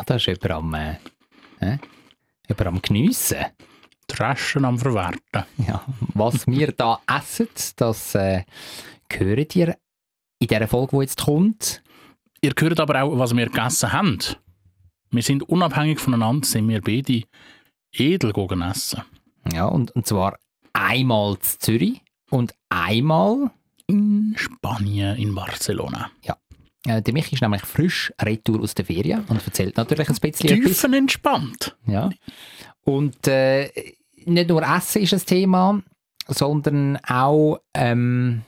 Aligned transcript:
Ah, 0.00 0.04
da 0.06 0.14
ist 0.14 0.24
jemand 0.24 0.50
am, 0.50 0.72
äh, 0.72 0.96
äh, 1.60 1.76
jemand 2.48 2.66
am 2.66 2.80
Geniessen. 2.80 3.44
Dreschen 4.06 4.64
am 4.64 4.78
Verwerten. 4.78 5.44
Ja, 5.58 5.84
was 6.14 6.46
wir 6.46 6.72
da 6.72 7.00
essen, 7.06 7.48
das 7.76 8.14
äh, 8.14 8.44
hört 9.12 9.56
ihr 9.56 9.76
in 10.38 10.48
dieser 10.48 10.68
Folge, 10.68 10.96
die 10.96 11.02
jetzt 11.02 11.22
kommt. 11.22 11.82
Ihr 12.40 12.54
hört 12.58 12.80
aber 12.80 13.02
auch, 13.02 13.18
was 13.18 13.36
wir 13.36 13.44
gegessen 13.44 13.92
haben. 13.92 14.18
Wir 15.10 15.22
sind 15.22 15.42
unabhängig 15.42 16.00
voneinander, 16.00 16.46
sind 16.46 16.66
wir 16.66 16.80
beide 16.80 17.24
edel 17.92 18.32
gegangen 18.32 18.70
essen. 18.70 19.02
Ja, 19.52 19.66
und, 19.66 19.90
und 19.90 20.06
zwar 20.06 20.38
einmal 20.72 21.38
zu 21.40 21.58
Zürich 21.58 22.00
und 22.30 22.54
einmal 22.70 23.50
In 23.86 24.34
Spanien, 24.38 25.18
in 25.18 25.34
Barcelona. 25.34 26.10
Äh, 26.86 27.02
der 27.02 27.12
Michi 27.12 27.34
ist 27.34 27.42
nämlich 27.42 27.62
frisch 27.62 28.12
retour 28.22 28.60
aus 28.62 28.74
der 28.74 28.84
Ferien 28.84 29.24
und 29.28 29.44
erzählt 29.46 29.76
natürlich 29.76 30.08
ein 30.08 30.16
bisschen 30.16 30.48
etwas. 30.50 30.64
Tiefenentspannt. 30.70 31.76
Ja. 31.86 32.10
Und 32.84 33.26
äh, 33.28 33.70
nicht 34.24 34.48
nur 34.48 34.62
Essen 34.62 35.02
ist 35.02 35.12
ein 35.12 35.20
Thema, 35.24 35.82
sondern 36.26 36.96
auch 37.06 37.58
ähm, 37.74 38.42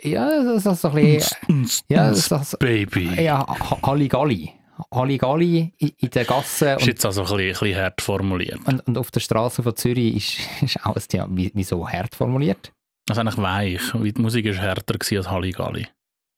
ja, 0.00 0.42
so, 0.44 0.58
so, 0.58 0.74
so 0.74 0.88
ein 0.90 0.94
bisschen, 1.18 1.66
ja, 1.88 2.12
so, 2.14 2.38
so, 2.42 2.56
Baby. 2.58 3.20
ja, 3.22 3.46
Ha- 3.46 3.78
Halligalli. 3.86 4.52
Halligalli 4.92 5.72
in, 5.78 6.10
der 6.10 6.24
Gasse 6.24 6.70
Ist 6.72 6.80
und, 6.82 6.86
jetzt 6.88 7.06
also 7.06 7.22
ein 7.22 7.26
bisschen, 7.36 7.42
ein 7.46 7.52
bisschen 7.52 7.76
hart 7.82 8.00
formuliert. 8.00 8.58
und, 8.66 8.80
und 8.86 8.98
auf 8.98 9.10
der 9.10 9.20
Straße 9.20 9.62
von 9.62 9.76
Zürich 9.76 10.16
ist, 10.60 10.62
ist 10.76 10.84
auch 10.86 10.96
ein 10.96 11.02
Thema. 11.06 11.28
Wie- 11.30 11.50
Wieso 11.54 11.88
hart 11.88 12.14
formuliert? 12.14 12.72
Das 13.06 13.16
ist 13.16 13.20
eigentlich 13.20 13.38
weich. 13.38 13.80
weil 13.94 14.12
Die 14.12 14.20
Musik 14.22 14.46
war 14.46 14.54
härter 14.54 14.94
als 15.00 15.30
Halligalli. 15.30 15.86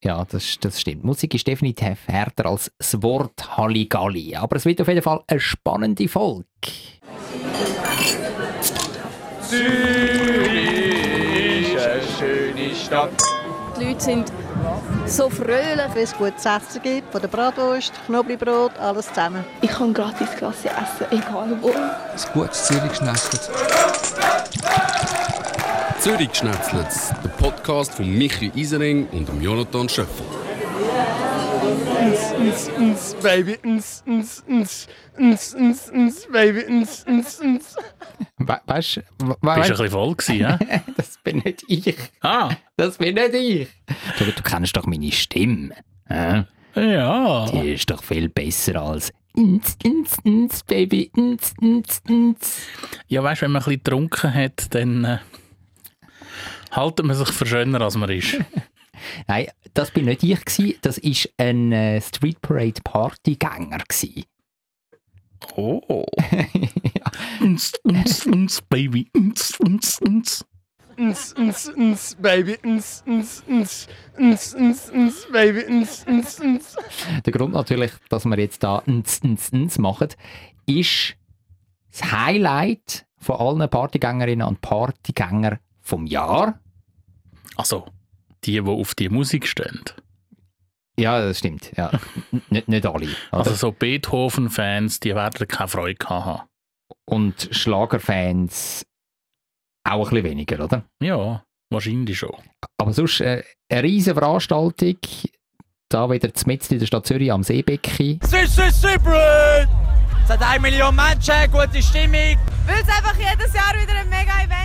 Ja, 0.05 0.23
das, 0.31 0.59
das 0.61 0.81
stimmt. 0.83 1.03
Musik 1.03 1.35
ist 1.35 1.47
definitiv 1.47 2.07
härter 2.07 2.45
als 2.47 2.71
das 2.77 3.03
Wort 3.03 3.57
Halligalli. 3.57 4.37
Aber 4.37 4.57
es 4.57 4.67
wird 4.67 4.79
auf 4.83 4.89
jeden 4.89 5.01
Fall 5.01 5.25
eine 5.27 5.41
spannende 5.41 6.07
Folge. 6.09 6.45
Die 13.77 13.85
Leute 13.85 14.01
sind 14.01 14.33
so 15.07 15.31
fröhlich. 15.31 15.95
Wenn 15.95 16.03
es 16.03 16.15
gutes 16.15 16.45
Essen 16.45 16.83
gibt, 16.83 17.11
von 17.11 17.23
der 17.23 17.29
Bratwurst, 17.29 17.95
Knoblauchbrot, 18.05 18.79
alles 18.79 19.09
zusammen. 19.09 19.43
Ich 19.63 19.71
kann 19.71 19.95
gratis 19.95 20.31
Klasse 20.37 20.69
essen, 20.69 21.07
egal 21.11 21.57
wo. 21.63 21.71
Ein 21.71 22.33
gutes 22.35 22.67
Zürich 22.67 22.91
geschnetzelt. 22.91 23.51
Zürich 26.05 26.35
Schnetzlitz, 26.35 27.15
der 27.25 27.31
Podcast 27.31 27.95
von 27.95 28.07
Michi 28.07 28.53
Isering 28.55 29.07
und 29.07 29.27
dem 29.27 29.41
Jonathan 29.41 29.89
Schöffel. 29.89 30.27
Ns, 32.39 32.71
ns, 32.79 33.17
baby, 33.23 33.57
ns, 33.67 34.05
ns, 34.07 34.45
ns, 34.47 34.87
ns, 35.19 35.55
ns, 35.55 35.91
ns, 35.91 36.27
baby, 36.31 36.63
ns, 36.71 37.07
ns, 37.09 37.41
ns. 37.41 37.77
We 38.37 38.61
weißt 38.67 38.97
du, 38.97 39.01
we 39.01 39.29
Bist 39.29 39.41
du 39.41 39.49
ein 39.49 39.57
weißt, 39.57 39.71
bisschen 39.71 39.91
voll 39.91 40.15
gewesen, 40.15 40.41
ja? 40.41 40.59
das 40.99 41.19
bin 41.25 41.39
nicht 41.39 41.65
ich. 41.69 41.97
Ah, 42.21 42.51
Das 42.77 42.99
bin 42.99 43.15
nicht 43.15 43.33
ich. 43.33 43.69
Du, 44.19 44.27
du 44.27 44.43
kennst 44.43 44.77
doch 44.77 44.85
meine 44.85 45.11
Stimme. 45.11 45.71
Äh? 46.11 46.43
ja. 46.77 47.47
Die 47.51 47.73
ist 47.73 47.89
doch 47.89 48.05
viel 48.05 48.29
besser 48.29 48.77
als 48.83 49.11
ins, 49.35 49.79
ins, 49.83 50.19
ins, 50.23 50.63
Baby, 50.65 51.11
ins, 51.17 51.55
ins, 51.63 52.03
ins. 52.07 52.67
Ja, 53.09 53.23
weißt 53.23 53.41
du, 53.41 53.47
wenn 53.47 53.53
man 53.53 53.63
ein 53.63 53.65
bisschen 53.65 53.83
getrunken 53.85 54.35
hat, 54.35 54.75
dann 54.75 55.05
äh, 55.07 55.19
haltet 56.77 57.07
man 57.07 57.17
sich 57.17 57.31
für 57.31 57.47
schöner, 57.47 57.81
als 57.81 57.97
man 57.97 58.11
ist. 58.11 58.37
Nein, 59.27 59.49
das 59.75 59.91
bin 59.91 60.07
nicht 60.07 60.23
ich 60.23 60.45
gsi. 60.45 60.79
Das 60.83 60.99
ist 60.99 61.31
ein 61.37 61.73
äh, 61.73 62.01
Street 62.01 62.41
Parade 62.41 62.81
Partygänger 62.83 63.83
gsi. 63.89 64.25
Oh. 65.57 66.07
Ns, 67.41 67.73
ns, 67.87 68.27
ns, 68.27 68.63
Baby. 68.63 69.11
Ns, 69.17 69.59
ns, 69.61 70.01
ns. 70.01 70.45
Ns, 70.97 71.35
ns, 71.37 71.73
ns, 71.77 72.15
baby, 72.21 72.57
ns, 72.65 73.03
ns, 73.05 73.43
ns, 73.49 73.89
ns, 74.17 74.55
ns, 74.55 74.93
ns, 74.93 75.27
baby, 75.33 75.65
ns, 75.69 76.07
ns, 76.07 76.39
ns. 76.39 76.77
Der 77.25 77.33
Grund 77.33 77.53
natürlich, 77.53 77.91
dass 78.09 78.25
wir 78.25 78.39
jetzt 78.39 78.63
da 78.63 78.81
ns, 78.89 79.23
ns, 79.25 79.53
ns 79.53 79.79
machen, 79.79 80.09
ist 80.67 81.17
das 81.91 82.13
Highlight 82.13 83.07
von 83.19 83.37
allen 83.37 83.69
Partygängerinnen 83.69 84.47
und 84.47 84.61
Partygänger 84.61 85.59
vom 85.81 86.07
Jahr. 86.07 86.61
Also, 87.57 87.87
die, 88.45 88.53
die 88.53 88.61
auf 88.61 88.95
die 88.95 89.09
Musik 89.09 89.47
stehen. 89.47 89.81
Ja, 90.99 91.21
das 91.21 91.39
stimmt. 91.39 91.73
Ja. 91.77 91.91
Nicht, 92.51 92.69
nicht 92.69 92.87
alle. 92.87 93.07
oder? 93.07 93.15
Also 93.33 93.55
so 93.55 93.73
Beethoven-Fans, 93.73 95.01
die 95.01 95.15
werden 95.15 95.49
keine 95.49 95.69
Freude 95.69 96.09
haben. 96.09 96.43
Und 97.05 97.49
Schlagerfans 97.51 98.87
auch 99.83 100.07
ein 100.09 100.15
bisschen 100.15 100.25
weniger, 100.25 100.65
oder? 100.65 100.85
Ja, 101.03 101.45
wahrscheinlich 101.71 102.17
schon. 102.19 102.35
Aber 102.79 102.93
sonst 102.93 103.21
äh, 103.21 103.43
eine 103.69 103.83
riesige 103.83 104.15
Veranstaltung. 104.15 104.97
Da 105.91 106.11
wieder 106.11 106.31
mitten 106.47 106.75
in 106.75 106.79
der 106.81 106.87
Stadt 106.87 107.07
Zürich 107.07 107.31
am 107.31 107.43
Seebecken. 107.43 108.19
Es 108.23 108.57
hat 110.31 110.43
eine 110.43 110.61
Million 110.61 110.95
Menschen, 110.97 111.35
gute 111.53 111.83
Stimmung. 111.83 112.37
Weil 112.67 112.81
es 112.83 112.89
einfach 112.89 113.15
jedes 113.17 113.53
Jahr 113.53 113.75
wieder 113.75 113.93
ein 113.95 114.09
Mega-Event 114.09 114.55
ist. 114.61 114.64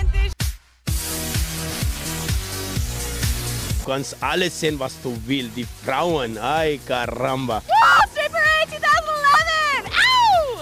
Kannst 3.89 4.21
alles 4.21 4.59
sehen, 4.59 4.79
was 4.79 5.01
du 5.01 5.17
willst. 5.25 5.57
Die 5.57 5.65
Frauen, 5.65 6.37
ay 6.37 6.79
caramba. 6.85 7.61
Oh, 7.67 8.09
Street 8.11 8.31
Parade 8.31 8.69
2011! 8.69 9.97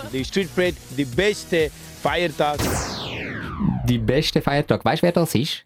Au! 0.03 0.09
Die 0.11 0.25
Street 0.25 0.55
Parade, 0.55 0.77
die 0.97 1.05
beste 1.05 1.71
Feiertag. 2.01 2.59
Die 3.85 3.97
beste 3.97 4.41
Feiertag. 4.41 4.83
Weißt 4.83 5.01
du, 5.01 5.05
wer 5.05 5.11
das 5.11 5.35
ist? 5.35 5.63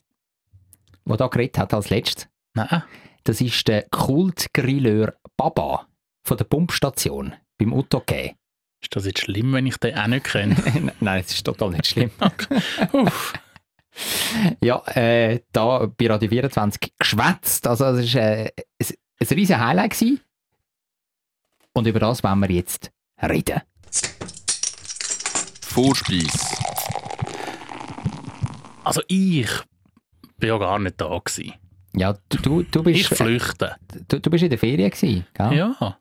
Der 1.06 1.18
da 1.18 1.28
geredet 1.28 1.58
hat 1.58 1.74
als 1.74 1.90
letztes? 1.90 2.28
Nein. 2.54 2.84
Das 3.24 3.42
ist 3.42 3.68
der 3.68 3.84
Kultgrilleur 3.92 5.14
Baba 5.38 5.88
von 6.24 6.38
der 6.38 6.46
Pumpstation 6.46 7.34
beim 7.58 7.74
Uttoke. 7.74 8.36
Ist 8.82 8.96
das 8.96 9.06
jetzt 9.06 9.22
schlimm, 9.22 9.54
wenn 9.54 9.68
ich 9.68 9.78
den 9.78 9.96
auch 9.96 10.08
nicht 10.08 10.26
kenne? 10.26 10.56
Nein, 11.00 11.22
es 11.22 11.32
ist 11.32 11.44
total 11.44 11.70
nicht 11.72 11.86
schlimm. 11.86 12.10
Uff. 12.94 13.34
Ja, 14.64 14.82
äh, 14.88 15.42
da 15.52 15.86
bei 15.86 16.08
Radio 16.08 16.30
24 16.30 16.94
geschwätzt. 16.98 17.68
Also, 17.68 17.86
es 17.86 18.16
war 18.16 18.22
äh, 18.22 18.52
ein, 18.80 18.88
ein 19.20 19.28
riesen 19.28 19.60
Highlight. 19.60 19.92
Gewesen. 19.92 20.22
Und 21.74 21.88
über 21.88 22.00
das 22.00 22.24
wollen 22.24 22.40
wir 22.40 22.52
jetzt 22.52 22.92
reden. 23.22 23.62
Vorspeis. 25.62 26.56
Also 28.84 29.02
ich 29.08 29.48
bin 30.38 30.50
ja 30.50 30.58
gar 30.58 30.80
nicht 30.80 31.00
da 31.00 31.18
gewesen. 31.18 31.54
Ja, 31.96 32.14
du, 32.30 32.38
du, 32.38 32.64
du, 32.64 32.90
Ich 32.90 33.08
bist, 33.10 33.22
flüchte. 33.22 33.76
du, 34.08 34.20
du 34.20 34.30
bist 34.30 34.44
in 34.44 34.50
der 34.50 34.60
Ferien. 34.60 34.90
Gewesen, 34.90 35.26
gell? 35.34 35.54
Ja. 35.54 35.98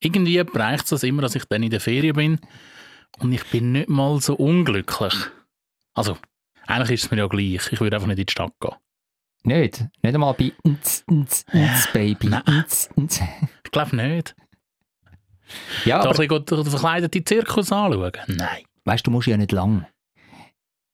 Irgendwie 0.00 0.42
bereicht 0.44 0.90
es 0.92 1.02
immer, 1.04 1.22
dass 1.22 1.34
ich 1.34 1.44
dann 1.46 1.62
in 1.62 1.70
der 1.70 1.80
Ferien 1.80 2.14
bin 2.14 2.40
und 3.18 3.32
ich 3.32 3.44
bin 3.46 3.72
nicht 3.72 3.88
mal 3.88 4.20
so 4.20 4.34
unglücklich. 4.34 5.14
Also, 5.94 6.16
eigentlich 6.66 6.90
ist 6.92 7.04
es 7.04 7.10
mir 7.10 7.18
ja 7.18 7.26
gleich. 7.26 7.72
Ich 7.72 7.80
würde 7.80 7.96
einfach 7.96 8.08
nicht 8.08 8.18
in 8.18 8.26
die 8.26 8.30
Stadt 8.32 8.52
gehen. 8.60 8.74
Nicht? 9.44 9.84
Nicht 10.02 10.14
einmal 10.14 10.34
bei 10.34 10.52
Nz, 10.64 11.04
Nz, 11.10 11.44
Nz, 11.52 11.92
Baby. 11.92 12.28
Nein. 12.28 12.42
Nz, 12.46 12.90
Nz. 12.96 13.20
Ich 13.64 13.70
glaube 13.72 13.96
nicht. 13.96 14.34
Ja, 15.84 15.98
Da 16.02 16.10
aber 16.10 16.20
ein 16.20 16.28
bisschen 16.28 16.46
den 16.62 16.70
verkleideten 16.70 17.26
Zirkus 17.26 17.72
anschauen? 17.72 18.12
Nein. 18.28 18.62
weißt 18.84 19.04
du, 19.06 19.10
du 19.10 19.14
musst 19.16 19.26
ja 19.28 19.36
nicht 19.36 19.52
lang. 19.52 19.86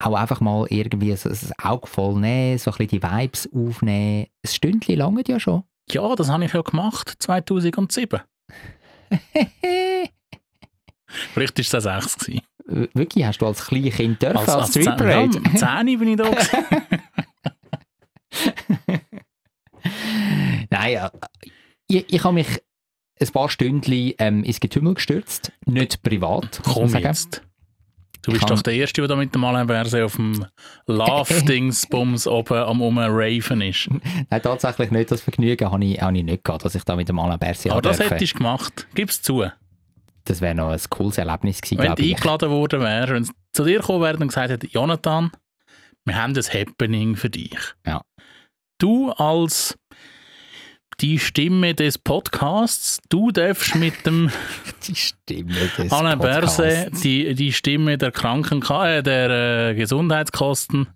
Auch 0.01 0.15
einfach 0.15 0.41
mal 0.41 0.67
irgendwie 0.71 1.15
so 1.17 1.29
ein 1.29 1.37
Auge 1.63 1.87
voll 1.87 2.19
nehmen, 2.21 2.57
so 2.59 2.71
ein 2.71 2.77
bisschen 2.79 3.01
die 3.01 3.03
Vibes 3.03 3.49
aufnehmen. 3.53 4.27
Ein 4.45 4.49
Stündchen 4.49 4.97
lange 4.97 5.23
ja 5.27 5.39
schon. 5.41 5.65
Ja, 5.91 6.15
das 6.17 6.29
habe 6.31 6.45
ich 6.45 6.53
ja 6.53 6.63
gemacht, 6.63 7.15
2007. 7.19 8.21
Vielleicht 11.07 11.59
war 11.73 11.79
es 11.79 11.87
auch 11.87 12.03
6 12.03 12.19
gewesen. 12.19 12.41
W- 12.41 12.58
Wirklich, 12.69 13.25
hast 13.25 13.39
du 13.39 13.47
als 13.47 13.67
Kleinkind 13.67 14.23
dürfen, 14.23 14.37
als, 14.37 14.49
als 14.49 14.69
Street 14.71 14.85
Zehn- 14.85 14.97
Parade? 14.97 15.41
Ja, 15.55 15.81
10 15.85 15.99
bin 15.99 16.09
ich 16.09 16.17
da. 16.17 16.31
Nein, 20.71 20.93
ja. 20.93 21.11
Ich, 21.89 22.13
ich 22.13 22.25
habe 22.25 22.35
mich 22.35 22.47
ein 23.21 23.29
paar 23.29 23.49
Stündchen 23.49 24.13
ähm, 24.19 24.45
ins 24.45 24.61
Getümmel 24.61 24.95
gestürzt. 24.95 25.53
Nicht 25.65 26.03
privat, 26.03 26.61
Komm 26.63 26.95
jetzt. 26.95 27.43
Du 28.23 28.33
bist 28.33 28.51
doch 28.51 28.61
der 28.61 28.75
Erste, 28.75 29.07
der 29.07 29.17
mit 29.17 29.35
dem 29.35 29.45
Alain 29.45 29.71
auf 30.03 30.17
dem 30.17 30.45
Love-Dingsbums 30.87 32.27
oben 32.27 32.59
am 32.59 32.83
Umraven 32.83 33.63
ist. 33.63 33.89
Nein, 34.29 34.43
tatsächlich 34.43 34.91
nicht. 34.91 35.11
Das 35.11 35.23
Vergnügen 35.23 35.71
habe 35.71 35.85
ich, 35.85 36.03
habe 36.03 36.19
ich 36.19 36.25
nicht 36.25 36.45
gehabt, 36.45 36.65
dass 36.65 36.75
ich 36.75 36.85
da 36.85 36.97
mit 36.97 37.09
dem 37.09 37.19
Alain 37.19 37.39
Berset 37.39 37.73
Aber 37.73 37.81
das 37.81 37.99
hättest 38.01 38.35
du 38.35 38.39
gemacht. 38.39 38.87
Gib's 38.95 39.23
zu. 39.23 39.47
Das 40.29 40.43
wäre 40.43 40.55
noch 40.55 40.69
ein 40.69 40.81
cooles 40.91 41.17
Erlebnis 41.17 41.63
gewesen, 41.63 41.79
Wenn 41.79 41.95
du 41.95 42.03
eingeladen 42.03 42.51
worden 42.51 42.81
wärst, 42.83 43.13
wenn 43.13 43.25
sie 43.25 43.33
zu 43.53 43.65
dir 43.65 43.79
gekommen 43.79 44.03
wären 44.03 44.21
und 44.21 44.29
gesagt 44.29 44.51
hätten, 44.51 44.69
Jonathan, 44.71 45.31
wir 46.05 46.17
haben 46.17 46.37
ein 46.37 46.43
Happening 46.43 47.17
für 47.17 47.31
dich. 47.31 47.59
Ja. 47.87 48.03
Du 48.79 49.11
als 49.13 49.75
die 51.01 51.19
Stimme 51.19 51.75
des 51.75 51.97
Podcasts. 51.97 52.99
Du 53.09 53.31
darfst 53.31 53.75
mit 53.77 54.05
dem 54.05 54.31
Die 54.87 54.95
Stimme 54.95 55.55
des 55.79 55.89
Berset, 55.89 56.19
Podcasts. 56.19 57.01
die, 57.01 57.35
die 57.35 57.53
Stimme 57.53 57.97
der 57.97 58.11
Kranken 58.11 58.63
äh, 58.63 59.03
der 59.03 59.71
äh, 59.71 59.75
Gesundheitskosten, 59.75 60.89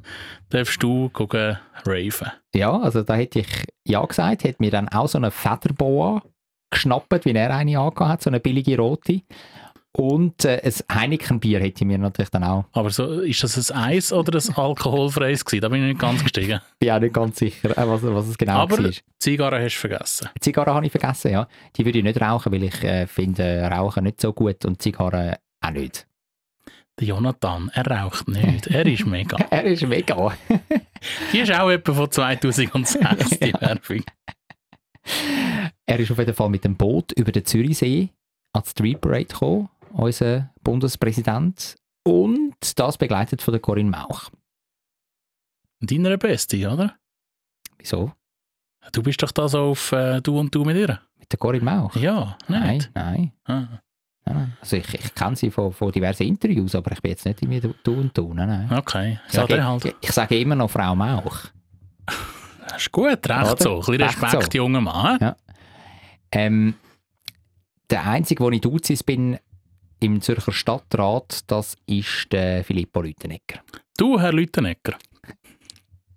darfst 0.50 0.82
du 0.82 1.08
gucken, 1.08 1.56
raven. 1.86 2.32
Ja, 2.54 2.78
also 2.78 3.02
da 3.02 3.14
hätte 3.14 3.40
ich 3.40 3.64
ja 3.86 4.04
gesagt, 4.04 4.44
hätte 4.44 4.62
mir 4.62 4.70
dann 4.70 4.88
auch 4.88 5.08
so 5.08 5.16
eine 5.16 5.30
Federboa 5.30 6.22
geschnappt, 6.72 7.24
wie 7.24 7.32
er 7.32 7.54
eine 7.54 7.78
angehabt 7.78 8.00
hat, 8.00 8.22
so 8.22 8.30
eine 8.30 8.40
billige 8.40 8.76
rote. 8.76 9.22
Und 9.94 10.46
äh, 10.46 10.62
ein 10.64 11.00
Heineken-Bier 11.00 11.60
hätte 11.60 11.84
ich 11.84 11.86
mir 11.86 11.98
natürlich 11.98 12.30
dann 12.30 12.44
auch, 12.44 12.64
Aber 12.72 12.88
so, 12.88 13.20
ist 13.20 13.44
das 13.44 13.70
ein 13.70 13.78
Eis 13.78 14.10
oder 14.10 14.38
ein 14.38 14.54
alkoholfreies 14.54 15.44
gewesen? 15.44 15.60
Da 15.60 15.68
bin 15.68 15.82
ich 15.82 15.88
nicht 15.88 16.00
ganz 16.00 16.22
gestiegen. 16.22 16.60
bin 16.78 16.90
auch 16.90 16.98
nicht 16.98 17.12
ganz 17.12 17.38
sicher, 17.38 17.76
äh, 17.76 17.88
was, 17.88 18.02
was 18.02 18.28
es 18.28 18.38
genau 18.38 18.60
Aber 18.60 18.82
war. 18.82 18.90
Zigarre 19.18 19.62
hast 19.62 19.74
du 19.74 19.80
vergessen. 19.80 20.28
Zigarre 20.40 20.72
habe 20.72 20.86
ich 20.86 20.92
vergessen, 20.92 21.32
ja. 21.32 21.46
Die 21.76 21.84
würde 21.84 21.98
ich 21.98 22.04
nicht 22.04 22.20
rauchen, 22.20 22.50
weil 22.52 22.62
ich 22.62 22.82
äh, 22.82 23.06
finde 23.06 23.68
Rauchen 23.70 24.04
nicht 24.04 24.20
so 24.20 24.32
gut 24.32 24.64
und 24.64 24.80
Zigarre 24.80 25.36
auch 25.60 25.70
nicht. 25.70 26.06
Der 26.98 27.08
Jonathan, 27.08 27.70
er 27.74 27.86
raucht 27.86 28.28
nicht. 28.28 28.68
Er 28.68 28.86
ist 28.86 29.06
mega. 29.06 29.36
Er 29.50 29.64
ist 29.64 29.86
mega. 29.86 30.32
Die 31.32 31.38
ist 31.38 31.52
auch 31.52 31.70
etwa 31.70 31.92
von 31.92 32.10
2006, 32.10 33.38
die 33.40 33.52
Werbung. 33.60 34.04
Er 35.86 35.98
ist 35.98 36.10
auf 36.10 36.18
jeden 36.18 36.34
Fall 36.34 36.48
mit 36.48 36.64
dem 36.64 36.76
Boot 36.76 37.12
über 37.12 37.32
den 37.32 37.44
Zürichsee 37.44 38.10
an 38.54 38.62
die 38.64 38.70
Street 38.70 39.00
Parade 39.00 39.24
gekommen, 39.26 39.68
unser 39.92 40.50
Bundespräsident. 40.62 41.76
Und 42.04 42.56
das 42.76 42.96
begleitet 42.98 43.42
von 43.42 43.52
der 43.52 43.60
Corinne 43.60 43.90
Mauch. 43.90 44.30
Deiner 45.80 46.16
Beste, 46.16 46.56
oder? 46.70 46.96
Wieso? 47.78 48.12
Du 48.92 49.02
bist 49.02 49.22
doch 49.22 49.30
da 49.32 49.48
so 49.48 49.60
auf 49.70 49.92
äh, 49.92 50.20
Du 50.20 50.38
und 50.38 50.54
Du 50.54 50.64
mit 50.64 50.76
ihr? 50.76 51.00
Mit 51.18 51.30
der 51.32 51.38
Corinne 51.38 51.64
Mauch? 51.64 51.94
Ja, 51.96 52.36
Nein, 52.48 52.76
nicht? 52.78 52.90
nein. 52.94 53.32
Ah. 53.44 53.52
nein, 53.54 53.78
nein. 54.24 54.56
Also 54.60 54.76
ich, 54.76 54.94
ich 54.94 55.14
kenne 55.14 55.36
sie 55.36 55.50
von, 55.50 55.72
von 55.72 55.92
diversen 55.92 56.24
Interviews, 56.24 56.74
aber 56.74 56.92
ich 56.92 57.02
bin 57.02 57.10
jetzt 57.10 57.24
nicht 57.26 57.42
irgendwie 57.42 57.60
du 57.60 57.74
du 57.82 57.94
und 58.00 58.16
du. 58.16 58.32
Nein, 58.34 58.48
nein. 58.68 58.78
Okay, 58.78 59.20
Ich 59.26 59.32
sage, 59.32 59.64
halt. 59.64 59.84
ich, 59.84 59.94
ich 60.00 60.12
sage 60.12 60.38
immer 60.40 60.54
noch 60.56 60.70
Frau 60.70 60.94
Mauch. 60.94 61.38
Das 62.82 62.86
ist 62.88 62.92
gut, 62.92 63.28
recht 63.28 63.52
Oder? 63.52 63.56
so. 63.62 63.74
Ein 63.74 63.80
bisschen 63.80 64.02
Respekt, 64.02 64.52
so. 64.52 64.58
junger 64.58 64.80
Mann. 64.80 65.18
Ja. 65.20 65.36
Ähm, 66.32 66.74
der 67.88 68.04
Einzige, 68.06 68.42
wo 68.42 68.50
ich 68.50 68.60
Duzis 68.60 69.04
bin 69.04 69.38
im 70.00 70.20
Zürcher 70.20 70.50
Stadtrat, 70.50 71.48
das 71.48 71.76
ist 71.86 72.32
der 72.32 72.64
Filippo 72.64 73.02
Lütenegger. 73.02 73.60
Du, 73.96 74.18
Herr 74.18 74.32
Lütenegger. 74.32 74.96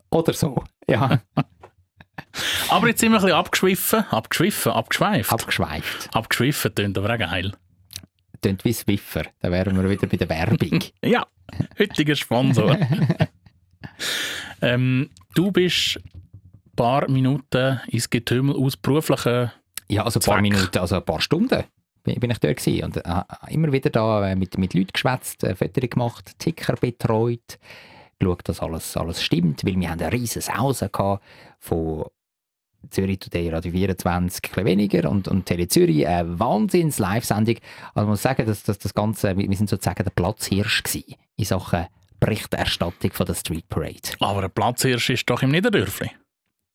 Oder 0.09 0.33
so. 0.33 0.63
Ja, 0.89 1.21
Aber 2.69 2.87
jetzt 2.87 2.99
sind 2.99 3.11
wir 3.11 3.17
ein 3.17 3.21
bisschen 3.21 3.37
abgeschwiffen. 3.37 3.99
Abgeschwiffen, 4.09 4.71
abgeschweift. 4.71 5.31
abgeschweift. 5.31 6.15
abgeschwiffen 6.15 6.73
tönt 6.73 6.97
aber 6.97 7.13
auch 7.13 7.19
geil. 7.19 7.51
Tönt 8.41 8.65
wie 8.65 8.73
Swiffer. 8.73 9.25
Da 9.39 9.51
wären 9.51 9.75
wir 9.75 9.87
wieder 9.87 10.07
bei 10.07 10.17
der 10.17 10.29
Werbung. 10.29 10.83
Ja, 11.03 11.27
heutiger 11.77 12.15
Sponsor. 12.15 12.75
ähm, 14.61 15.11
du 15.35 15.51
bist 15.51 15.99
paar 16.75 17.09
Minuten 17.09 17.79
ins 17.87 18.09
Getümmel 18.09 18.55
aus 18.55 18.77
beruflichen 18.77 19.51
Ja, 19.87 20.03
also 20.03 20.19
ein 20.19 20.23
paar 20.23 20.35
Zweck. 20.35 20.41
Minuten, 20.41 20.77
also 20.77 20.95
ein 20.95 21.05
paar 21.05 21.21
Stunden 21.21 21.63
bin, 22.05 22.31
ich 22.31 22.39
dort 22.39 22.57
gewesen 22.57 22.83
und 22.85 22.97
äh, 22.97 23.23
immer 23.49 23.71
wieder 23.71 23.89
da 23.89 24.29
äh, 24.29 24.35
mit, 24.35 24.57
mit 24.57 24.73
Leuten 24.73 24.93
geschwätzt, 24.93 25.43
äh, 25.43 25.55
Fotos 25.55 25.89
gemacht, 25.89 26.31
Ticker 26.39 26.75
betreut, 26.75 27.59
geschaut, 28.19 28.47
dass 28.47 28.61
alles, 28.61 28.95
alles 28.95 29.23
stimmt, 29.23 29.65
weil 29.65 29.79
wir 29.79 29.89
haben 29.89 29.99
eine 29.99 30.13
riesen 30.13 30.41
Sause 30.41 30.89
gehabt 30.89 31.23
von 31.59 32.05
Zürich 32.91 33.19
Today 33.19 33.49
Radio 33.49 33.71
24 33.71 34.57
ein 34.57 34.65
weniger 34.65 35.09
und, 35.09 35.27
und 35.27 35.45
Tele 35.45 35.67
Zürich 35.67 36.07
eine 36.07 36.39
wahnsinns 36.39 36.99
Live-Sendung. 36.99 37.55
Also 37.95 38.01
man 38.01 38.09
muss 38.09 38.21
sagen, 38.21 38.45
dass, 38.45 38.63
dass 38.63 38.77
das 38.77 38.93
Ganze, 38.93 39.35
wir 39.35 39.49
wir 39.49 39.57
sind 39.57 39.69
sozusagen 39.69 40.03
der 40.03 40.11
Platzhirsch 40.11 40.83
gewesen 40.83 41.15
in 41.35 41.45
Sachen 41.45 41.87
Berichterstattung 42.19 43.11
von 43.11 43.25
der 43.25 43.33
Street 43.33 43.67
Parade. 43.67 44.11
Aber 44.19 44.43
ein 44.43 44.51
Platzhirsch 44.51 45.09
ist 45.09 45.29
doch 45.29 45.41
im 45.41 45.51
Niederdörfli. 45.51 46.11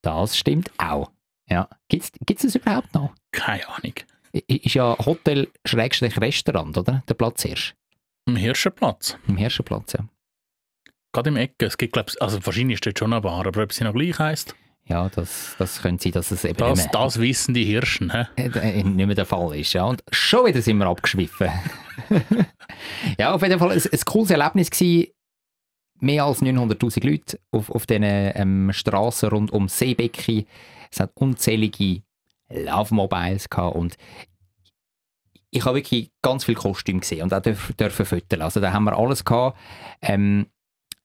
Das 0.03 0.37
stimmt 0.37 0.71
auch. 0.79 1.11
Ja. 1.49 1.69
Gibt 1.89 2.05
es 2.31 2.43
das 2.43 2.55
überhaupt 2.55 2.95
noch? 2.95 3.15
Keine 3.33 3.69
Ahnung. 3.69 3.95
Ist 4.33 4.75
ja 4.75 4.97
Hotel 5.05 5.49
Schrägstrich 5.65 6.21
Restaurant, 6.21 6.77
oder? 6.79 7.03
Der 7.09 7.15
Platzhirsch. 7.15 7.75
Im 8.27 8.37
Hirschenplatz. 8.37 9.17
Im 9.27 9.37
Hirschenplatz, 9.37 9.95
ja. 9.95 10.05
Gerade 11.13 11.31
im 11.31 11.37
Ecke. 11.37 11.67
Es 11.67 11.77
gibt, 11.77 11.93
glaub, 11.95 12.11
also 12.21 12.45
wahrscheinlich 12.47 12.75
ist 12.75 12.87
dort 12.87 12.99
schon 12.99 13.13
eine 13.13 13.21
Bar, 13.23 13.47
aber 13.47 13.63
ob 13.65 13.73
sie 13.73 13.83
noch 13.83 13.93
gleich 13.93 14.19
heisst, 14.21 14.55
Ja, 14.85 15.09
das, 15.09 15.57
das 15.59 15.83
könnte 15.83 16.05
sein, 16.05 16.13
dass 16.13 16.31
es 16.31 16.45
eben 16.45 16.57
das, 16.57 16.79
mehr, 16.79 16.89
das 16.93 17.19
wissen 17.19 17.55
die 17.55 17.65
Hirschen. 17.65 18.13
Hä? 18.13 18.27
äh, 18.37 18.85
nicht 18.85 19.07
mehr 19.07 19.17
der 19.17 19.27
Fall 19.27 19.59
ist. 19.59 19.73
Ja. 19.73 19.85
Und 19.85 20.05
schon 20.13 20.47
wieder 20.47 20.63
sind 20.63 20.79
wir 20.79 20.87
abgeschwiffen. 20.87 21.51
ja, 23.19 23.33
auf 23.33 23.43
jeden 23.43 23.59
Fall 23.59 23.73
ein, 23.73 23.83
ein 23.83 24.01
cooles 24.05 24.31
Erlebnis 24.31 24.71
gewesen. 24.71 25.13
Mehr 26.01 26.25
als 26.25 26.43
900'000 26.43 27.07
Leute 27.09 27.39
auf, 27.51 27.71
auf 27.71 27.87
diesen 27.87 28.03
ähm, 28.05 28.73
Strassen 28.73 29.29
rund 29.29 29.53
um 29.53 29.69
Seebecki. 29.69 30.47
Es 30.91 31.01
hat 31.01 31.13
unzählige 31.15 32.03
Love 32.49 32.95
Mobiles 32.95 33.49
gehabt 33.49 33.77
und 33.77 33.97
ich 35.51 35.65
habe 35.65 35.77
wirklich 35.77 36.11
ganz 36.23 36.45
viel 36.45 36.55
Kostüm 36.55 37.01
gesehen 37.01 37.23
und 37.23 37.35
auch 37.35 37.43
dürfen, 37.43 37.77
dürfen 37.77 38.07
fotografieren. 38.07 38.43
Also 38.43 38.61
da 38.61 38.73
haben 38.73 38.85
wir 38.85 38.97
alles 38.97 39.25
gehabt. 39.25 39.59
Ähm, 40.03 40.47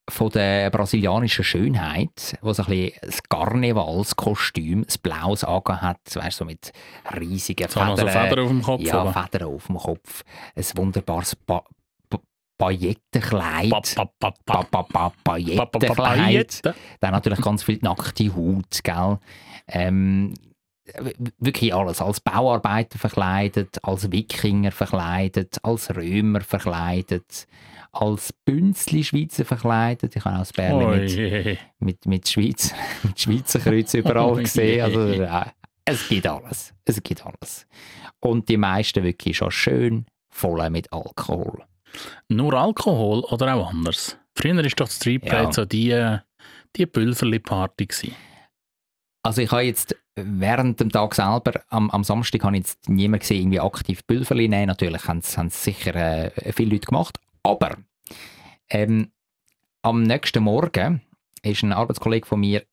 von 0.08 0.30
der 0.30 0.70
brasilianischen 0.70 1.44
Schönheit, 1.44 2.38
wo 2.42 2.54
so 2.54 2.64
ein 2.64 2.70
bisschen 2.70 3.00
das 3.02 3.24
Karnevalskostüm, 3.24 4.86
das 4.86 5.00
Blaues 5.00 5.44
angehabt 5.44 5.82
hat, 5.82 6.24
weißt, 6.24 6.38
so 6.38 6.46
mit 6.46 6.72
riesigen 7.20 7.68
So 7.70 7.84
noch 7.84 7.98
so 7.98 8.08
Federn 8.08 8.40
auf 8.40 8.50
dem 8.50 8.62
Kopf. 8.62 8.82
ja. 8.82 9.12
Federn 9.12 9.48
auf 9.48 9.66
dem 9.66 9.78
Kopf. 9.78 10.24
Ein 10.56 10.66
wunderbares 10.76 11.36
ba 11.36 11.64
ba 11.64 11.64
Paillettenkleid. 12.58 13.70
Pa, 13.70 13.82
pa, 13.82 14.06
pa, 14.20 14.32
pa. 14.46 14.64
Pa- 14.64 14.64
pa- 14.64 14.84
pa- 14.84 14.84
Pa, 14.84 15.10
pa, 15.10 15.10
pa, 15.10 15.12
Paillettenkleid. 15.24 15.96
Paillette. 15.96 16.76
Dann 17.00 17.12
natürlich 17.12 17.42
ganz 17.42 17.64
viel 17.64 17.80
nackte 17.82 18.34
Haut, 18.36 18.84
gell? 18.84 19.18
Ähm, 19.68 20.34
wirklich 21.40 21.74
alles. 21.74 22.02
Als 22.02 22.20
Bauarbeiter 22.22 23.00
verkleidet, 23.00 23.84
als 23.84 24.12
Wikinger 24.12 24.72
verkleidet, 24.72 25.58
als 25.64 25.94
Römer 25.96 26.42
verkleidet, 26.42 27.48
als 27.92 28.34
Bünzli-Schweizer 28.46 29.46
verkleidet. 29.46 30.16
Ich 30.16 30.24
habe 30.26 30.36
auch 30.36 30.40
das 30.40 30.54
Bärli 30.54 30.86
Oh 30.86 30.90
mit, 30.90 31.60
mit, 31.80 32.06
mit, 32.06 32.30
Schweiz, 32.30 32.74
mit 33.04 33.20
Schweizer 33.20 33.60
Kreuz 33.60 33.94
überall 33.94 34.32
Oh 34.32 34.36
gesehen. 34.36 34.82
Also, 34.82 35.08
äh, 35.08 35.46
es 35.86 36.08
gibt 36.10 36.28
alles. 36.28 36.74
Es 36.86 37.02
gibt 37.02 37.26
alles. 37.26 37.66
Und 38.20 38.50
die 38.50 38.58
meisten 38.58 39.04
wirklich 39.04 39.38
schon 39.38 39.52
schön 39.52 40.06
voll 40.30 40.70
mit 40.70 40.92
Alkohol. 40.92 41.64
Nur 42.30 42.54
Alkohol 42.54 43.20
oder 43.22 43.56
auch 43.56 43.70
anders? 43.70 44.18
Früher 44.36 44.56
war 44.56 44.64
doch 44.64 44.88
die 44.88 44.94
Street 44.94 45.22
Parade 45.26 45.46
Ja. 45.48 45.52
so 45.54 45.66
die, 45.66 46.18
die 46.76 46.86
Pülverli-Party. 46.86 48.14
Also 49.24 49.42
ich 49.42 49.52
habe 49.52 49.64
jetzt 49.64 49.96
während 50.16 50.80
dem 50.80 50.92
Tag 50.92 51.16
selber, 51.16 51.62
am, 51.70 51.90
am 51.92 52.04
Samstag 52.04 52.44
habe 52.44 52.56
ich 52.58 52.64
jetzt 52.64 52.90
niemanden 52.90 53.20
gesehen, 53.22 53.38
irgendwie 53.42 53.60
aktiv 53.60 54.06
Pülverli 54.08 54.48
nehmen. 54.48 54.68
Natürlich 54.68 55.08
haben 55.08 55.20
es 55.20 55.64
sicher 55.64 55.96
äh, 55.96 56.54
viele 56.54 56.72
Leute 56.72 56.88
gemacht. 56.88 57.18
Aber 57.44 57.78
ähm, 58.70 59.12
am 59.82 60.04
nächsten 60.04 60.44
Morgen 60.44 61.02
ist 61.44 61.64
ein 61.64 61.74
Arbeitskollege 61.74 62.26
von 62.26 62.40
mir 62.40 62.64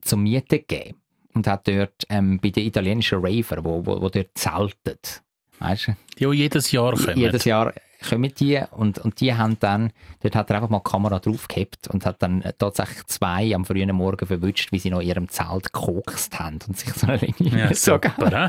zum 0.00 0.22
Mieten 0.22 0.48
gegeben 0.66 1.00
und 1.34 1.46
hat 1.46 1.66
dort 1.66 2.04
ähm, 2.08 2.38
bei 2.40 2.50
den 2.50 2.66
italienischen 2.66 3.18
Raver, 3.20 3.64
wo, 3.64 3.84
wo, 3.84 4.00
wo 4.00 4.08
dort 4.08 4.30
zeltet, 4.34 5.22
weißt 5.58 5.88
du, 5.88 5.96
Die 6.18 6.36
jedes 6.36 6.70
Jahr 6.72 6.94
kommen. 6.94 7.16
jedes 7.16 7.44
Jahr 7.44 7.72
kommen 8.06 8.32
die 8.38 8.60
und, 8.72 8.98
und 8.98 9.20
die 9.20 9.34
haben 9.34 9.58
dann, 9.60 9.92
dort 10.20 10.36
hat 10.36 10.50
er 10.50 10.56
einfach 10.56 10.70
mal 10.70 10.82
die 10.84 10.90
Kamera 10.90 11.18
draufgehabt 11.18 11.88
und 11.88 12.06
hat 12.06 12.22
dann 12.22 12.44
tatsächlich 12.58 13.06
zwei 13.06 13.54
am 13.54 13.64
frühen 13.64 13.94
Morgen 13.94 14.26
verwünscht, 14.26 14.72
wie 14.72 14.78
sie 14.78 14.90
noch 14.90 15.00
in 15.00 15.08
ihrem 15.08 15.28
Zelt 15.28 15.72
gekokst 15.72 16.38
haben 16.38 16.58
und 16.66 16.78
sich 16.78 16.92
so 16.92 17.06
eine 17.06 17.18
Linie 17.18 17.58
Ja, 17.58 17.68
so 17.74 17.94
super? 17.94 18.48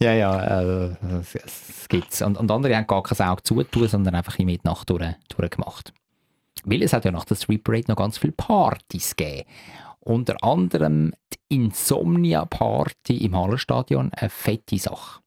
Ja, 0.00 0.12
ja, 0.12 0.60
äh, 0.60 0.96
das, 1.02 1.32
das 1.32 1.88
gibt's. 1.88 2.22
Und, 2.22 2.38
und 2.38 2.50
andere 2.50 2.76
haben 2.76 2.86
gar 2.86 3.02
kein 3.02 3.26
Auge 3.26 3.42
zutun, 3.42 3.88
sondern 3.88 4.14
einfach 4.14 4.38
in 4.38 4.48
die 4.48 4.60
Nacht 4.62 4.90
durch, 4.90 5.04
durchgemacht. 5.28 5.92
Weil 6.64 6.82
es 6.82 6.92
hat 6.92 7.04
ja 7.04 7.10
nach 7.10 7.24
der 7.24 7.34
Street 7.34 7.64
Parade 7.64 7.86
noch 7.88 7.96
ganz 7.96 8.18
viele 8.18 8.32
Partys 8.32 9.16
gegeben. 9.16 9.48
Unter 10.00 10.42
anderem 10.42 11.12
die 11.32 11.56
Insomnia 11.56 12.44
Party 12.44 13.24
im 13.24 13.36
Hallenstadion, 13.36 14.12
eine 14.14 14.30
fette 14.30 14.78
Sache. 14.78 15.20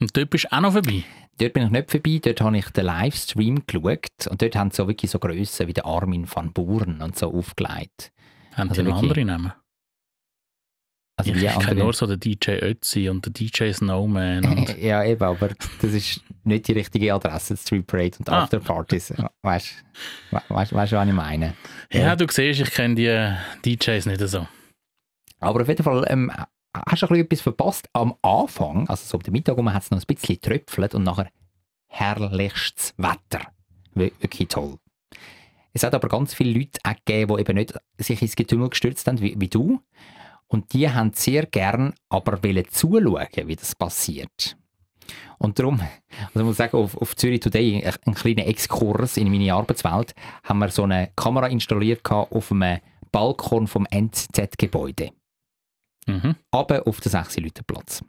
Und 0.00 0.16
dort 0.16 0.30
bist 0.30 0.44
du 0.44 0.52
auch 0.52 0.60
noch 0.60 0.72
vorbei. 0.72 1.04
Dort 1.38 1.52
bin 1.52 1.64
ich 1.64 1.70
nicht 1.70 1.90
vorbei, 1.90 2.20
dort 2.22 2.40
habe 2.40 2.58
ich 2.58 2.68
den 2.70 2.84
Livestream 2.86 3.62
geschaut 3.66 4.26
und 4.30 4.40
dort 4.42 4.56
haben 4.56 4.70
sie 4.70 4.76
so 4.76 4.88
wirklich 4.88 5.10
so 5.10 5.18
Grössen 5.18 5.68
wie 5.68 5.72
der 5.74 5.84
Armin 5.86 6.26
van 6.30 6.52
Buren 6.52 7.02
und 7.02 7.16
so 7.18 7.32
aufgelegt. 7.32 8.12
Haben 8.54 8.70
Also 8.70 8.82
die 8.82 8.88
noch 8.88 8.98
andere 9.02 9.24
Namen? 9.24 9.52
Also 11.18 11.32
ich 11.32 11.58
kenne 11.60 11.80
nur 11.82 11.94
so 11.94 12.06
den 12.06 12.20
DJ 12.20 12.50
Ötzi 12.62 13.08
und 13.08 13.24
den 13.24 13.32
DJ 13.32 13.72
Snowman. 13.72 14.66
Ja, 14.78 15.02
eben, 15.02 15.22
aber 15.22 15.48
das 15.80 15.92
ist 15.94 16.20
nicht 16.44 16.68
die 16.68 16.72
richtige 16.72 17.14
Adresse, 17.14 17.56
Street 17.56 17.86
Parade 17.86 18.18
und 18.18 18.28
Ah. 18.28 18.42
Afterpartys. 18.42 19.14
Weißt 19.42 19.82
du, 20.30 20.54
weißt, 20.54 20.72
was 20.74 20.92
ich 20.92 21.12
meine? 21.14 21.54
ja, 21.90 22.14
du 22.16 22.26
siehst, 22.30 22.60
ich 22.60 22.70
kenne 22.70 22.94
die 23.62 23.76
DJs 23.76 24.04
nicht 24.06 24.20
so. 24.28 24.46
Aber 25.40 25.62
auf 25.62 25.68
jeden 25.68 25.82
Fall 25.82 26.04
ähm, 26.08 26.30
hast 26.88 27.02
du 27.02 27.14
etwas 27.14 27.40
verpasst. 27.40 27.88
Am 27.92 28.14
Anfang, 28.22 28.88
also 28.88 29.04
so 29.04 29.18
am 29.24 29.32
Mittag 29.32 29.56
hat 29.58 29.82
es 29.82 29.90
noch 29.90 29.98
ein 30.00 30.04
bisschen 30.14 30.36
getröpfelt 30.40 30.94
und 30.94 31.04
nachher 31.04 31.28
herrlichstes 31.88 32.94
Wetter. 32.96 33.46
Wir- 33.94 34.12
Wirklich 34.20 34.48
toll. 34.48 34.76
Es 35.72 35.82
hat 35.82 35.94
aber 35.94 36.08
ganz 36.08 36.34
viele 36.34 36.58
Leute 36.58 36.80
auch 36.84 36.94
gegeben, 37.04 37.34
die 37.36 37.40
eben 37.40 37.54
nicht 37.56 37.74
sich 37.98 38.22
ins 38.22 38.36
Getümmel 38.36 38.70
gestürzt 38.70 39.06
haben, 39.06 39.20
wie, 39.20 39.34
wie 39.38 39.48
du. 39.48 39.80
Und 40.48 40.72
die 40.72 40.88
haben 40.88 41.12
sehr 41.12 41.44
gern 41.46 41.92
aber 42.08 42.40
zuschauen, 42.70 43.26
wie 43.46 43.56
das 43.56 43.74
passiert. 43.74 44.56
Und 45.38 45.58
darum, 45.58 45.80
also 46.28 46.40
ich 46.40 46.44
muss 46.46 46.56
sagen, 46.56 46.76
auf, 46.78 46.96
auf 46.96 47.14
Zürich 47.14 47.40
Today, 47.40 47.84
ein, 47.84 47.92
ein 48.06 48.14
kleiner 48.14 48.46
Exkurs 48.46 49.16
in 49.18 49.30
meine 49.30 49.52
Arbeitswelt, 49.52 50.14
haben 50.44 50.58
wir 50.60 50.68
so 50.70 50.84
eine 50.84 51.10
Kamera 51.14 51.48
installiert 51.48 52.00
auf 52.10 52.50
einem 52.52 52.80
Balkon 53.12 53.66
vom 53.66 53.86
NZZ-Gebäude. 53.90 55.10
Mhm. 56.06 56.36
Aber 56.50 56.86
auf 56.86 57.00
den 57.00 57.10
6 57.10 57.38
Leute 57.38 57.62
Platz. 57.62 58.04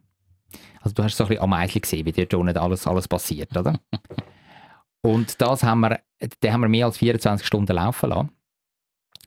Also 0.81 0.93
du 0.93 1.03
hast 1.03 1.17
so 1.17 1.25
ein 1.25 1.29
bisschen 1.29 1.43
am 1.51 1.67
gesehen, 1.67 2.05
wie 2.05 2.11
dort 2.11 2.33
unten 2.33 2.57
alles, 2.57 2.87
alles 2.87 3.07
passiert, 3.07 3.55
oder? 3.57 3.79
Und 5.01 5.41
das 5.41 5.63
haben 5.63 5.81
wir, 5.81 5.99
den 6.41 6.53
haben 6.53 6.61
wir 6.61 6.69
mehr 6.69 6.85
als 6.85 6.97
24 6.97 7.45
Stunden 7.45 7.73
laufen 7.75 8.09
lassen. 8.09 8.29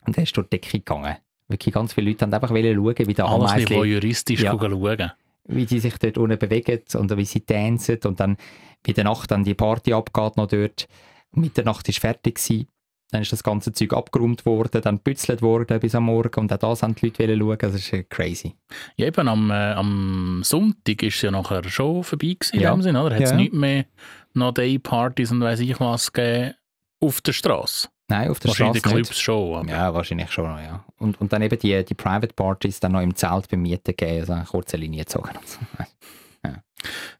Und 0.05 0.15
der 0.15 0.23
ist 0.23 0.35
durch 0.35 0.47
die 0.47 0.57
Decke 0.59 0.79
gegangen. 0.79 1.17
Wirklich 1.47 1.73
ganz 1.73 1.93
viele 1.93 2.09
Leute 2.09 2.25
haben 2.25 2.33
einfach 2.33 2.49
wollen 2.49 2.75
schauen, 2.75 3.07
wie 3.07 3.13
der 3.13 3.25
Alles 3.25 3.51
Ameisli, 3.51 3.75
juristisch 3.93 4.41
Ja. 4.41 4.51
schauen. 4.51 5.11
wie 5.45 5.65
die 5.65 5.79
sich 5.79 5.97
dort 5.97 6.17
unten 6.17 6.37
bewegen 6.37 6.81
und 6.95 7.17
wie 7.17 7.25
sie 7.25 7.41
tanzen 7.41 7.99
und 8.05 8.19
dann 8.19 8.37
wie 8.83 8.93
der 8.93 9.03
Nacht 9.03 9.31
dann 9.31 9.43
die 9.43 9.53
Party 9.53 9.93
abgeht 9.93 10.37
noch 10.37 10.47
dort. 10.47 10.87
Mitternacht 11.33 11.87
ist 11.89 11.99
fertig 11.99 12.35
gewesen. 12.35 12.67
Dann 13.11 13.21
ist 13.21 13.31
das 13.33 13.43
ganze 13.43 13.73
Zeug 13.73 13.91
abgeräumt 13.93 14.45
worden, 14.45 14.81
dann 14.81 14.95
gebützelt 14.97 15.41
worden 15.41 15.79
bis 15.81 15.93
am 15.95 16.05
Morgen 16.05 16.39
und 16.39 16.53
auch 16.53 16.57
das 16.57 16.81
haben 16.81 16.95
die 16.95 17.07
Leute 17.07 17.37
schauen. 17.37 17.57
Das 17.59 17.75
ist 17.75 17.91
äh, 17.91 18.03
crazy. 18.03 18.55
Ja, 18.95 19.07
eben 19.07 19.27
am, 19.27 19.51
äh, 19.51 19.73
am 19.73 20.41
Sonntag 20.45 21.03
ist 21.03 21.15
es 21.17 21.21
ja 21.23 21.31
nachher 21.31 21.63
schon 21.65 22.03
vorbei 22.05 22.37
gewesen, 22.39 22.59
Ja. 22.59 22.71
in 22.71 22.77
dem 22.79 22.81
Sinne, 22.83 23.03
oder? 23.03 23.15
Hat 23.15 23.21
es 23.23 23.31
Ja. 23.31 23.35
nicht 23.35 23.53
mehr 23.53 23.85
noch 24.33 24.53
Day-Partys 24.53 25.31
und 25.31 25.41
weiss 25.41 25.59
ich 25.59 25.77
was 25.81 26.13
gegeben 26.13 26.53
auf 27.01 27.19
der 27.19 27.33
Straße? 27.33 27.89
Nein, 28.07 28.29
auf 28.29 28.39
der 28.39 28.49
Wahrscheinlich 28.49 28.79
Straße 28.79 28.93
Clubs 28.95 29.09
nicht. 29.09 29.19
schon, 29.21 29.55
aber 29.57 29.69
Ja, 29.69 29.93
wahrscheinlich 29.93 30.31
schon 30.31 30.45
ja. 30.45 30.83
Und, 30.97 31.19
und 31.19 31.33
dann 31.33 31.41
eben 31.41 31.59
die, 31.59 31.83
die 31.83 31.93
Private 31.93 32.33
Partys 32.33 32.79
dann 32.79 32.93
noch 32.93 33.01
im 33.01 33.13
Zelt 33.15 33.49
beim 33.49 33.61
Mieten 33.61 33.83
gegeben, 33.95 34.21
also 34.21 34.33
eine 34.33 34.45
kurze 34.45 34.77
Linie 34.77 35.03
gezogen. 35.03 35.31
so. 35.45 35.59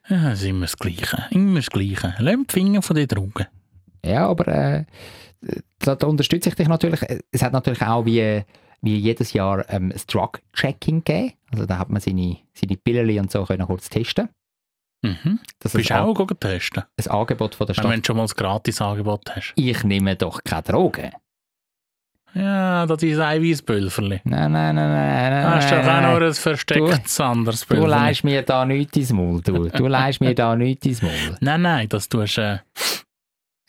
ja, 0.09 0.31
es 0.31 0.41
ist 0.41 0.47
immer 0.47 0.61
das 0.61 0.77
Gleiche. 0.77 1.25
Immer 1.31 1.59
das 1.59 1.69
Gleiche. 1.69 2.13
Lass 2.19 2.35
die 2.47 2.53
Finger 2.53 2.81
von 2.81 2.95
den 2.95 3.07
Drogen. 3.07 3.45
Ja, 4.05 4.27
aber 4.27 4.47
äh, 4.47 4.85
da, 5.79 5.95
da 5.95 6.07
unterstütze 6.07 6.49
ich 6.49 6.55
dich 6.55 6.67
natürlich. 6.67 7.01
Es 7.31 7.41
hat 7.43 7.53
natürlich 7.53 7.81
auch 7.81 8.05
wie, 8.05 8.43
wie 8.81 8.95
jedes 8.97 9.33
Jahr 9.33 9.65
ähm, 9.69 9.89
das 9.91 10.05
Drug-Checking 10.05 11.03
gegeben. 11.03 11.33
Also 11.51 11.65
da 11.65 11.77
hat 11.77 11.89
man 11.89 12.01
seine, 12.01 12.37
seine 12.53 12.77
Pillen 12.77 13.19
und 13.19 13.31
so 13.31 13.43
können 13.45 13.65
kurz 13.67 13.89
testen. 13.89 14.29
Mhm. 15.03 15.39
Das 15.59 15.71
Du 15.71 15.79
bist 15.79 15.89
ist 15.89 15.95
ein, 15.95 16.03
auch 16.03 16.13
gegangen 16.13 16.39
testen, 16.39 16.83
ein 16.97 17.07
Angebot 17.11 17.55
von 17.55 17.65
der 17.67 17.75
wenn 17.77 17.83
Stadt. 17.83 17.97
du 17.99 18.05
schon 18.05 18.17
mal 18.17 18.23
das 18.23 18.35
Gratis-Angebot 18.35 19.35
hast. 19.35 19.53
Ich 19.55 19.83
nehme 19.83 20.15
doch 20.15 20.43
keine 20.43 20.61
Drogen. 20.61 21.11
Ja, 22.33 22.85
das 22.85 23.03
ist 23.03 23.19
ein 23.19 23.41
Eiweißpulverli. 23.43 24.21
Nein, 24.23 24.51
nein, 24.53 24.75
nein, 24.75 24.89
nein. 24.89 25.31
nein 25.33 25.55
Hast 25.55 25.69
du 25.71 25.75
doch 25.75 25.85
auch 25.87 26.01
noch 26.01 26.21
ein 26.27 26.33
verstecktes 26.33 27.19
anderes 27.19 27.61
Du 27.61 27.67
Pulverli? 27.75 27.89
leist 27.89 28.23
mir 28.23 28.41
da 28.43 28.63
nichts 28.65 28.95
ins 28.95 29.11
Maul, 29.11 29.41
du. 29.41 29.67
Du 29.69 29.87
leist 29.87 30.21
mir 30.21 30.33
da 30.33 30.55
nichts 30.55 30.85
ins 30.85 31.01
Maul. 31.01 31.11
Nein, 31.41 31.61
nein, 31.63 31.89
das 31.89 32.07
tust 32.07 32.37
du... 32.37 32.41
Äh, 32.41 32.59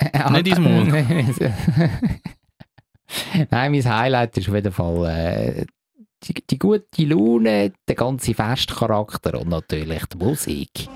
Nicht 0.33 0.49
ins 0.49 0.59
Maul. 0.59 0.87
Nein, 3.51 3.73
mein 3.73 3.85
Highlight 3.85 4.39
ist 4.39 4.49
auf 4.49 4.55
jeden 4.55 4.73
Fall 4.73 5.07
äh, 5.07 5.67
die, 6.25 6.35
die 6.49 6.59
gute 6.59 7.05
Laune, 7.05 7.73
der 7.87 7.95
ganze 7.95 8.35
Festcharakter 8.35 9.41
und 9.41 9.49
natürlich 9.49 10.07
die 10.07 10.17
Musik. 10.17 10.89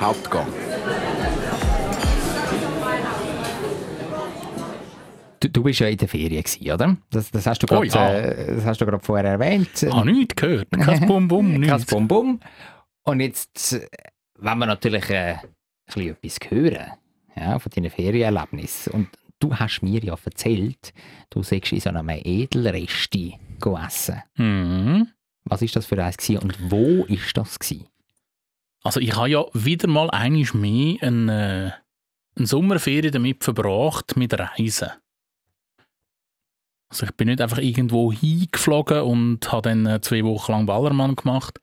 Hauptgang. 0.00 0.46
Du, 5.40 5.48
du 5.48 5.62
bist 5.62 5.80
ja 5.80 5.88
in 5.88 5.96
der 5.96 6.08
Ferien 6.08 6.42
gewesen, 6.42 6.72
oder? 6.72 6.96
Das, 7.10 7.30
das 7.30 7.46
hast 7.46 7.62
du 7.62 7.66
gerade 7.66 7.80
Oh 7.80 7.84
ja. 7.84 8.14
äh, 8.14 8.98
vorher 9.00 9.32
erwähnt. 9.32 9.82
Ich 9.82 9.92
habe 9.92 10.10
nichts 10.10 10.36
gehört. 10.36 10.70
Kein 10.70 11.06
Bum-Bum, 11.06 11.50
Kein 11.52 11.60
nichts. 11.60 11.86
Bum-Bum. 11.86 12.40
Und 13.04 13.20
jetzt, 13.20 13.72
äh, 13.74 13.86
wenn 14.38 14.58
wir 14.58 14.66
natürlich 14.66 15.10
äh, 15.10 15.34
ein 15.34 15.40
bisschen 15.86 16.16
etwas 16.22 16.50
hören 16.50 16.92
ja, 17.36 17.58
von 17.58 17.70
deinen 17.74 17.90
Ferienerlebnissen. 17.90 18.92
Und 18.92 19.08
du 19.38 19.54
hast 19.54 19.82
mir 19.82 20.02
ja 20.02 20.16
erzählt, 20.24 20.92
du 21.30 21.42
sagst 21.42 21.72
in 21.72 21.80
so 21.80 21.90
einem 21.90 22.08
Edelresti 22.08 23.38
essen. 23.86 24.22
Mhm. 24.36 25.08
Was 25.44 25.62
ist 25.62 25.76
das 25.76 25.86
für 25.86 26.02
eins 26.02 26.16
gewesen 26.16 26.42
und 26.42 26.70
wo 26.70 27.04
ist 27.04 27.36
das 27.36 27.58
gewesen? 27.58 27.86
Also 28.82 29.00
ich 29.00 29.14
habe 29.16 29.28
ja 29.28 29.44
wieder 29.52 29.88
mal 29.88 30.10
einiges 30.10 30.54
mehr 30.54 30.96
eine, 31.02 31.74
eine 32.36 32.46
Sommerferien 32.46 33.12
damit 33.12 33.42
verbracht 33.42 34.16
mit 34.16 34.34
Reisen. 34.38 34.90
Also 36.88 37.06
ich 37.06 37.12
bin 37.12 37.28
nicht 37.28 37.40
einfach 37.40 37.58
irgendwo 37.58 38.12
hingeflogen 38.12 39.00
und 39.00 39.50
habe 39.50 39.70
dann 39.70 39.86
äh, 39.86 40.00
zwei 40.00 40.22
Wochen 40.24 40.52
lang 40.52 40.66
Ballermann 40.66 41.16
gemacht, 41.16 41.58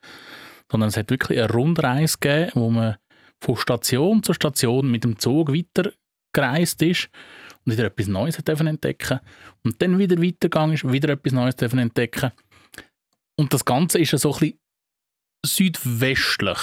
sondern 0.70 0.88
es 0.88 0.96
hat 0.96 1.10
wirklich 1.10 1.38
eine 1.38 1.50
Rundreise 1.50 2.18
gegeben, 2.18 2.50
wo 2.54 2.70
man 2.70 2.96
von 3.40 3.56
Station 3.56 4.22
zu 4.22 4.32
Station 4.32 4.90
mit 4.90 5.04
dem 5.04 5.18
Zug 5.18 5.52
weiter 5.52 5.92
gereist 6.32 6.82
ist 6.82 7.08
und 7.64 7.72
wieder 7.72 7.86
etwas 7.86 8.06
Neues 8.06 8.38
hat 8.38 8.48
entdecken 8.48 9.20
und 9.62 9.80
dann 9.80 9.98
wieder 9.98 10.20
weitergegangen 10.22 10.74
ist, 10.74 10.90
wieder 10.90 11.10
etwas 11.10 11.32
Neues 11.32 11.54
entdecken. 11.54 12.32
Und 13.36 13.52
das 13.52 13.64
Ganze 13.64 13.98
ist 13.98 14.12
ja 14.12 14.18
so 14.18 14.32
ein 14.34 14.38
bisschen 14.38 14.58
südwestlich 15.44 16.58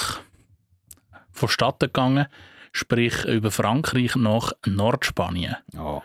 vonstatten 1.32 1.88
gegangen, 1.88 2.28
sprich 2.72 3.26
über 3.26 3.52
Frankreich 3.52 4.16
nach 4.16 4.54
Nordspanien. 4.66 5.56
Ja. 5.74 6.04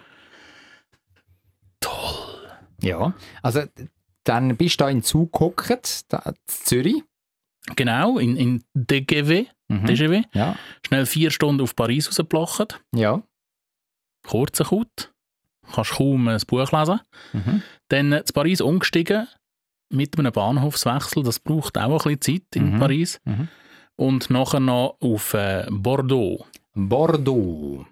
Toll. 1.81 2.36
Ja, 2.83 3.15
also 3.43 3.63
dann 4.25 4.57
bist 4.57 4.81
du 4.81 4.85
da 4.85 4.91
in 4.91 5.03
Zug 5.03 5.33
gehockt, 5.33 6.05
da 6.13 6.19
in 6.27 6.35
Zürich. 6.47 7.03
Genau, 7.77 8.19
in, 8.19 8.37
in 8.37 8.65
DGW, 8.75 9.47
Mhm. 9.69 9.87
DGW. 9.87 10.23
Ja. 10.33 10.55
Schnell 10.87 11.07
vier 11.07 11.33
Stunden 11.33 11.61
auf 11.63 11.75
Paris 11.75 12.07
rausgeblocht. 12.07 12.81
Ja. 12.95 13.23
Kurzer 14.25 14.65
Kut. 14.65 15.13
Kannst 15.73 15.91
kaum 15.93 16.29
ein 16.29 16.41
Buch 16.47 16.71
lesen. 16.71 17.01
Mhm. 17.33 17.63
Dann 17.89 18.21
zu 18.25 18.33
Paris 18.33 18.61
umgestiegen 18.61 19.27
mit 19.89 20.17
einem 20.17 20.31
Bahnhofswechsel. 20.33 21.25
Das 21.25 21.41
braucht 21.41 21.79
auch 21.79 22.07
ein 22.07 22.17
bisschen 22.19 22.43
Zeit 22.45 22.55
in 22.57 22.75
Mhm. 22.75 22.79
Paris. 22.79 23.21
Mhm. 23.25 23.49
Und 23.97 24.31
nachher 24.31 24.61
noch 24.61 24.97
auf 25.01 25.35
äh, 25.35 25.67
Bordeaux. 25.71 26.47
Bordeaux. 26.75 27.85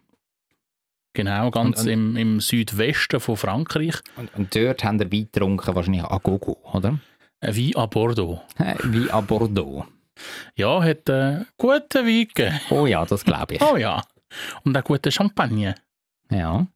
Genau, 1.14 1.50
ganz 1.50 1.80
Und- 1.80 1.86
und- 1.86 1.92
im, 1.92 2.16
im 2.16 2.40
Südwesten 2.40 3.20
von 3.20 3.36
Frankreich. 3.36 3.94
Und, 4.16 4.34
und 4.34 4.54
dort 4.54 4.82
haben 4.84 4.98
wir 4.98 5.10
Wein 5.10 5.28
getrunken, 5.32 5.74
wahrscheinlich 5.74 6.02
à 6.02 6.20
gogo, 6.20 6.58
oder? 6.72 6.98
Äh, 7.40 7.54
wie 7.54 7.76
à 7.76 7.86
Bordeaux. 7.86 8.40
Wie 8.84 9.10
à 9.10 9.22
Bordeaux. 9.22 9.86
Ja, 10.56 10.82
hat 10.82 11.08
äh, 11.08 11.44
gute 11.56 12.04
Wein 12.04 12.28
gegeben. 12.28 12.60
Oh 12.70 12.86
ja, 12.86 13.04
das 13.04 13.24
glaube 13.24 13.54
ich. 13.54 13.62
Oh 13.62 13.76
ja. 13.76 14.02
Und 14.64 14.76
auch 14.76 14.84
gute 14.84 15.10
Champagner. 15.12 15.74
Ja. 16.30 16.66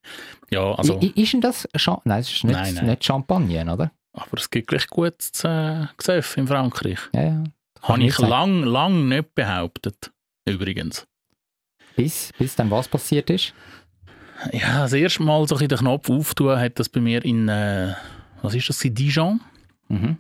Ja, 0.51 0.75
also, 0.75 1.01
I- 1.01 1.13
ist 1.21 1.33
denn 1.33 1.41
das 1.41 1.69
Cha 1.77 2.01
Nein, 2.05 2.21
es 2.21 2.33
ist 2.33 2.45
nicht, 2.45 2.55
Nein, 2.55 2.75
nein. 2.75 2.87
nicht 2.87 3.05
Champagner, 3.05 3.73
oder? 3.75 3.91
aber 4.13 4.39
es 4.39 4.51
gibt 4.51 4.69
gleich 4.69 4.87
gutes 4.89 5.45
äh, 5.45 5.87
Gesöff 5.97 6.37
in 6.37 6.47
Frankreich. 6.49 6.99
Ja, 7.13 7.23
ja. 7.23 7.45
Habe 7.83 8.03
ich 8.03 8.19
lang, 8.19 8.63
lang 8.65 9.09
nicht 9.09 9.35
behauptet. 9.35 10.11
Übrigens. 10.45 11.07
Bis, 11.97 12.33
bis 12.39 12.55
dann 12.57 12.71
was 12.71 12.89
passiert 12.89 13.31
ist? 13.31 13.53
Ja, 14.53 14.81
das 14.83 14.93
erste 14.93 15.23
Mal 15.23 15.47
so 15.49 15.57
ein 15.57 15.69
den 15.69 15.79
Knopf 15.79 16.09
auftun, 16.11 16.59
hat 16.59 16.79
das 16.79 16.89
bei 16.89 17.01
mir 17.01 17.25
in, 17.25 17.49
äh, 17.49 17.95
was 18.43 18.55
ist 18.55 18.69
das, 18.69 18.85
in 18.85 18.95
Dijon? 18.95 19.41
Mhm. 19.89 20.19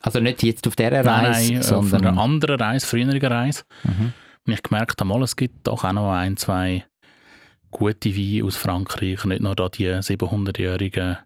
Also 0.00 0.20
nicht 0.20 0.42
jetzt 0.42 0.66
auf 0.66 0.76
dieser 0.76 0.92
Reise, 1.04 1.08
Nein, 1.08 1.48
nein, 1.48 1.58
auf 1.58 1.64
sondern... 1.66 2.06
einer 2.06 2.20
anderen 2.20 2.60
Reise, 2.60 2.86
früheren 2.86 3.24
Reise. 3.24 3.62
Mhm. 3.84 4.12
Und 4.46 4.52
ich 4.52 4.62
gemerkt 4.62 5.00
habe, 5.00 5.24
es 5.24 5.36
gibt 5.36 5.66
doch 5.66 5.84
auch 5.84 5.92
noch 5.92 6.12
ein, 6.12 6.36
zwei 6.36 6.84
gute 7.70 8.14
Weine 8.14 8.44
aus 8.44 8.56
Frankreich, 8.56 9.24
nicht 9.24 9.40
nur 9.40 9.54
da 9.56 9.68
die 9.68 9.88
700-jährigen, 9.88 11.16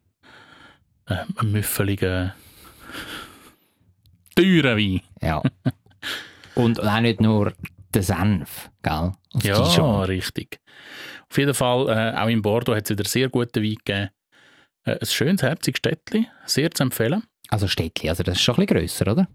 äh, 1.07 1.17
müffeligen, 1.43 2.33
teuren 4.37 4.77
Weine. 4.79 5.01
Ja. 5.21 5.43
Und 6.55 6.83
auch 6.83 7.01
nicht 7.01 7.21
nur 7.21 7.53
der 7.95 8.03
Senf, 8.03 8.71
gell? 8.83 9.13
Aus 9.33 9.43
Ja, 9.43 9.69
Dijon. 9.69 10.05
richtig. 10.05 10.61
Auf 11.31 11.39
jeden 11.39 11.55
Fall, 11.55 11.89
äh, 11.89 12.17
auch 12.19 12.29
in 12.29 12.43
Bordeaux 12.43 12.75
hat 12.77 12.85
es 12.85 12.91
wieder 12.91 13.09
sehr 13.09 13.29
gute 13.29 13.63
Wein 13.63 13.75
gegeben. 13.85 14.11
Äh, 14.85 14.99
ein 15.01 15.07
schönes, 15.07 15.43
herziges 15.43 15.79
Städtchen, 15.79 16.27
sehr 16.47 16.71
zu 16.71 16.83
empfehlen. 16.85 17.23
Also 17.51 17.67
Städtli, 17.69 18.09
also 18.09 18.23
das 18.23 18.37
ist 18.37 18.43
schon 18.43 18.55
ein 18.57 18.67
bisschen 18.67 18.79
grösser, 18.81 19.13
oder? 19.13 19.29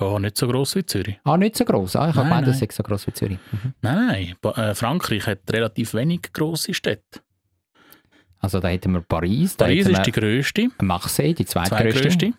Ja, 0.00 0.18
nicht 0.18 0.36
so 0.36 0.48
gross 0.48 0.74
wie 0.74 0.84
Zürich. 0.84 1.18
Ah, 1.24 1.36
nicht 1.36 1.56
so 1.56 1.64
gross. 1.64 1.94
Ah, 1.94 2.10
ich 2.10 2.16
habe 2.16 2.28
gemeint, 2.28 2.46
das 2.48 2.58
so 2.58 2.82
gross 2.82 3.06
wie 3.06 3.12
Zürich. 3.12 3.38
Mhm. 3.52 3.74
Nein, 3.82 4.34
Ba- 4.40 4.70
äh, 4.70 4.74
Frankreich 4.74 5.26
hat 5.26 5.40
relativ 5.50 5.94
wenig 5.94 6.32
grosse 6.32 6.74
Städte. 6.74 7.20
Also 8.38 8.60
da 8.60 8.68
hätten 8.68 8.92
wir 8.92 9.00
Paris, 9.00 9.54
Paris 9.54 9.86
ist 9.86 10.06
die 10.06 10.12
grösste, 10.12 10.68
Marseille, 10.82 11.34
die 11.34 11.46
zweitgrößte. 11.46 11.90
zweitgrößte. 12.00 12.32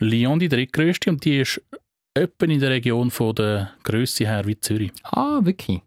Lyon 0.00 0.38
die 0.38 0.48
drittgrößte 0.48 1.10
und 1.10 1.24
die 1.24 1.38
ist 1.40 1.60
etwa 2.14 2.46
in 2.46 2.60
der 2.60 2.70
Region 2.70 3.10
von 3.10 3.34
der 3.34 3.72
Größe 3.82 4.26
her 4.26 4.46
wie 4.46 4.58
Zürich. 4.60 4.92
Ah, 5.02 5.40
wirklich? 5.42 5.80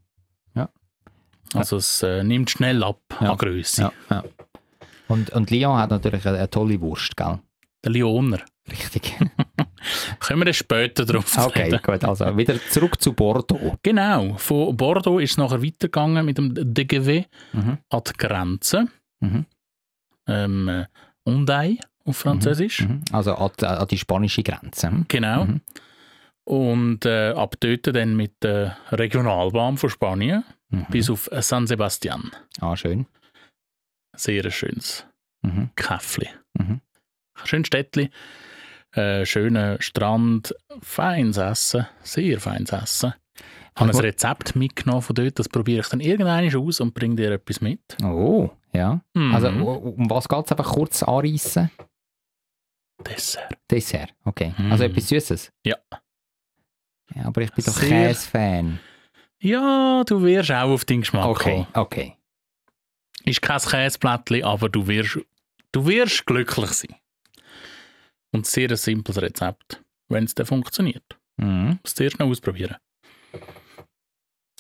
Also 1.53 1.77
es 1.77 2.01
äh, 2.03 2.23
nimmt 2.23 2.49
schnell 2.49 2.83
ab 2.83 2.99
Ja. 3.19 3.31
an 3.31 3.37
Größe. 3.37 3.91
Ja. 4.09 4.23
Und, 5.07 5.29
und 5.31 5.51
Lyon 5.51 5.77
hat 5.77 5.89
natürlich 5.89 6.25
eine, 6.25 6.37
eine 6.37 6.49
tolle 6.49 6.79
Wurst, 6.79 7.17
gell? 7.17 7.39
Der 7.83 7.91
Lyoner. 7.91 8.39
Richtig. 8.69 9.17
Können 10.19 10.45
wir 10.45 10.53
später 10.53 11.05
drauf 11.05 11.35
Okay, 11.37 11.63
reden. 11.63 11.79
gut. 11.83 12.03
Also 12.05 12.37
wieder 12.37 12.55
zurück 12.69 13.01
zu 13.01 13.13
Bordeaux. 13.13 13.75
Genau, 13.83 14.35
von 14.37 14.77
Bordeaux 14.77 15.19
ist 15.19 15.31
es 15.31 15.37
nachher 15.37 15.61
weitergegangen 15.63 16.25
mit 16.25 16.37
dem 16.37 16.53
DGW 16.73 17.25
Mhm. 17.53 17.77
an 17.89 18.01
die 18.07 18.13
Grenze. 18.17 18.87
Mhm. 19.19 19.45
Ähm, 20.27 20.67
äh, 20.69 20.85
Unday 21.23 21.79
auf 22.05 22.17
Französisch. 22.17 22.81
Mhm. 22.81 23.01
Also 23.11 23.33
an 23.35 23.51
die, 23.59 23.65
an 23.65 23.87
die 23.87 23.97
spanische 23.97 24.43
Grenze. 24.43 24.91
Genau. 25.07 25.45
Mhm. 25.45 25.61
Und 26.43 27.05
äh, 27.05 27.31
ab 27.31 27.55
dort 27.59 27.87
dann 27.95 28.15
mit 28.15 28.43
der 28.43 28.77
Regionalbahn 28.91 29.77
von 29.77 29.89
Spanien 29.89 30.43
Mhm. 30.71 30.85
bis 30.89 31.09
auf 31.09 31.29
San 31.39 31.67
Sebastian. 31.67 32.31
Ah, 32.59 32.75
schön. 32.75 33.05
Sehr 34.15 34.49
schönes 34.51 35.05
Mhm. 35.43 35.69
Käffli. 35.75 36.29
Mhm. 36.53 36.81
Schönes 37.43 37.67
Städtli. 37.67 38.09
Äh, 38.93 39.25
schöner 39.25 39.81
Strand, 39.81 40.53
feines 40.81 41.37
Essen, 41.37 41.87
sehr 42.01 42.39
feines 42.41 42.71
Essen. 42.73 43.13
Ich 43.35 43.43
habe 43.77 43.85
ein 43.85 43.95
Also- 43.95 44.01
Rezept 44.01 44.55
mitgenommen 44.57 45.01
von 45.01 45.15
dort, 45.15 45.39
das 45.39 45.47
probiere 45.47 45.79
ich 45.81 45.87
dann 45.87 46.01
irgendwann 46.01 46.53
aus 46.53 46.79
und 46.81 46.93
bringe 46.93 47.15
dir 47.15 47.31
etwas 47.31 47.61
mit. 47.61 47.79
Oh, 48.03 48.49
ja. 48.73 49.01
Mhm. 49.13 49.33
Also 49.33 49.47
um 49.49 50.09
was 50.09 50.27
geht 50.27 50.45
es? 50.45 50.51
Einfach 50.51 50.73
kurz 50.73 51.03
anreißen? 51.03 51.71
Dessert. 53.05 53.57
Dessert, 53.69 54.13
okay. 54.25 54.53
Mhm. 54.57 54.71
Also 54.73 54.83
etwas 54.83 55.07
Süßes? 55.07 55.51
Ja. 55.65 55.77
Ja, 57.15 57.25
aber 57.25 57.41
ich 57.41 57.51
bin 57.51 57.65
doch 57.65 57.79
Käse-Fan. 57.79 58.79
Ja, 59.41 60.03
du 60.05 60.21
wirst 60.23 60.51
auch 60.51 60.69
auf 60.69 60.85
deinen 60.85 61.01
Geschmack 61.01 61.25
Okay, 61.25 61.65
kommen. 61.65 61.67
okay. 61.73 62.15
Ist 63.25 63.41
kein 63.41 63.59
Käseplättchen, 63.59 64.43
aber 64.43 64.69
du 64.69 64.87
wirst, 64.87 65.19
du 65.71 65.85
wirst 65.85 66.25
glücklich 66.25 66.71
sein. 66.71 66.95
Und 68.31 68.45
sehr 68.45 68.69
ein 68.69 68.77
simples 68.77 69.21
Rezept, 69.21 69.81
wenn 70.09 70.23
es 70.23 70.35
dann 70.35 70.45
funktioniert. 70.45 71.17
Mhm. 71.37 71.79
Das 71.83 71.95
zuerst 71.95 72.19
noch 72.19 72.27
ausprobieren. 72.27 72.77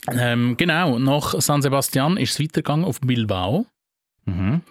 Ähm, 0.09 0.57
genau, 0.57 0.97
nach 0.97 1.39
San 1.39 1.61
Sebastian 1.61 2.17
ist 2.17 2.31
es 2.33 2.39
weitergegangen 2.39 2.85
auf 2.85 2.99
Bilbao. 3.01 3.67
Mhm. 4.25 4.61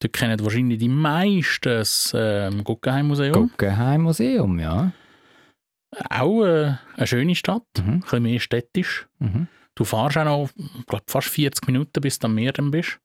Dort 0.00 0.12
kennen 0.12 0.38
wahrscheinlich 0.44 0.78
die 0.78 0.88
meisten 0.88 1.60
das 1.70 2.12
ähm, 2.16 2.62
Guggenheim-Museum. 2.64 3.32
Guggenheim 3.32 4.02
Museum, 4.02 4.58
ja. 4.60 4.92
Auch 6.10 6.44
äh, 6.44 6.76
eine 6.96 7.06
schöne 7.06 7.34
Stadt, 7.34 7.62
Mhm. 7.78 7.88
ein 7.94 8.00
bisschen 8.00 8.22
mehr 8.22 8.40
städtisch. 8.40 9.06
Mhm. 9.18 9.48
Du 9.74 9.84
fahrst 9.84 10.16
auch 10.18 10.24
noch, 10.24 10.50
ich 10.56 10.86
glaube, 10.86 11.04
fast 11.08 11.28
40 11.28 11.66
Minuten, 11.66 12.00
bis 12.00 12.18
du 12.18 12.26
am 12.26 12.34
Meer 12.34 12.52
dann 12.52 12.70
bist. 12.70 12.98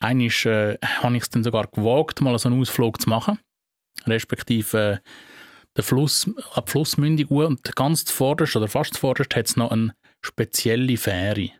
Einmal 0.00 0.26
äh, 0.26 0.78
habe 0.82 1.16
ich 1.16 1.22
es 1.22 1.30
dann 1.30 1.42
sogar 1.44 1.66
gewagt, 1.68 2.20
mal 2.20 2.38
so 2.38 2.48
einen 2.48 2.60
Ausflug 2.60 3.00
zu 3.00 3.08
machen. 3.08 3.38
Respektive 4.06 5.00
äh, 5.02 5.08
der 5.76 5.84
Fluss, 5.84 6.28
ab 6.54 6.66
die 6.66 6.72
Flussmündung 6.72 7.26
und 7.28 7.76
ganz 7.76 8.04
zuvorderst 8.04 8.56
oder 8.56 8.68
fast 8.68 8.94
zuvorderst 8.94 9.34
hat 9.36 9.46
es 9.46 9.56
noch 9.56 9.70
eine 9.70 9.94
spezielle 10.24 10.96
Fähre. 10.96 11.50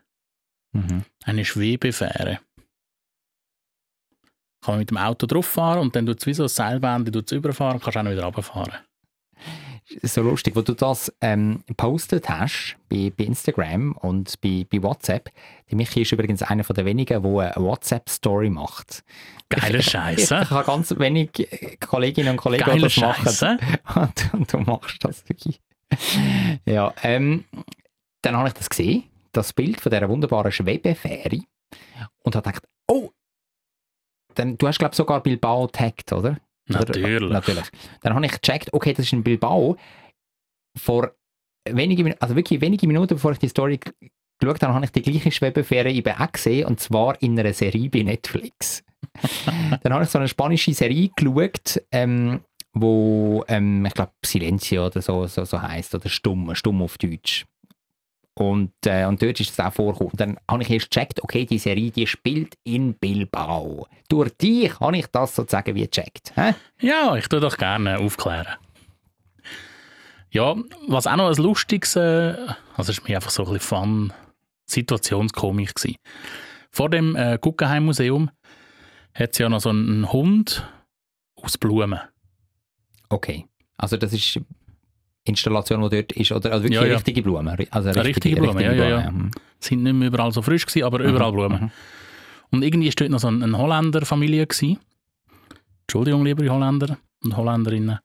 Mhm. 0.73 1.05
Eine 1.23 1.45
Schwebefähre. 1.45 2.39
Kann 4.61 4.73
man 4.73 4.79
mit 4.79 4.89
dem 4.89 4.97
Auto 4.97 5.25
drauf 5.25 5.45
fahren 5.45 5.79
und 5.79 5.95
dann 5.95 6.05
tut 6.05 6.19
es 6.19 6.25
wie 6.27 6.33
so 6.33 6.43
ein 6.43 6.49
Seilband, 6.49 7.13
du 7.13 7.35
überfahren, 7.35 7.79
kannst 7.79 7.97
auch 7.97 8.03
noch 8.03 8.11
wieder 8.11 8.25
runterfahren. 8.25 8.73
So 10.03 10.21
lustig, 10.21 10.55
wo 10.55 10.61
du 10.61 10.73
das 10.73 11.13
ähm, 11.21 11.63
postet 11.77 12.29
hast 12.29 12.77
bei, 12.89 13.11
bei 13.15 13.25
Instagram 13.25 13.93
und 13.93 14.39
bei, 14.41 14.65
bei 14.69 14.81
WhatsApp. 14.81 15.31
Der 15.69 15.77
Michi 15.77 16.01
ist 16.01 16.11
übrigens 16.11 16.43
einer 16.43 16.63
von 16.63 16.75
der 16.75 16.85
wenigen, 16.85 17.21
der 17.21 17.55
eine 17.55 17.65
WhatsApp-Story 17.65 18.49
macht. 18.49 19.03
Geiler 19.49 19.79
Ich, 19.79 19.89
Scheiß, 19.89 20.19
ich, 20.19 20.31
ich 20.31 20.49
habe 20.49 20.65
ganz 20.65 20.97
wenig 20.97 21.47
Kolleginnen 21.79 22.31
und 22.31 22.37
Kollegen, 22.37 22.65
die 22.65 22.69
Geiler 22.69 22.83
das 22.83 22.97
machen. 22.97 23.31
Scheiß, 23.31 23.41
hä? 23.41 23.99
Und, 23.99 24.33
und 24.33 24.53
du 24.53 24.57
machst 24.59 25.03
das 25.03 25.27
wirklich. 25.27 25.61
ja, 26.65 26.93
ähm, 27.01 27.45
dann 28.21 28.37
habe 28.37 28.49
ich 28.49 28.53
das 28.53 28.69
gesehen, 28.69 29.03
das 29.31 29.53
Bild 29.53 29.81
von 29.81 29.91
dieser 29.91 30.09
wunderbaren 30.09 30.51
Schwebefähre 30.51 31.39
und 32.23 32.35
habe 32.35 32.49
gedacht, 32.49 32.67
oh, 32.87 33.09
dann, 34.35 34.57
du 34.57 34.67
hast 34.67 34.79
glaube 34.79 34.93
ich 34.93 34.97
sogar 34.97 35.21
Bilbao 35.21 35.65
getaggt, 35.65 36.13
oder? 36.13 36.37
Oder- 36.69 36.79
Natürlich. 36.79 37.29
Natürlich. 37.29 37.65
Dann 38.01 38.13
habe 38.15 38.25
ich 38.25 38.31
gecheckt, 38.31 38.73
okay, 38.73 38.93
das 38.93 39.05
ist 39.05 39.13
in 39.13 39.23
Bilbao. 39.23 39.77
Vor 40.77 41.11
wenige 41.69 42.03
Minuten, 42.03 42.21
also 42.21 42.35
wirklich 42.35 42.61
wenige 42.61 42.87
Minuten 42.87 43.15
bevor 43.15 43.31
ich 43.31 43.39
die 43.39 43.49
Story 43.49 43.79
geschaut 44.39 44.61
habe, 44.63 44.73
habe 44.73 44.85
ich 44.85 44.91
die 44.91 45.01
gleiche 45.01 45.31
Schwebefähre 45.31 45.91
eben 45.91 46.13
auch 46.15 46.31
gesehen 46.31 46.67
und 46.67 46.79
zwar 46.79 47.21
in 47.21 47.37
einer 47.39 47.53
Serie 47.53 47.89
bei 47.89 48.03
Netflix. 48.03 48.83
Dann 49.83 49.93
habe 49.93 50.03
ich 50.03 50.09
so 50.09 50.19
eine 50.19 50.27
spanische 50.27 50.73
Serie 50.73 51.09
geschaut, 51.15 51.81
ähm, 51.91 52.41
wo, 52.73 53.43
ähm, 53.47 53.85
ich 53.85 53.93
glaube, 53.93 54.11
Silencio 54.23 54.85
oder 54.85 55.01
so, 55.01 55.25
so, 55.27 55.43
so 55.43 55.61
heisst, 55.61 55.95
oder 55.95 56.07
Stumm, 56.09 56.53
Stumm 56.55 56.81
auf 56.81 56.97
Deutsch. 56.97 57.45
Und, 58.39 58.71
äh, 58.85 59.03
und 59.03 59.21
dort 59.21 59.37
ist 59.41 59.51
es 59.51 59.59
auch 59.59 59.73
vorgekommen. 59.73 60.13
Dann 60.15 60.37
habe 60.49 60.63
ich 60.63 60.69
erst 60.69 60.91
gecheckt, 60.91 61.21
okay, 61.21 61.45
die 61.45 61.57
Serie, 61.57 61.91
die 61.91 62.07
spielt 62.07 62.57
in 62.63 62.93
Bilbao. 62.93 63.85
Durch 64.07 64.31
dich 64.37 64.79
habe 64.79 64.97
ich 64.97 65.07
das 65.07 65.35
sozusagen 65.35 65.75
wie 65.75 65.81
gecheckt. 65.81 66.31
Hä? 66.35 66.53
Ja, 66.79 67.17
ich 67.17 67.27
tue 67.27 67.41
doch 67.41 67.57
gerne 67.57 67.99
aufklären. 67.99 68.47
Ja, 70.31 70.55
was 70.87 71.05
auch 71.05 71.17
noch 71.17 71.27
ein 71.27 71.43
lustiges, 71.43 71.97
äh, 71.97 72.37
also 72.77 72.93
es 72.93 73.01
war 73.01 73.09
mir 73.09 73.17
einfach 73.17 73.29
so 73.29 73.43
ein 73.43 73.51
bisschen 73.51 73.67
Fun, 73.67 74.13
Situationskomik 74.67 75.75
gewesen. 75.75 75.97
Vor 76.71 76.89
dem 76.89 77.17
äh, 77.17 77.37
Guggenheim-Museum 77.41 78.31
hat 79.15 79.31
es 79.33 79.37
ja 79.37 79.49
noch 79.49 79.59
so 79.59 79.69
einen 79.69 80.09
Hund 80.13 80.65
aus 81.35 81.57
Blumen. 81.57 81.99
Okay. 83.09 83.47
Also 83.75 83.97
das 83.97 84.13
ist 84.13 84.39
Installation, 85.25 85.81
die 85.89 85.89
dort 85.97 86.11
ist, 86.13 86.31
oder 86.31 86.51
also 86.51 86.63
wirklich 86.63 86.79
Ja, 86.81 86.87
ja. 86.87 86.95
richtige 86.95 87.21
Blumen. 87.21 87.47
Also 87.71 87.89
Eine 87.89 88.03
richtige 88.05 88.35
Blume, 88.37 88.63
ja, 88.63 88.73
ja, 88.73 88.89
ja. 88.89 89.11
Mhm. 89.11 89.31
Sind 89.59 89.83
nicht 89.83 89.93
mehr 89.93 90.07
überall 90.07 90.31
so 90.31 90.41
frisch 90.41 90.65
gewesen, 90.65 90.85
aber 90.85 90.99
überall 90.99 91.31
Blumen. 91.31 91.61
Mhm. 91.63 91.71
Und 92.51 92.63
irgendwie 92.63 92.87
ist 92.87 92.99
dort 92.99 93.11
noch 93.11 93.19
so 93.19 93.27
eine, 93.27 93.43
eine 93.43 93.57
Holländer-Familie 93.57 94.47
gewesen. 94.47 94.79
Entschuldigung, 95.81 96.23
liebe 96.25 96.49
Holländer 96.49 96.97
und 97.23 97.35
Holländerinnen. 97.37 97.99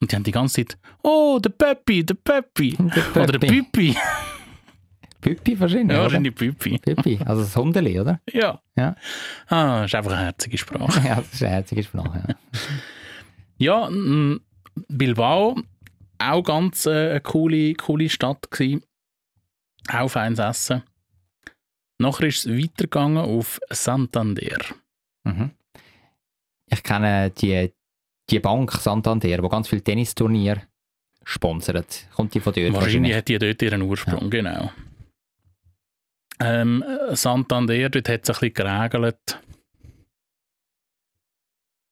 Und 0.00 0.10
die 0.10 0.16
haben 0.16 0.22
die 0.22 0.30
ganze 0.30 0.64
Zeit, 0.66 0.78
oh, 1.02 1.38
der 1.42 1.50
Peppi, 1.50 2.04
der 2.04 2.14
Peppi. 2.14 2.76
Der 2.78 3.22
Oder 3.22 3.38
der. 3.38 3.48
Püppi. 3.48 3.94
Püppi 5.20 5.60
wahrscheinlich, 5.60 5.94
Ja, 5.94 6.02
wahrscheinlich 6.02 6.34
Püppi. 6.34 6.78
Püppi, 6.78 7.18
also 7.26 7.42
das 7.42 7.54
Hundeli, 7.54 8.00
oder? 8.00 8.20
Ja. 8.32 8.60
Ja. 8.74 8.96
Ah, 9.48 9.84
ist 9.84 9.94
einfach 9.94 10.12
eine 10.12 10.22
herzige 10.24 10.56
Sprache. 10.56 11.00
ja, 11.06 11.16
das 11.16 11.34
ist 11.34 11.42
eine 11.42 11.52
herzige 11.52 11.82
Sprache. 11.82 12.22
Ja. 12.28 12.34
Ja, 13.58 13.90
Bilbao, 14.88 15.56
auch 16.20 16.42
ganz 16.42 16.86
äh, 16.86 17.10
eine 17.10 17.20
coole, 17.20 17.74
coole 17.74 18.08
Stadt 18.08 18.50
gewesen. 18.50 18.84
Auch 19.92 20.08
feines 20.08 20.38
Essen. 20.38 20.82
Nachher 21.98 22.28
ist 22.28 22.46
es 22.46 22.52
weitergegangen 22.52 23.18
auf 23.18 23.60
Santander. 23.70 24.58
Mhm. 25.24 25.50
Ich 26.66 26.82
kenne 26.82 27.30
die, 27.30 27.72
die 28.30 28.40
Bank 28.40 28.72
Santander, 28.72 29.28
die 29.36 29.48
ganz 29.48 29.68
viele 29.68 29.82
Tennisturniere 29.82 30.62
sponsert. 31.24 32.06
Kommt 32.14 32.34
die 32.34 32.40
von 32.40 32.52
dort? 32.52 32.72
Wahrscheinlich 32.74 33.14
hat 33.14 33.28
die 33.28 33.38
dort 33.38 33.60
ihren 33.62 33.82
Ursprung, 33.82 34.30
genau. 34.30 34.70
Ähm, 36.40 36.82
Santander, 37.10 37.88
dort 37.90 38.08
hat 38.08 38.22
es 38.22 38.30
ein 38.30 38.50
bisschen 38.50 38.54
geregelt. 38.54 39.38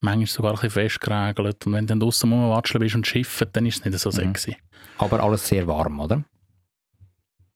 Manchmal 0.01 0.27
sogar 0.27 0.51
ein 0.53 0.55
bisschen 0.55 0.71
fest 0.71 1.01
geregelt. 1.01 1.67
Und 1.67 1.73
wenn 1.73 1.85
du 1.87 1.93
dann 1.93 2.01
draussen 2.01 2.33
rumwatscheln 2.33 2.81
bist 2.81 2.95
und 2.95 3.07
schiffen, 3.07 3.49
dann 3.53 3.67
ist 3.67 3.79
es 3.81 3.85
nicht 3.85 3.99
so 3.99 4.11
Mhm. 4.11 4.15
sexy. 4.15 4.57
Aber 4.99 5.21
alles 5.23 5.47
sehr 5.49 5.67
warm, 5.67 5.99
oder? 6.01 6.25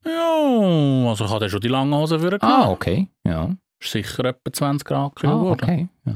Ja, 0.04 1.08
also 1.08 1.24
ich 1.24 1.30
habe 1.30 1.40
dann 1.40 1.50
schon 1.50 1.60
die 1.60 1.68
langen 1.68 1.94
Hosen 1.94 2.18
für 2.20 2.42
Ah, 2.42 2.68
okay. 2.70 3.08
Ja. 3.24 3.54
Ist 3.80 3.92
sicher 3.92 4.24
etwa 4.24 4.52
20 4.52 4.84
Grad 4.86 5.14
kühl 5.16 5.30
Ah, 5.30 5.34
geworden. 5.34 5.60
okay. 5.62 5.88
Ja. 6.04 6.14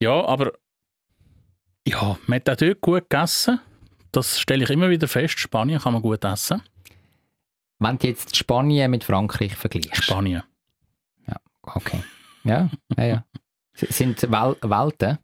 Ja, 0.00 0.24
aber 0.26 0.52
ja, 1.86 2.16
man 2.26 2.36
hat 2.36 2.50
auch 2.50 2.56
dort 2.56 2.80
gut 2.80 3.08
gegessen. 3.10 3.60
Das 4.12 4.38
stelle 4.38 4.62
ich 4.64 4.70
immer 4.70 4.90
wieder 4.90 5.08
fest. 5.08 5.38
Spanien 5.38 5.80
kann 5.80 5.92
man 5.92 6.02
gut 6.02 6.24
essen. 6.24 6.62
Wenn 7.78 7.98
du 7.98 8.06
jetzt 8.06 8.36
Spanien 8.36 8.90
mit 8.90 9.02
Frankreich 9.04 9.56
vergleichst. 9.56 10.04
Spanien. 10.04 10.42
Okay. 11.64 12.02
Ja, 12.42 12.68
ja, 12.96 13.04
ja. 13.04 13.24
Sind 13.74 14.22
Wel 14.22 14.56
Welten? 14.62 15.18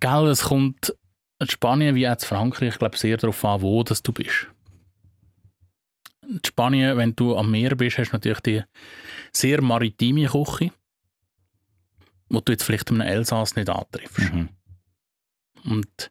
Gell, 0.00 0.26
es 0.26 0.42
kommt 0.42 0.94
in 1.38 1.48
Spanien 1.48 1.94
wie 1.94 2.08
auch 2.08 2.12
in 2.12 2.18
Frankreich, 2.18 2.70
ich 2.70 2.78
glaube, 2.78 2.96
sehr 2.96 3.16
darauf 3.16 3.44
an, 3.44 3.62
wo 3.62 3.82
dass 3.82 4.02
du 4.02 4.12
bist. 4.12 4.48
In 6.28 6.40
Spanien, 6.44 6.96
wenn 6.96 7.14
du 7.14 7.36
am 7.36 7.50
Meer 7.50 7.76
bist, 7.76 7.98
hast 7.98 8.10
du 8.10 8.16
natürlich 8.16 8.40
die 8.40 8.62
sehr 9.32 9.62
maritime 9.62 10.26
Küche, 10.26 10.72
wo 12.28 12.40
du 12.40 12.52
jetzt 12.52 12.64
vielleicht 12.64 12.90
im 12.90 13.00
Elsass 13.00 13.56
nicht 13.56 13.70
antriffst. 13.70 14.18
Mhm. 14.18 14.48
Und 15.64 16.10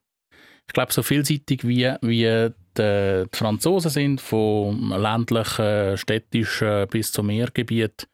ich 0.67 0.73
glaube, 0.73 0.93
so 0.93 1.03
vielseitig 1.03 1.67
wie, 1.67 1.93
wie 2.01 2.51
die, 2.77 3.25
die 3.31 3.37
Franzosen 3.37 3.91
sind, 3.91 4.21
vom 4.21 4.89
ländlichen, 4.89 5.97
städtischen 5.97 6.87
bis 6.87 7.11
zum 7.11 7.27
Meergebiet, 7.27 8.07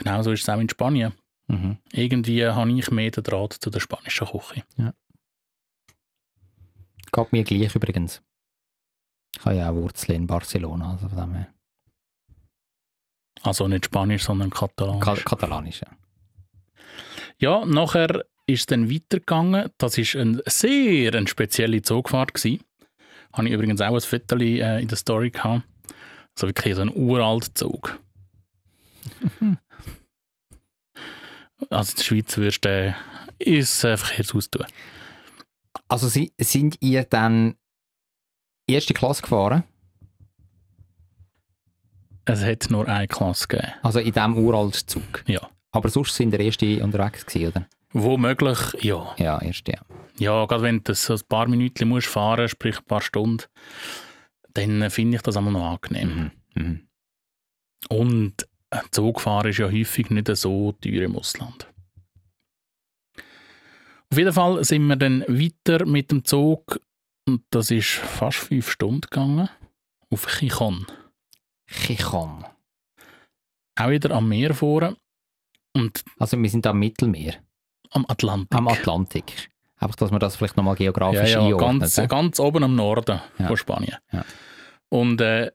genauso 0.00 0.32
ist 0.32 0.42
es 0.42 0.48
auch 0.48 0.58
in 0.58 0.68
Spanien. 0.68 1.12
Mhm. 1.48 1.78
Irgendwie 1.92 2.46
habe 2.46 2.72
ich 2.72 2.90
mehr 2.90 3.10
den 3.10 3.24
Draht 3.24 3.54
zu 3.54 3.70
der 3.70 3.80
spanischen 3.80 4.26
Küche. 4.26 4.64
Geht 7.12 7.32
mir 7.32 7.44
gleich 7.44 7.74
übrigens. 7.74 8.22
Ich 9.36 9.44
habe 9.44 9.56
ja 9.56 9.70
auch 9.70 9.74
Wurzeln 9.74 10.22
in 10.22 10.26
Barcelona, 10.26 10.92
also 10.92 11.08
von 11.08 11.18
dem 11.18 11.34
her. 11.34 11.54
Also 13.42 13.68
nicht 13.68 13.86
Spanisch, 13.86 14.24
sondern 14.24 14.50
Katalanisch. 14.50 15.04
Ka 15.04 15.14
Katalanisch, 15.14 15.80
ja. 15.82 15.88
Ja, 17.38 17.64
nachher 17.64 18.24
ist 18.46 18.60
es 18.60 18.66
dann 18.66 18.90
weitergegangen. 18.90 19.70
Das 19.78 19.96
war 19.96 20.20
eine 20.20 20.42
sehr 20.46 21.14
eine 21.14 21.26
spezielle 21.26 21.82
Zugfahrt. 21.82 22.34
Gewesen. 22.34 22.62
Habe 23.32 23.48
ich 23.48 23.54
übrigens 23.54 23.80
auch 23.80 23.94
ein 23.94 24.00
Foto 24.00 24.36
äh, 24.36 24.82
in 24.82 24.88
der 24.88 24.96
Story 24.96 25.30
gehabt. 25.30 25.64
Also 26.34 26.48
wirklich 26.48 26.74
so 26.74 26.82
ein 26.82 26.94
uralter 26.94 27.54
Zug. 27.54 27.98
also 31.70 31.90
in 31.92 31.96
der 31.96 32.02
Schweiz 32.02 32.36
würdest 32.36 32.64
du 32.64 32.68
äh, 32.68 32.92
ins 33.38 33.84
äh, 33.84 33.96
Verkehrshaus 33.96 34.50
tun. 34.50 34.66
Also 35.88 36.08
si- 36.08 36.32
sind 36.40 36.76
ihr 36.80 37.04
dann 37.04 37.54
erste 38.66 38.94
Klasse 38.94 39.22
gefahren? 39.22 39.64
Es 42.24 42.44
hat 42.44 42.70
nur 42.70 42.86
eine 42.86 43.08
Klasse 43.08 43.48
gegeben. 43.48 43.72
Also 43.82 43.98
in 43.98 44.12
diesem 44.12 44.36
uralten 44.38 44.86
Zug? 44.86 45.24
Ja. 45.26 45.40
Aber 45.72 45.88
sonst 45.88 46.14
sind 46.14 46.30
der 46.32 46.40
erste 46.40 46.82
unterwegs 46.82 47.24
gewesen, 47.26 47.48
oder? 47.50 47.66
Womöglich, 47.92 48.58
ja. 48.82 49.14
Ja, 49.18 49.40
erste, 49.40 49.72
ja. 49.72 49.80
Ja, 50.18 50.44
gerade 50.46 50.62
wenn 50.62 50.82
du 50.84 50.94
so 50.94 51.14
ein 51.14 51.20
paar 51.28 51.48
Minuten 51.48 51.88
musst 51.88 52.06
fahren 52.08 52.48
sprich 52.48 52.78
ein 52.78 52.84
paar 52.84 53.00
Stunden, 53.00 53.44
dann 54.52 54.90
finde 54.90 55.16
ich 55.16 55.22
das 55.22 55.36
einmal 55.36 55.52
noch 55.52 55.64
angenehm. 55.72 56.30
Mhm. 56.54 56.62
Mhm. 56.62 56.88
Und 57.88 58.48
Zugfahren 58.90 59.50
ist 59.50 59.58
ja 59.58 59.66
häufig 59.70 60.10
nicht 60.10 60.28
so 60.36 60.72
teuer 60.72 61.02
im 61.02 61.16
Ausland. 61.16 61.66
Auf 64.12 64.18
jeden 64.18 64.32
Fall 64.32 64.64
sind 64.64 64.86
wir 64.86 64.96
dann 64.96 65.22
weiter 65.28 65.86
mit 65.86 66.10
dem 66.10 66.24
Zug 66.24 66.80
und 67.28 67.42
das 67.50 67.70
ist 67.70 67.88
fast 67.90 68.38
fünf 68.38 68.70
Stunden 68.70 69.02
gegangen 69.02 69.48
auf 70.10 70.26
Chichon. 70.26 70.86
Chichon. 71.68 72.44
Auch 73.78 73.88
wieder 73.90 74.10
am 74.12 74.28
Meer 74.28 74.52
vorne 74.54 74.96
und 75.74 76.02
Also 76.18 76.40
wir 76.40 76.50
sind 76.50 76.66
am 76.66 76.78
Mittelmeer, 76.80 77.34
am 77.90 78.04
Atlantik. 78.08 78.56
am 78.58 78.68
Atlantik. 78.68 79.50
Einfach, 79.76 79.96
dass 79.96 80.10
wir 80.10 80.18
das 80.18 80.36
vielleicht 80.36 80.56
nochmal 80.56 80.74
ja, 80.74 80.90
geografisch 80.90 81.32
ja, 81.32 81.40
einordnen. 81.44 81.80
ganz, 81.80 81.96
hä? 81.96 82.06
ganz 82.06 82.40
oben 82.40 82.64
am 82.64 82.74
Norden 82.74 83.20
Ja. 83.38 83.46
von 83.46 83.56
Spanien. 83.56 83.96
Ja. 84.12 84.24
Und 84.90 85.20
äh, 85.20 85.52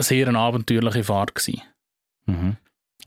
sehr 0.00 0.28
eine 0.28 0.38
abenteuerliche 0.38 1.04
Fahrt 1.04 1.34
gewesen. 1.34 1.60
Mhm. 2.26 2.56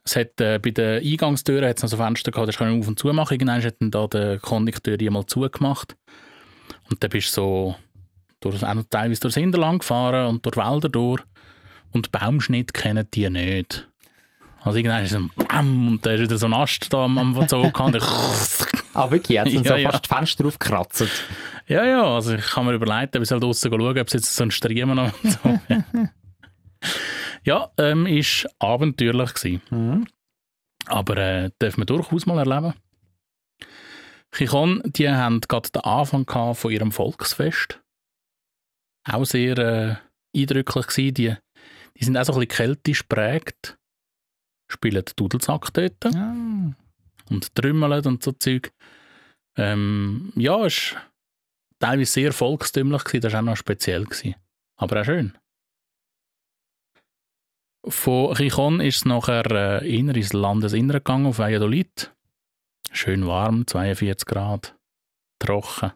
Es 0.03 0.15
hat, 0.15 0.39
äh, 0.39 0.60
bei 0.60 0.71
den 0.71 1.03
Eingangstüren 1.03 1.67
hat's 1.67 1.82
noch 1.84 1.89
so 1.89 1.97
Fenster 1.97 2.32
gehabt, 2.32 2.47
das 2.47 2.58
kann 2.58 2.73
ich 2.73 2.80
auf 2.80 2.88
und 2.88 2.97
zu 2.97 3.12
machen. 3.12 3.34
Irgendwann 3.34 3.62
hat 3.63 3.75
dann 3.82 3.91
da 3.91 4.08
der 4.08 4.39
Kondukteur 4.39 4.97
die 4.97 5.10
mal 5.10 5.25
zugemacht. 5.25 5.97
Und 6.89 7.03
dann 7.03 7.10
bist 7.10 7.30
du 7.30 7.41
so 7.41 7.75
durch, 8.39 8.63
auch 8.63 8.73
noch 8.73 8.84
teilweise 8.89 9.19
durchs 9.21 9.36
Hinterland 9.36 9.80
gefahren 9.80 10.27
und 10.27 10.45
durch 10.45 10.56
Wälder 10.56 10.89
durch. 10.89 11.21
Und 11.91 12.12
Baumschnitt 12.12 12.73
kennen 12.73 13.08
die 13.13 13.30
nicht. 13.30 13.88
Also 14.62 14.77
irgendwann 14.80 15.03
ist 15.03 15.12
es 15.12 15.17
ein 15.17 15.30
Bam 15.36 15.88
und 15.88 16.06
da 16.06 16.12
ist 16.12 16.21
wieder 16.21 16.38
so 16.38 16.45
ein 16.45 16.53
Ast 16.53 16.91
da 16.91 17.06
am, 17.06 17.17
am 17.17 17.47
Zug 17.47 17.80
und 17.80 17.97
Ah, 18.93 19.12
wirklich? 19.12 19.36
Jetzt 19.36 19.51
sind 19.51 19.65
Ja, 19.65 19.73
so 19.73 19.77
ja. 19.77 19.91
fast 19.91 20.06
die 20.06 20.15
Fenster 20.15 20.45
aufgekratzt. 20.45 21.06
Ja, 21.67 21.86
ja, 21.86 22.03
also 22.03 22.34
ich 22.34 22.45
kann 22.45 22.65
mir 22.65 22.73
überlegen, 22.73 23.12
ob 23.15 23.21
ich 23.21 23.30
soll 23.30 23.39
draussen 23.39 23.71
schauen 23.71 23.97
ob 23.99 24.08
es 24.08 24.13
jetzt 24.13 24.36
so 24.36 24.43
ein 24.43 24.51
Striemen 24.51 24.95
noch 24.95 25.12
so. 25.23 25.60
Ja, 27.47 27.71
ähm, 27.77 28.05
ist 28.05 28.45
abenteuerlich 28.60 29.33
gewesen. 29.33 29.62
Mhm. 29.69 30.07
Aber 30.86 31.15
äh, 31.15 31.49
dürfen 31.62 31.79
wir 31.79 31.86
durchaus 31.86 32.25
mal 32.25 32.39
erleben. 32.39 32.73
Chichon, 34.36 34.81
die 34.83 35.10
haben 35.10 35.39
gerade 35.39 35.71
den 35.71 35.81
Anfang 35.83 36.55
von 36.55 36.71
ihrem 36.71 36.91
Volksfest. 36.91 37.81
Auch 39.10 39.23
sehr 39.23 39.57
äh, 39.57 39.95
eindrücklich 40.38 40.88
gewesen. 40.88 41.13
Die, 41.13 41.36
die 41.97 42.03
sind 42.03 42.17
auch 42.17 42.25
so 42.25 42.33
ein 42.33 42.39
bisschen 42.39 42.65
keltisch 42.65 43.03
prägt. 43.03 43.77
Spielen 44.69 45.05
Dudelsack 45.15 45.71
dort 45.71 46.03
Ja. 46.13 46.36
und 47.29 47.55
trümmeln 47.55 48.05
und 48.05 48.23
so 48.23 48.33
Zeug. 48.33 48.73
Ähm, 49.55 50.33
ja, 50.36 50.65
es 50.65 50.93
war 50.95 51.01
teilweise 51.79 52.12
sehr 52.12 52.33
volkstümlich, 52.33 53.05
gewesen, 53.05 53.21
das 53.21 53.31
war 53.31 53.39
auch 53.39 53.45
noch 53.45 53.55
speziell. 53.55 54.03
Gewesen. 54.03 54.36
Aber 54.75 54.99
auch 54.99 55.05
schön. 55.05 55.38
Von 57.89 58.36
Chichon 58.36 58.80
ist 58.80 58.97
es 58.97 59.06
nachher 59.06 59.82
äh, 59.82 59.97
inner 59.97 60.15
ins 60.15 60.34
Landesinnere 60.34 61.00
gegangen, 61.00 61.28
auf 61.28 61.39
Valladolid. 61.39 62.12
Schön 62.91 63.28
warm, 63.28 63.67
42 63.67 64.26
Grad, 64.26 64.76
trocken. 65.39 65.91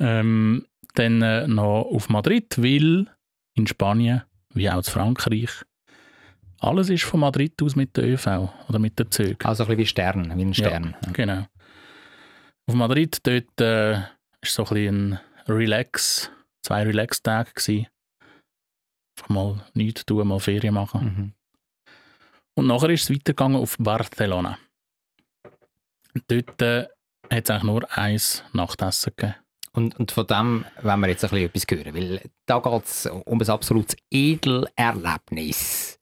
Ähm, 0.00 0.66
dann 0.94 1.22
äh, 1.22 1.46
noch 1.46 1.82
auf 1.82 2.08
Madrid, 2.08 2.58
weil 2.58 3.06
in 3.54 3.66
Spanien, 3.66 4.22
wie 4.54 4.70
auch 4.70 4.78
in 4.78 4.82
Frankreich, 4.82 5.50
alles 6.60 6.90
ist 6.90 7.04
von 7.04 7.20
Madrid 7.20 7.60
aus 7.62 7.76
mit 7.76 7.96
der 7.96 8.04
ÖV 8.04 8.26
oder 8.68 8.78
mit 8.78 8.98
den 8.98 9.10
Zügen. 9.10 9.44
Also 9.44 9.64
ein 9.64 9.68
bisschen 9.68 9.78
wie 9.78 9.86
Stern, 9.86 10.32
wie 10.36 10.44
ein 10.44 10.54
Stern. 10.54 10.96
Ja. 11.04 11.12
Genau. 11.12 11.46
Auf 12.66 12.74
Madrid, 12.74 13.18
dort 13.22 13.60
äh, 13.60 14.00
ist 14.42 14.54
so 14.54 14.64
ein 14.64 14.68
bisschen 14.74 15.12
ein 15.12 15.20
Relax, 15.48 16.30
zwei 16.62 16.82
Relax-Tage 16.82 17.52
gewesen. 17.54 17.86
Einfach 19.18 19.28
mal 19.30 19.64
nichts 19.74 20.06
tun, 20.06 20.28
mal 20.28 20.38
Ferien 20.38 20.74
machen. 20.74 21.00
Mhm. 21.04 21.32
Und 22.54 22.66
nachher 22.68 22.90
ist 22.90 23.02
es 23.04 23.10
weitergegangen 23.10 23.60
auf 23.60 23.76
Barcelona. 23.78 24.58
Dort 26.28 26.62
äh, 26.62 26.86
hat 27.30 27.44
es 27.44 27.50
eigentlich 27.50 27.62
nur 27.64 27.98
eins 27.98 28.44
Nachtessen 28.52 29.12
gegeben. 29.16 29.34
Und, 29.72 29.98
und 29.98 30.12
von 30.12 30.26
dem 30.26 30.64
wollen 30.82 31.00
wir 31.00 31.08
jetzt 31.08 31.24
ein 31.24 31.30
bisschen 31.30 31.46
etwas 31.46 31.66
hören, 31.84 31.94
weil 31.94 32.20
da 32.46 32.58
geht 32.58 32.84
es 32.84 33.06
um 33.06 33.40
ein 33.40 33.48
absolutes 33.48 33.96
Edelerlebnis. 34.10 35.98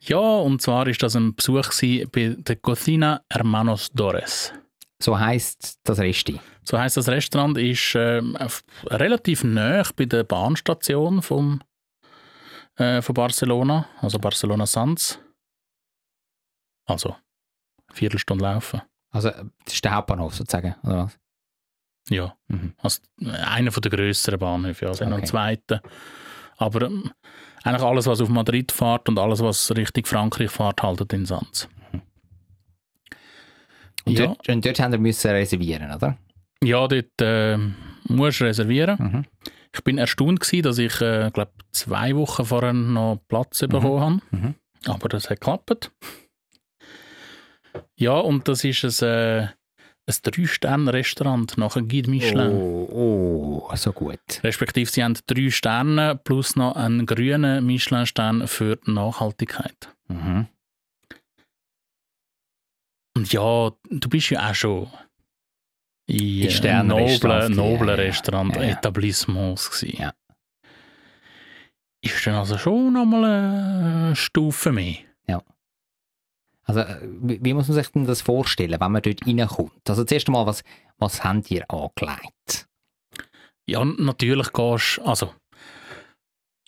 Ja, 0.00 0.18
und 0.18 0.60
zwar 0.60 0.86
ist 0.88 1.02
das 1.02 1.14
ein 1.16 1.34
Besuch 1.34 1.70
bei 2.12 2.34
der 2.36 2.56
Cocina 2.56 3.22
Hermanos 3.32 3.88
Dores. 3.92 4.52
So 5.00 5.18
heisst 5.18 5.78
das 5.84 5.98
Resti. 5.98 6.40
So 6.64 6.78
heißt 6.78 6.96
das 6.96 7.08
Restaurant 7.08 7.56
ist 7.58 7.96
auf- 7.96 8.62
relativ 8.86 9.42
nah 9.42 9.82
bei 9.96 10.04
der 10.04 10.22
Bahnstation 10.24 11.22
vom, 11.22 11.60
äh, 12.76 13.02
von 13.02 13.14
Barcelona, 13.14 13.86
also 14.00 14.18
Barcelona 14.18 14.66
Sanz. 14.66 15.18
Also 16.86 17.10
eine 17.10 17.94
Viertelstunde 17.96 18.44
laufen. 18.44 18.82
Also 19.10 19.30
das 19.30 19.74
ist 19.74 19.84
der 19.84 19.94
Hauptbahnhof 19.94 20.34
sozusagen, 20.34 20.74
oder 20.84 21.04
was? 21.04 21.18
Ja, 22.08 22.36
Mhm. 22.48 22.74
also 22.78 23.00
äh, 23.20 23.30
einer 23.30 23.70
der 23.70 23.90
grösseren 23.90 24.38
Bahnhöfe, 24.38 24.88
also 24.88 25.04
noch 25.04 25.12
einen 25.12 25.18
Okay. 25.20 25.26
zweiten. 25.26 25.80
Aber 26.56 26.82
ähm, 26.86 27.12
eigentlich 27.62 27.82
alles, 27.82 28.06
was 28.06 28.20
auf 28.20 28.28
Madrid 28.28 28.72
fährt 28.72 29.08
und 29.08 29.18
alles, 29.18 29.40
was 29.40 29.70
Richtung 29.76 30.04
Frankreich 30.04 30.50
fährt, 30.50 30.82
haltet 30.82 31.12
in 31.12 31.26
Sanz. 31.26 31.68
Und, 34.04 34.18
Ja. 34.18 34.26
dort, 34.26 34.48
und 34.48 34.64
dort 34.66 34.80
haben 34.80 34.92
wir 34.92 34.98
müssen 34.98 35.30
reservieren, 35.30 35.92
oder? 35.94 36.18
Ja, 36.62 36.86
dort 36.88 37.20
äh, 37.20 37.56
musst 38.08 38.40
du 38.40 38.44
reservieren. 38.44 38.96
Mhm. 38.98 39.24
Ich 39.74 39.82
bin 39.82 39.98
erstaunt 39.98 40.40
gewesen, 40.40 40.62
dass 40.62 40.78
ich, 40.78 41.00
äh, 41.00 41.30
glaube 41.32 41.52
zwei 41.72 42.14
Wochen 42.14 42.44
vorher 42.44 42.72
noch 42.72 43.20
Platz 43.28 43.60
bekommen 43.60 44.00
habe. 44.00 44.20
Mhm. 44.30 44.54
Aber 44.86 45.08
das 45.08 45.30
hat 45.30 45.40
geklappt. 45.40 45.90
Ja, 47.96 48.18
und 48.18 48.48
das 48.48 48.64
ist 48.64 49.02
ein, 49.02 49.08
äh, 49.08 49.48
ein 50.06 50.14
Drei-Sterne-Restaurant 50.22 51.56
nach 51.56 51.76
einem 51.76 51.88
Guide 51.88 52.10
Michelin. 52.10 52.52
Oh, 52.52 53.68
oh, 53.70 53.76
so 53.76 53.92
gut. 53.92 54.18
Respektive 54.42 54.90
sie 54.90 55.02
haben 55.02 55.14
drei 55.26 55.50
Sterne 55.50 56.20
plus 56.22 56.56
noch 56.56 56.76
einen 56.76 57.06
grünen 57.06 57.64
Michelin-Stern 57.64 58.48
für 58.48 58.78
Nachhaltigkeit. 58.84 59.94
Mhm. 60.08 60.48
Und 63.14 63.32
ja, 63.32 63.70
du 63.90 64.08
bist 64.08 64.30
ja 64.30 64.50
auch 64.50 64.54
schon 64.54 64.90
in, 66.06 66.18
äh, 66.18 66.44
ja, 66.46 67.98
ja. 67.98 68.06
Restaurant, 68.08 68.56
Ja, 68.56 68.62
ja. 68.62 68.70
Etablissements 68.70 69.70
gewesen. 69.70 70.02
Ja. 70.02 70.12
Ist 72.00 72.26
dann 72.26 72.34
also 72.34 72.58
schon 72.58 72.92
nochmal 72.92 73.24
eine 73.24 74.16
Stufe 74.16 74.72
mehr. 74.72 74.96
Also, 76.64 76.80
äh, 76.80 77.00
wie, 77.02 77.54
muss 77.54 77.68
man 77.68 77.74
sich 77.74 77.88
denn 77.88 78.06
das 78.06 78.22
vorstellen, 78.22 78.80
wenn 78.80 78.92
man 78.92 79.02
dort 79.02 79.26
reinkommt? 79.26 79.88
Also, 79.88 80.04
zuerst 80.04 80.28
einmal, 80.28 80.46
was, 80.46 80.62
was 80.98 81.24
habt 81.24 81.50
ihr 81.50 81.68
angelegt? 81.68 82.68
Ja, 83.66 83.84
natürlich 83.84 84.52
gehst 84.52 85.00
also 85.04 85.34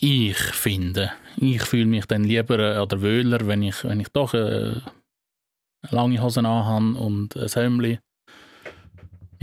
ich 0.00 0.36
finde, 0.36 1.12
ich 1.36 1.62
fühle 1.62 1.86
mich 1.86 2.06
dann 2.06 2.24
lieber 2.24 2.58
äh, 2.58 2.78
oder 2.78 3.00
wohler, 3.00 3.46
wenn 3.46 3.62
ich, 3.62 3.84
wenn 3.84 4.00
ich 4.00 4.08
doch 4.08 4.34
äh, 4.34 4.80
lange 5.90 6.22
Hosen 6.22 6.46
anhabe 6.46 6.98
und 6.98 7.36
ein 7.36 7.48
Hemdli. 7.48 7.98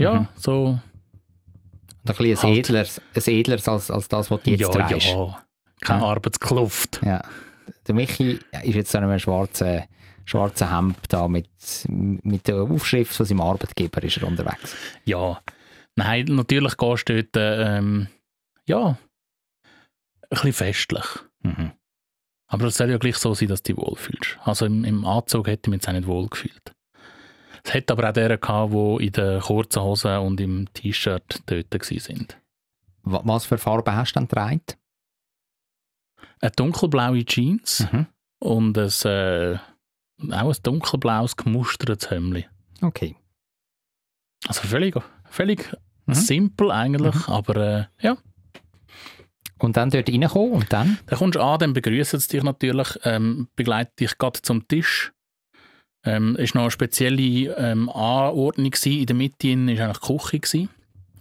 Ja, 0.02 0.20
Mhm. 0.20 0.28
so. 0.36 0.64
Und 0.64 0.80
ein 2.10 2.16
bisschen 2.16 2.42
Halt. 2.42 2.58
edleres, 2.58 3.00
ein 3.14 3.22
edleres 3.34 3.68
als, 3.68 3.90
als 3.90 4.08
das, 4.08 4.30
was 4.30 4.42
du 4.42 4.50
jetzt 4.50 4.60
ja, 4.60 4.68
trägst. 4.68 5.06
ja. 5.08 5.42
Keine 5.80 6.00
Ja. 6.02 6.06
Arbeitskluft. 6.08 7.00
Ja. 7.04 7.22
Der 7.86 7.94
Michi 7.94 8.38
ist 8.64 8.74
jetzt 8.74 8.90
so 8.90 8.98
in 8.98 9.04
einem 9.04 9.18
schwarzen, 9.18 9.84
schwarzen 10.24 10.70
Hemd 10.74 10.96
da 11.08 11.28
mit, 11.28 11.48
mit 11.88 12.46
der 12.48 12.56
Aufschrift 12.62 13.14
von 13.14 13.26
seinem 13.26 13.40
Arbeitgeber 13.40 14.02
ist 14.02 14.16
er 14.18 14.26
unterwegs. 14.28 14.76
Ja. 15.04 15.40
Nein, 15.96 16.24
natürlich 16.26 16.76
gehst 16.76 17.08
du 17.08 17.22
dort, 17.22 17.36
ähm, 17.36 18.08
ja, 18.66 18.86
ein 18.88 20.28
bisschen 20.30 20.52
festlich. 20.52 21.04
Mhm. 21.42 21.72
Aber 22.48 22.66
es 22.66 22.76
soll 22.76 22.90
ja 22.90 22.98
gleich 22.98 23.16
so 23.16 23.34
sein, 23.34 23.48
dass 23.48 23.62
du 23.62 23.72
dich 23.74 23.82
wohlfühlst. 23.82 24.38
Also 24.44 24.66
im, 24.66 24.84
im 24.84 25.04
Anzug 25.04 25.46
hätte 25.46 25.62
ich 25.68 25.70
mich 25.70 25.76
jetzt 25.78 25.88
auch 25.88 25.92
nicht 25.92 26.06
wohl 26.06 26.28
gefühlt. 26.28 26.72
Es 27.64 27.74
hätte 27.74 27.92
aber 27.92 28.08
auch 28.08 28.12
der 28.12 28.36
gehabt, 28.38 28.72
die 28.72 29.06
in 29.06 29.12
den 29.12 29.40
kurzen 29.40 29.82
Hosen 29.82 30.16
und 30.18 30.40
im 30.40 30.72
T-Shirt 30.72 31.42
dort 31.46 31.72
waren. 31.74 32.26
Wa- 33.04 33.22
Was 33.24 33.44
für 33.46 33.58
Farben 33.58 33.94
hast 33.94 34.12
du 34.12 34.14
dann 34.14 34.28
getragen? 34.28 34.62
Eine 36.40 36.50
dunkelblaue 36.52 37.24
Jeans 37.24 37.86
Mhm. 37.92 38.06
und 38.40 38.76
ein, 38.78 38.88
äh, 39.04 39.58
auch 40.32 40.50
ein 40.54 40.62
dunkelblaues 40.62 41.36
gemustertes 41.36 42.10
Hemdli. 42.10 42.46
Okay. 42.80 43.16
Also 44.48 44.62
völlig, 44.62 44.96
völlig 45.30 45.72
Mhm. 46.06 46.14
simpel 46.14 46.70
eigentlich, 46.72 47.28
aber 47.28 47.56
äh, 47.56 47.84
ja. 48.00 48.16
Und 49.58 49.76
dann 49.76 49.90
dort 49.90 50.08
reinkommen 50.08 50.50
und 50.52 50.72
dann? 50.72 50.98
Dann 51.06 51.18
kommst 51.18 51.36
du 51.36 51.40
an, 51.40 51.60
dann 51.60 51.72
begrüßen 51.74 52.18
sie 52.18 52.28
dich 52.28 52.42
natürlich, 52.42 52.98
ähm, 53.04 53.48
begleiten 53.54 53.92
dich 54.00 54.18
gerade 54.18 54.42
zum 54.42 54.66
Tisch. 54.66 55.12
Ähm, 56.04 56.36
es 56.38 56.54
war 56.54 56.60
noch 56.60 56.64
eine 56.64 56.70
spezielle 56.70 57.56
ähm, 57.56 57.88
Anordnung. 57.88 58.70
Gewesen. 58.70 58.98
In 59.00 59.06
der 59.06 59.16
Mitte 59.16 59.48
war 59.48 59.54
eigentlich 59.54 59.98
die 59.98 60.06
Küche. 60.06 60.38
Gewesen. 60.40 60.68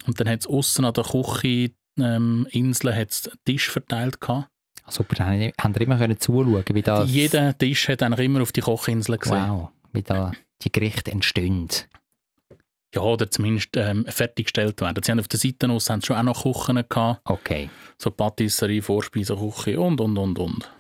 Und 0.08 0.20
dann 0.20 0.30
hat 0.30 0.40
es 0.42 0.48
außen 0.48 0.84
an 0.86 0.94
der 0.94 1.04
Küche 1.04 1.72
ähm, 2.00 2.48
Insel 2.52 2.96
hat's 2.96 3.30
Tisch 3.46 3.70
verteilt. 3.70 4.20
Gehabt. 4.22 4.50
Super, 4.88 5.16
dann 5.16 5.28
haben 5.28 5.74
ihr 5.74 5.82
immer 5.82 5.98
können 5.98 6.20
zuschauen, 6.20 6.64
wie 6.74 6.82
das... 6.82 7.10
Jeder 7.10 7.58
Tisch 7.58 7.88
hat 7.88 8.04
eigentlich 8.04 8.26
immer 8.26 8.42
auf 8.42 8.52
die 8.52 8.62
Kochinsel 8.62 9.18
gesehen. 9.18 9.50
Wow, 9.50 9.70
wie 9.94 10.02
da 10.02 10.32
die 10.64 10.72
Gerichte 10.72 11.12
entstehen. 11.12 11.70
Ja, 12.94 13.02
oder 13.02 13.30
zumindest 13.32 13.78
ähm, 13.78 14.06
fertiggestellt 14.08 14.82
werden. 14.82 15.02
Sie 15.02 15.12
haben 15.12 15.20
auf 15.20 15.30
der 15.30 15.40
Seite 15.40 15.70
aus 15.70 15.90
haben 15.90 16.02
schon 16.02 16.18
auch 16.18 16.24
noch 16.24 16.44
Küchen 16.44 16.84
gehabt. 16.90 17.22
Okay. 17.24 17.70
So 17.98 18.12
Patisserie, 18.12 18.82
Vorspeiseküche 18.82 19.80
und, 19.80 20.02
und, 20.02 20.18
und, 20.18 20.40
und. 20.40 20.72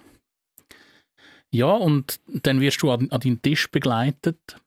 Ja, 1.53 1.71
und 1.71 2.19
dann 2.27 2.61
wirst 2.61 2.81
du 2.81 2.91
an, 2.91 3.11
an 3.11 3.19
deinen 3.19 3.41
Tisch 3.41 3.69
begleitet. 3.69 4.57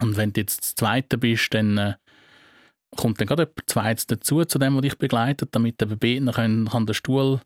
Und 0.00 0.16
wenn 0.16 0.32
du 0.32 0.40
jetzt 0.40 0.60
das 0.60 0.74
Zweite 0.74 1.18
bist, 1.18 1.54
dann 1.54 1.78
äh, 1.78 1.94
kommt 2.96 3.20
dann 3.20 3.26
gerade 3.28 3.42
jemand 3.42 3.70
Zweites 3.70 4.06
dazu, 4.06 4.44
zu 4.44 4.58
dem, 4.58 4.74
der 4.74 4.82
dich 4.82 4.98
begleitet, 4.98 5.50
damit 5.52 5.80
eben 5.80 5.98
beten 5.98 6.30
können, 6.32 6.68
kann 6.68 6.86
der 6.86 6.94
Stuhl 6.94 7.40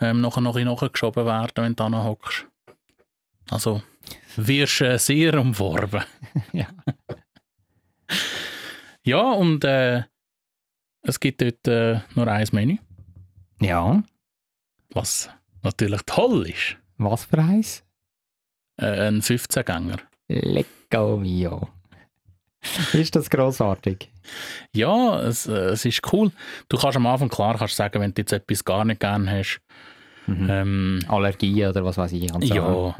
ähm, 0.00 0.20
nachher 0.20 0.40
noch 0.40 0.58
nachgeschoben 0.58 1.24
werden, 1.26 1.52
wenn 1.56 1.76
du 1.76 1.90
da 1.90 2.04
hockst. 2.04 2.46
Also, 3.50 3.82
wirst 4.36 4.80
äh, 4.80 4.98
sehr 4.98 5.40
umworben. 5.40 6.04
Ja. 6.52 6.68
Ja, 9.02 9.30
und 9.32 9.64
äh, 9.64 10.02
es 11.02 11.20
gibt 11.20 11.40
dort 11.40 11.66
äh, 11.66 12.00
nur 12.14 12.26
ein 12.28 12.46
Menü, 12.52 12.76
Ja, 13.60 14.02
was 14.90 15.30
natürlich 15.62 16.02
toll 16.06 16.48
ist. 16.48 16.76
Was 17.04 17.24
für 17.24 17.38
eins? 17.38 17.82
Äh, 18.80 19.08
ein 19.08 19.20
15-Gänger. 19.20 19.98
Lecco 20.28 21.16
mio. 21.16 21.68
ist 22.92 23.16
das 23.16 23.30
grossartig? 23.30 24.10
Ja, 24.74 25.20
es, 25.22 25.46
äh, 25.46 25.70
es 25.70 25.84
ist 25.84 26.12
cool. 26.12 26.30
Du 26.68 26.76
kannst 26.76 26.96
am 26.96 27.06
Anfang 27.06 27.28
klar 27.28 27.56
kannst 27.58 27.76
sagen, 27.76 28.00
wenn 28.00 28.14
du 28.14 28.22
jetzt 28.22 28.32
etwas 28.32 28.64
gar 28.64 28.84
nicht 28.84 29.00
gern 29.00 29.30
hast. 29.30 29.60
Mhm. 30.26 30.46
Ähm, 30.50 30.98
Allergie 31.08 31.66
oder 31.66 31.84
was 31.84 31.96
weiß 31.96 32.12
ich. 32.12 32.32
und 32.32 32.44
so. 32.44 32.54
ja, 32.54 32.94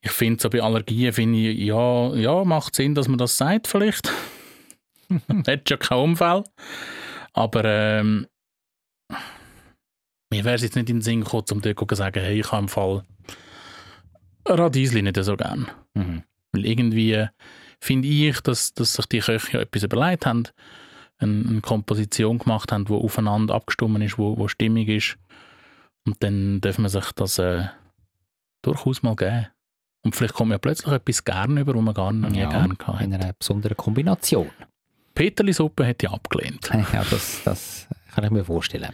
ich 0.00 0.10
finde 0.10 0.40
so 0.40 0.50
bei 0.50 0.62
Allergien, 0.62 1.12
finde 1.12 1.38
ich, 1.38 1.58
ja, 1.58 2.14
ja, 2.14 2.44
macht 2.44 2.74
Sinn, 2.74 2.94
dass 2.94 3.08
man 3.08 3.18
das 3.18 3.36
sagt 3.36 3.66
vielleicht. 3.66 4.12
Hat 5.46 5.68
schon 5.68 5.78
keinen 5.78 6.10
Unfall. 6.10 6.44
Aber 7.32 7.64
ähm, 7.64 8.26
mir 10.30 10.44
wäre 10.44 10.56
es 10.56 10.62
jetzt 10.62 10.76
nicht 10.76 10.90
in 10.90 10.96
den 10.96 11.02
Sinn 11.02 11.22
gekommen, 11.22 11.44
um 11.52 11.62
dir 11.62 11.74
zu 11.74 11.94
sagen, 11.94 12.20
hey, 12.20 12.40
ich 12.40 12.52
habe 12.52 12.62
im 12.62 12.68
Fall 12.68 13.04
Radiesli 14.48 15.02
nicht 15.02 15.22
so 15.22 15.36
gern. 15.36 15.68
Mhm. 15.94 16.22
Weil 16.52 16.66
irgendwie 16.66 17.12
äh, 17.12 17.28
finde 17.80 18.08
ich, 18.08 18.40
dass, 18.40 18.74
dass 18.74 18.94
sich 18.94 19.06
die 19.06 19.20
Köche 19.20 19.58
ja 19.58 19.60
etwas 19.60 19.82
überlegt 19.82 20.26
haben, 20.26 20.44
eine, 21.18 21.44
eine 21.48 21.60
Komposition 21.60 22.38
gemacht 22.38 22.72
haben, 22.72 22.84
die 22.86 22.92
aufeinander 22.92 23.54
abgestimmt 23.54 24.02
ist, 24.02 24.18
wo, 24.18 24.38
wo 24.38 24.48
stimmig 24.48 24.88
ist. 24.88 25.18
Und 26.04 26.22
dann 26.22 26.60
darf 26.60 26.78
man 26.78 26.88
sich 26.88 27.12
das 27.12 27.38
äh, 27.38 27.66
durchaus 28.62 29.02
mal 29.02 29.16
geben. 29.16 29.48
Und 30.02 30.14
vielleicht 30.14 30.34
kommt 30.34 30.52
ja 30.52 30.58
plötzlich 30.58 30.92
etwas 30.92 31.24
gerne 31.24 31.60
über, 31.60 31.74
was 31.74 31.82
man 31.82 31.94
gar 31.94 32.12
nie 32.12 32.38
Ja, 32.38 32.48
gern 32.48 32.78
gehabt 32.78 33.02
In 33.02 33.12
einer 33.12 33.32
besonderen 33.32 33.76
Kombination. 33.76 34.50
Peterli-Suppe 35.14 35.84
hätte 35.84 36.06
ich 36.06 36.12
abgelehnt. 36.12 36.70
Ja, 36.92 37.04
das, 37.10 37.42
das 37.44 37.88
kann 38.14 38.24
ich 38.24 38.30
mir 38.30 38.44
vorstellen. 38.44 38.92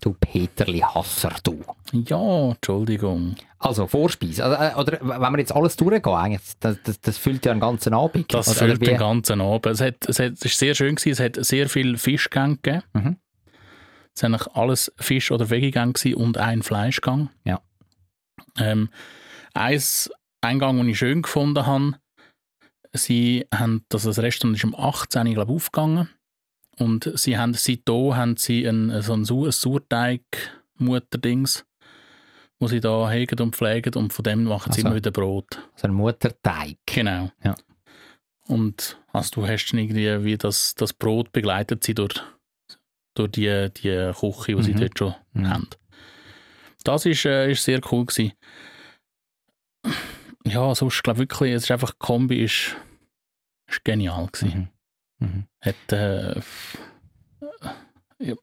Du 0.00 0.14
Peterli-Hasser, 0.14 1.34
du. 1.42 1.62
Ja, 1.92 2.50
Entschuldigung. 2.50 3.36
Also, 3.58 3.86
Vorspeise. 3.86 4.44
Also, 4.44 4.56
äh, 4.56 4.80
oder 4.80 4.98
wenn 5.02 5.32
wir 5.32 5.38
jetzt 5.38 5.54
alles 5.54 5.76
durchgehen, 5.76 6.14
eigentlich, 6.14 6.40
das, 6.60 6.78
das, 6.84 7.00
das 7.00 7.18
füllt 7.18 7.44
ja 7.44 7.52
einen 7.52 7.60
ganzen 7.60 7.92
Abend. 7.92 8.32
Das 8.32 8.48
oder, 8.48 8.56
füllt 8.56 8.80
oder 8.80 8.90
den 8.90 8.98
ganzen 8.98 9.40
Abend. 9.40 9.66
Es, 9.66 9.80
hat, 9.80 10.08
es, 10.08 10.18
hat, 10.18 10.32
es 10.32 10.42
ist 10.42 10.58
sehr 10.58 10.74
schön 10.74 10.94
gewesen. 10.94 11.10
Es 11.10 11.20
hat 11.20 11.44
sehr 11.44 11.68
viel 11.68 11.98
Fischgänge 11.98 12.56
gegeben. 12.56 12.82
Mhm. 12.94 13.16
Es 14.14 14.22
waren 14.22 14.34
alles 14.54 14.92
Fisch- 14.98 15.30
oder 15.30 15.46
gewesen 15.92 16.14
und 16.14 16.38
ein 16.38 16.62
Fleischgang. 16.62 17.28
Ja. 17.44 17.60
Ähm, 18.58 18.88
ein 19.54 20.58
Gang, 20.58 20.78
den 20.78 20.88
ich 20.88 20.98
schön 20.98 21.22
gefunden 21.22 21.66
habe, 21.66 21.94
sie 22.92 23.46
haben, 23.54 23.84
das, 23.88 24.04
das 24.04 24.18
Restaurant 24.18 24.56
ist 24.56 24.64
um 24.64 24.74
18 24.74 25.26
Uhr, 25.26 25.34
glaube 25.34 25.52
ich, 25.52 25.56
aufgegangen. 25.56 26.08
Und 26.80 27.10
sie 27.14 27.36
haben, 27.36 27.54
seitdem 27.54 28.16
haben 28.16 28.36
sie 28.36 28.64
ein, 28.66 29.02
so 29.02 29.12
ein, 29.12 29.24
Sau- 29.24 29.44
ein 29.44 29.52
Sauerteig-Mutterdings, 29.52 31.64
wo 32.58 32.68
sie 32.68 32.80
da 32.80 33.10
hegen 33.10 33.38
und 33.40 33.54
pflegen 33.54 33.94
und 33.94 34.12
von 34.12 34.22
dem 34.22 34.44
machen 34.44 34.72
sie 34.72 34.78
Also. 34.78 34.88
immer 34.88 34.96
wieder 34.96 35.10
Brot. 35.10 35.58
So 35.76 35.86
ein 35.88 35.94
Mutterteig. 35.94 36.76
Genau. 36.86 37.30
Ja. 37.44 37.54
Und 38.46 38.98
also 39.12 39.42
du 39.42 39.46
hast 39.46 39.72
irgendwie, 39.72 40.24
wie 40.24 40.36
das, 40.38 40.74
das 40.74 40.92
Brot 40.92 41.32
begleitet 41.32 41.84
sie 41.84 41.94
durch, 41.94 42.14
durch 43.14 43.30
die, 43.32 43.68
die 43.76 44.12
Küche, 44.18 44.56
die 44.56 44.62
sie 44.62 44.74
Mhm. 44.74 44.80
dort 44.80 44.98
schon 44.98 45.14
Mhm. 45.34 45.48
haben. 45.50 45.68
Das 46.82 47.04
ist, 47.06 47.24
äh, 47.26 47.52
ist 47.52 47.62
sehr 47.62 47.80
cool 47.92 48.06
gewesen. 48.06 48.32
Ja, 50.44 50.74
sonst 50.74 51.02
glaube 51.02 51.20
wirklich, 51.20 51.52
es 51.52 51.64
ist 51.64 51.70
einfach, 51.70 51.90
die 51.92 51.98
Kombi 51.98 52.42
ist, 52.42 52.74
ist 53.68 53.84
genial 53.84 54.26
gewesen. 54.32 54.58
Mhm. 54.58 54.68
Mhm. 55.20 55.44
Hat, 55.60 55.92
äh, 55.92 56.40
ja, 58.18 58.34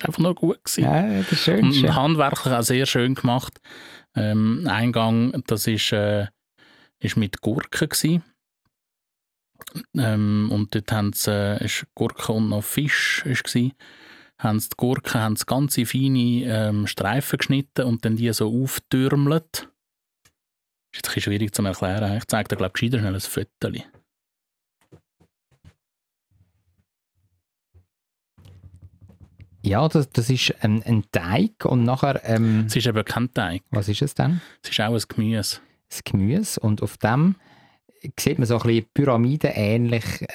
einfach 0.00 0.18
nur 0.18 0.34
gut 0.34 0.64
gewesen. 0.64 0.84
Ja, 0.84 1.18
das 1.18 1.32
ist 1.32 1.40
schön. 1.40 1.64
Und 1.64 1.74
schön. 1.74 1.94
handwerklich 1.94 2.52
auch 2.52 2.62
sehr 2.62 2.86
schön 2.86 3.14
gemacht. 3.14 3.60
Ähm, 4.14 4.66
Eingang, 4.68 5.42
das 5.46 5.66
ist, 5.66 5.92
äh, 5.92 6.26
ist 6.98 7.16
mit 7.16 7.40
Gurken 7.40 7.88
gewesen. 7.88 8.22
Ähm, 9.96 10.50
und 10.52 10.74
dort 10.74 10.92
haben 10.92 11.12
sie, 11.12 11.30
äh, 11.30 11.64
ist 11.64 11.86
Gurke 11.94 12.32
und 12.32 12.48
noch 12.48 12.64
Fisch 12.64 13.24
ist 13.24 13.44
gewesen. 13.44 13.72
Haben 14.38 14.60
sie 14.60 14.70
die 14.70 14.76
Gurken 14.76 15.20
haben 15.20 15.36
sie 15.36 15.46
ganz 15.46 15.78
in 15.78 15.86
feine 15.86 16.44
ähm, 16.44 16.86
Streifen 16.86 17.38
geschnitten 17.38 17.86
und 17.86 18.04
dann 18.04 18.16
die 18.16 18.32
so 18.32 18.62
auftürmelt. 18.62 19.68
Ist 20.92 20.98
jetzt 20.98 21.08
ein 21.08 21.14
bisschen 21.14 21.22
schwierig 21.22 21.54
zu 21.54 21.62
erklären. 21.62 22.16
Ich 22.16 22.26
zeige 22.26 22.48
dir, 22.48 22.56
glaube 22.56 22.72
ich, 22.78 22.90
schnell 22.90 23.14
ein 23.14 23.20
Foto. 23.20 23.70
Ja, 29.64 29.86
das, 29.88 30.10
das 30.10 30.28
ist 30.28 30.54
ein, 30.64 30.82
ein 30.82 31.04
Teig 31.12 31.64
und 31.64 31.84
nachher, 31.84 32.20
ähm, 32.24 32.64
Es 32.66 32.74
ist 32.76 32.86
eben 32.86 33.04
kein 33.04 33.32
Teig. 33.32 33.62
was 33.70 33.88
ist 33.88 34.02
es 34.02 34.14
dann? 34.14 34.40
Es 34.62 34.70
ist 34.70 34.80
auch 34.80 34.92
ein 34.92 35.02
Gemüse. 35.08 35.58
Das 35.88 36.02
Gemüse 36.04 36.58
und 36.60 36.82
auf 36.82 36.96
dem 36.98 37.36
sieht 38.18 38.38
man 38.38 38.46
so 38.46 38.56
ein 38.58 38.62
bisschen 38.66 38.86
pyramidenähnlich 38.92 40.04
äh, 40.22 40.26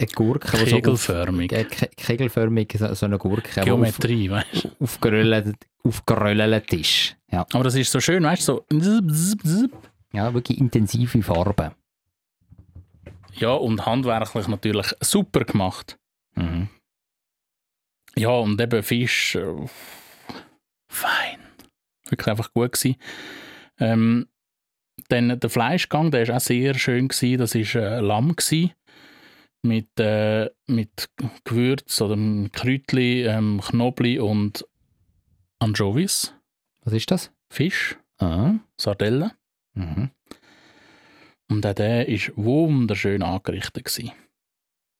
eine 0.00 0.08
Gurke. 0.14 0.56
die 0.64 0.70
so 0.70 0.76
Kegelförmig. 0.76 1.52
Auf, 1.52 1.58
äh, 1.58 1.64
ke- 1.64 1.90
kegelförmig, 1.96 2.74
so, 2.78 2.94
so 2.94 3.04
eine 3.06 3.18
Gurke, 3.18 3.60
Geometrie, 3.60 4.30
weißt 4.30 4.64
du? 4.64 4.70
aufgerollt, 4.84 5.56
aufgerollt 5.84 6.72
ist. 6.72 7.16
Ja. 7.30 7.44
Aber 7.52 7.64
das 7.64 7.74
ist 7.74 7.90
so 7.92 8.00
schön, 8.00 8.22
weißt 8.22 8.48
du, 8.48 8.62
so. 8.70 8.78
zip, 8.80 9.10
zip, 9.14 9.42
zip. 9.44 9.72
Ja, 10.12 10.32
wirklich 10.32 10.58
intensive 10.58 11.22
Farben. 11.22 11.72
Ja, 13.34 13.50
und 13.52 13.84
handwerklich 13.84 14.48
natürlich 14.48 14.86
super 15.00 15.44
gemacht. 15.44 15.98
Mhm. 16.34 16.68
Ja, 18.18 18.30
und 18.30 18.60
eben 18.60 18.82
Fisch, 18.82 19.36
äh, 19.36 19.66
fein. 20.90 21.38
Wirklich 22.08 22.28
einfach 22.28 22.52
gut 22.52 22.72
gewesen. 22.72 22.96
Ähm, 23.78 24.28
dann 25.08 25.38
der 25.38 25.50
Fleischgang, 25.50 26.10
der 26.10 26.26
war 26.28 26.36
auch 26.36 26.40
sehr 26.40 26.74
schön. 26.74 27.08
Gewesen. 27.08 27.38
Das 27.38 27.54
war 27.54 27.82
äh, 27.82 28.00
Lamm 28.00 28.34
gewesen, 28.34 28.72
mit, 29.62 29.88
äh, 30.00 30.50
mit 30.66 31.10
Gewürz 31.44 32.00
oder 32.00 32.16
Kräutli, 32.52 33.24
ähm, 33.24 33.60
Knobli 33.64 34.18
und 34.18 34.66
Anchovies. 35.60 36.34
Was 36.82 36.92
ist 36.92 37.10
das? 37.10 37.30
Fisch, 37.50 37.96
Ah. 38.18 38.54
Sardellen. 38.76 39.30
Mhm. 39.74 40.10
Und 41.50 41.64
auch 41.64 41.74
der 41.74 42.06
war 42.08 42.36
wunderschön 42.36 43.22
angerichtet. 43.22 43.84
Gewesen. 43.84 44.12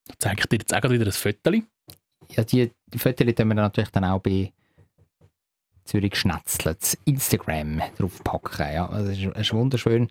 Da 0.06 0.14
zeige 0.18 0.40
ich 0.40 0.46
dir 0.46 0.58
jetzt 0.58 0.74
auch 0.74 0.90
wieder 0.90 1.04
ein 1.04 1.12
Foto. 1.12 1.50
Ja, 2.32 2.44
die 2.44 2.70
Fotos 2.96 3.26
können 3.34 3.48
wir 3.48 3.54
natürlich 3.54 3.90
dann 3.90 4.04
auch 4.04 4.20
bei 4.20 4.52
Zürich 5.84 6.14
Schnetzlets 6.16 6.98
Instagram 7.06 7.80
draufpacken. 7.96 8.66
Ja, 8.74 8.88
also 8.88 9.10
es 9.10 9.18
ist, 9.18 9.36
ist 9.36 9.52
wunderschön. 9.54 10.08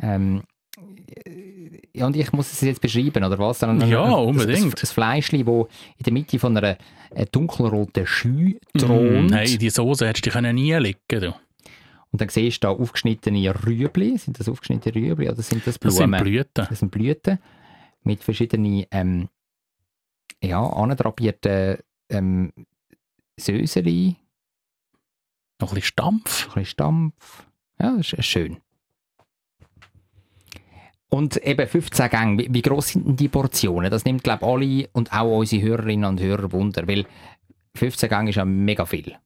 Ähm, 0.00 0.42
ja, 1.94 2.06
und 2.06 2.16
ich 2.16 2.32
muss 2.32 2.52
es 2.52 2.60
jetzt 2.62 2.80
beschreiben, 2.80 3.24
oder 3.24 3.38
was? 3.38 3.58
Dann, 3.58 3.80
Ja, 3.88 4.04
ein- 4.04 4.12
unbedingt. 4.12 4.58
Ein, 4.64 4.72
ein 4.72 4.86
Fleischli, 4.86 5.44
das 5.44 5.66
in 5.98 6.04
der 6.04 6.12
Mitte 6.12 6.38
von 6.38 6.56
einer 6.56 6.78
äh, 7.10 7.26
dunkelroten 7.30 8.06
Schü 8.06 8.54
thront. 8.76 9.30
Mm, 9.30 9.34
hey, 9.34 9.52
in 9.52 9.58
die 9.58 9.70
Soße 9.70 10.06
hättest 10.06 10.24
du 10.24 10.30
dich 10.30 10.34
können 10.34 10.54
nie 10.54 10.72
legen 10.74 10.98
können. 11.08 11.34
Und 12.10 12.20
dann 12.22 12.28
siehst 12.30 12.62
du 12.64 12.68
da 12.68 12.72
aufgeschnittene 12.72 13.52
Rüebli. 13.66 14.16
Sind 14.16 14.38
das 14.40 14.48
aufgeschnittene 14.48 14.94
Rüebli 14.94 15.28
oder 15.28 15.42
sind 15.42 15.66
das 15.66 15.78
Das 15.78 15.94
Blumen? 15.96 16.14
sind 16.14 16.24
Blüten. 16.24 16.66
Das 16.68 16.78
sind 16.78 16.90
Blüten 16.90 17.38
mit 18.04 18.22
verschiedenen 18.24 18.86
ähm, 18.90 19.28
ja, 20.42 20.64
andrapierten 20.64 21.78
ähm, 22.10 22.52
Söseli, 23.38 24.16
Noch 25.60 25.70
ein 25.70 25.74
bisschen 25.76 25.82
Stampf. 25.88 26.48
ein 26.48 26.54
bisschen 26.54 26.64
Stampf. 26.66 27.46
Ja, 27.80 27.96
das 27.96 28.12
ist 28.12 28.26
schön. 28.26 28.58
Und 31.10 31.36
eben 31.38 31.66
15 31.66 32.10
Gänge, 32.10 32.38
wie, 32.38 32.52
wie 32.52 32.62
gross 32.62 32.88
sind 32.88 33.06
denn 33.06 33.16
die 33.16 33.28
Portionen? 33.28 33.90
Das 33.90 34.04
nimmt, 34.04 34.24
glaube 34.24 34.44
ich, 34.44 34.50
alle 34.50 34.88
und 34.92 35.12
auch 35.12 35.38
unsere 35.38 35.62
Hörerinnen 35.62 36.04
und 36.08 36.20
Hörer 36.20 36.52
Wunder, 36.52 36.86
weil 36.86 37.06
15 37.76 38.08
Gänge 38.08 38.30
ist 38.30 38.36
ja 38.36 38.44
mega 38.44 38.84
viel. 38.84 39.16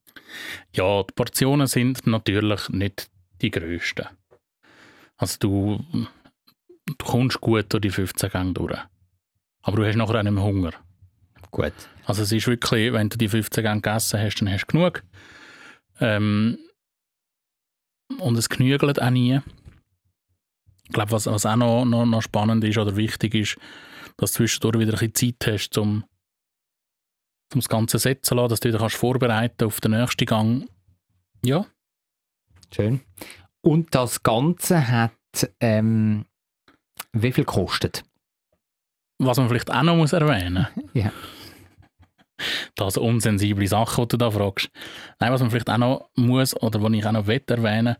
Ja, 0.74 1.02
die 1.02 1.12
Portionen 1.14 1.66
sind 1.66 2.06
natürlich 2.06 2.68
nicht 2.68 3.10
die 3.40 3.50
grössten. 3.50 4.06
Also 5.16 5.38
du, 5.40 5.84
du 6.86 7.04
kommst 7.04 7.40
gut 7.40 7.72
durch 7.72 7.80
die 7.82 7.90
15 7.90 8.30
Gänge 8.30 8.52
durch. 8.52 8.78
Aber 9.62 9.76
du 9.76 9.86
hast 9.86 9.96
nachher 9.96 10.18
auch 10.18 10.22
nicht 10.22 10.32
mehr 10.32 10.44
Hunger. 10.44 10.72
Gut. 11.52 11.72
Also 12.04 12.22
es 12.22 12.32
ist 12.32 12.46
wirklich, 12.46 12.92
wenn 12.92 13.08
du 13.08 13.16
die 13.16 13.28
15 13.28 13.62
Gänge 13.62 13.80
gegessen 13.80 14.20
hast, 14.20 14.40
dann 14.40 14.50
hast 14.50 14.66
du 14.66 14.72
genug. 14.72 15.04
Ähm, 16.00 16.58
und 18.18 18.36
es 18.36 18.48
genügelt 18.48 19.00
auch 19.00 19.10
nie. 19.10 19.40
Ich 20.84 20.92
glaube, 20.92 21.12
was, 21.12 21.26
was 21.26 21.46
auch 21.46 21.56
noch, 21.56 21.84
noch, 21.84 22.04
noch 22.04 22.22
spannend 22.22 22.64
ist 22.64 22.78
oder 22.78 22.96
wichtig 22.96 23.34
ist, 23.34 23.56
dass 24.16 24.32
du 24.32 24.38
zwischendurch 24.38 24.78
wieder 24.78 24.92
ein 24.92 25.10
bisschen 25.10 25.36
Zeit 25.38 25.52
hast, 25.52 25.78
um, 25.78 26.04
um 27.54 27.60
das 27.60 27.68
Ganze 27.68 27.98
setzen 27.98 28.24
zu 28.24 28.34
lassen, 28.34 28.48
dass 28.50 28.60
du 28.60 28.70
dich 28.70 28.80
kannst 28.80 28.96
vorbereiten 28.96 29.64
auf 29.64 29.80
den 29.80 29.92
nächsten 29.92 30.26
Gang. 30.26 30.68
Ja, 31.44 31.66
Schön. 32.74 33.00
Und 33.60 33.94
das 33.94 34.22
Ganze 34.22 34.88
hat 34.88 35.12
ähm, 35.60 36.24
wie 37.12 37.32
viel 37.32 37.44
gekostet? 37.44 38.04
was 39.24 39.38
man 39.38 39.48
vielleicht 39.48 39.70
auch 39.70 39.82
noch 39.82 39.96
muss 39.96 40.12
erwähnen 40.12 40.66
Ja. 40.94 41.12
Das 42.74 42.96
unsensible 42.96 43.66
Sachen, 43.66 44.04
die 44.04 44.08
du 44.08 44.16
da 44.16 44.30
fragst. 44.30 44.70
Nein, 45.20 45.32
was 45.32 45.40
man 45.40 45.50
vielleicht 45.50 45.70
auch 45.70 45.78
noch 45.78 46.10
muss 46.16 46.56
oder 46.60 46.82
was 46.82 46.92
ich 46.92 47.06
auch 47.06 47.12
noch 47.12 47.28
erwähnen 47.28 47.96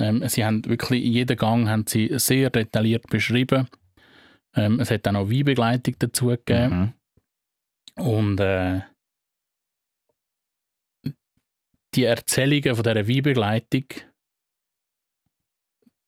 ähm, 0.00 0.26
sie 0.28 0.44
haben 0.44 0.64
wirklich 0.64 1.04
jeden 1.04 1.36
Gang 1.36 1.68
haben 1.68 1.86
sie 1.86 2.10
sehr 2.18 2.50
detailliert 2.50 3.06
beschrieben. 3.08 3.68
Ähm, 4.54 4.80
es 4.80 4.90
hat 4.90 5.06
auch 5.06 5.12
noch 5.12 5.30
Weinbegleitung 5.30 5.94
dazu 5.98 6.28
gegeben. 6.28 6.94
Mhm. 7.96 8.02
Und 8.02 8.40
äh, 8.40 8.80
die 11.94 12.04
Erzählungen 12.04 12.74
von 12.74 12.82
dieser 12.82 13.08
Weinbegleitung, 13.08 13.84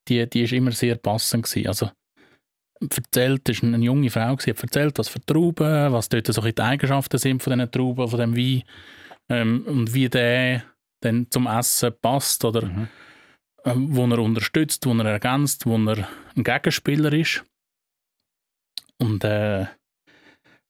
die, 0.09 0.29
die 0.29 0.43
ist 0.43 0.53
immer 0.53 0.73
sehr 0.73 0.97
passend 0.97 1.45
gewesen. 1.45 1.69
Also 1.69 1.91
erzählt, 2.91 3.49
das 3.49 3.63
war 3.63 3.75
eine 3.75 3.85
junge 3.85 4.11
Frau, 4.11 4.35
gewesen, 4.37 4.57
hat 4.57 4.63
erzählt, 4.63 4.99
was 4.99 5.09
für 5.09 5.21
Trauben, 5.25 5.93
was 5.93 6.09
dort 6.09 6.27
so 6.27 6.41
die 6.41 6.61
Eigenschaften 6.61 7.19
sind 7.19 7.43
von 7.43 7.53
diesen 7.53 7.71
Trauben, 7.71 8.09
von 8.09 8.19
dem 8.19 8.37
Wein 8.37 8.63
ähm, 9.29 9.65
und 9.67 9.95
wie 9.95 10.09
der 10.09 10.65
dann 11.01 11.27
zum 11.31 11.47
Essen 11.47 11.93
passt 12.01 12.45
oder 12.45 12.63
Mhm. 12.63 12.89
ähm, 13.65 13.97
wo 13.97 14.07
er 14.07 14.19
unterstützt, 14.19 14.87
wo 14.87 14.93
er 14.95 15.07
ergänzt, 15.07 15.67
wo 15.67 15.77
er 15.77 16.09
ein 16.37 16.45
Gegenspieler 16.45 17.13
ist. 17.13 17.45
Und 18.99 19.25
äh, 19.25 19.67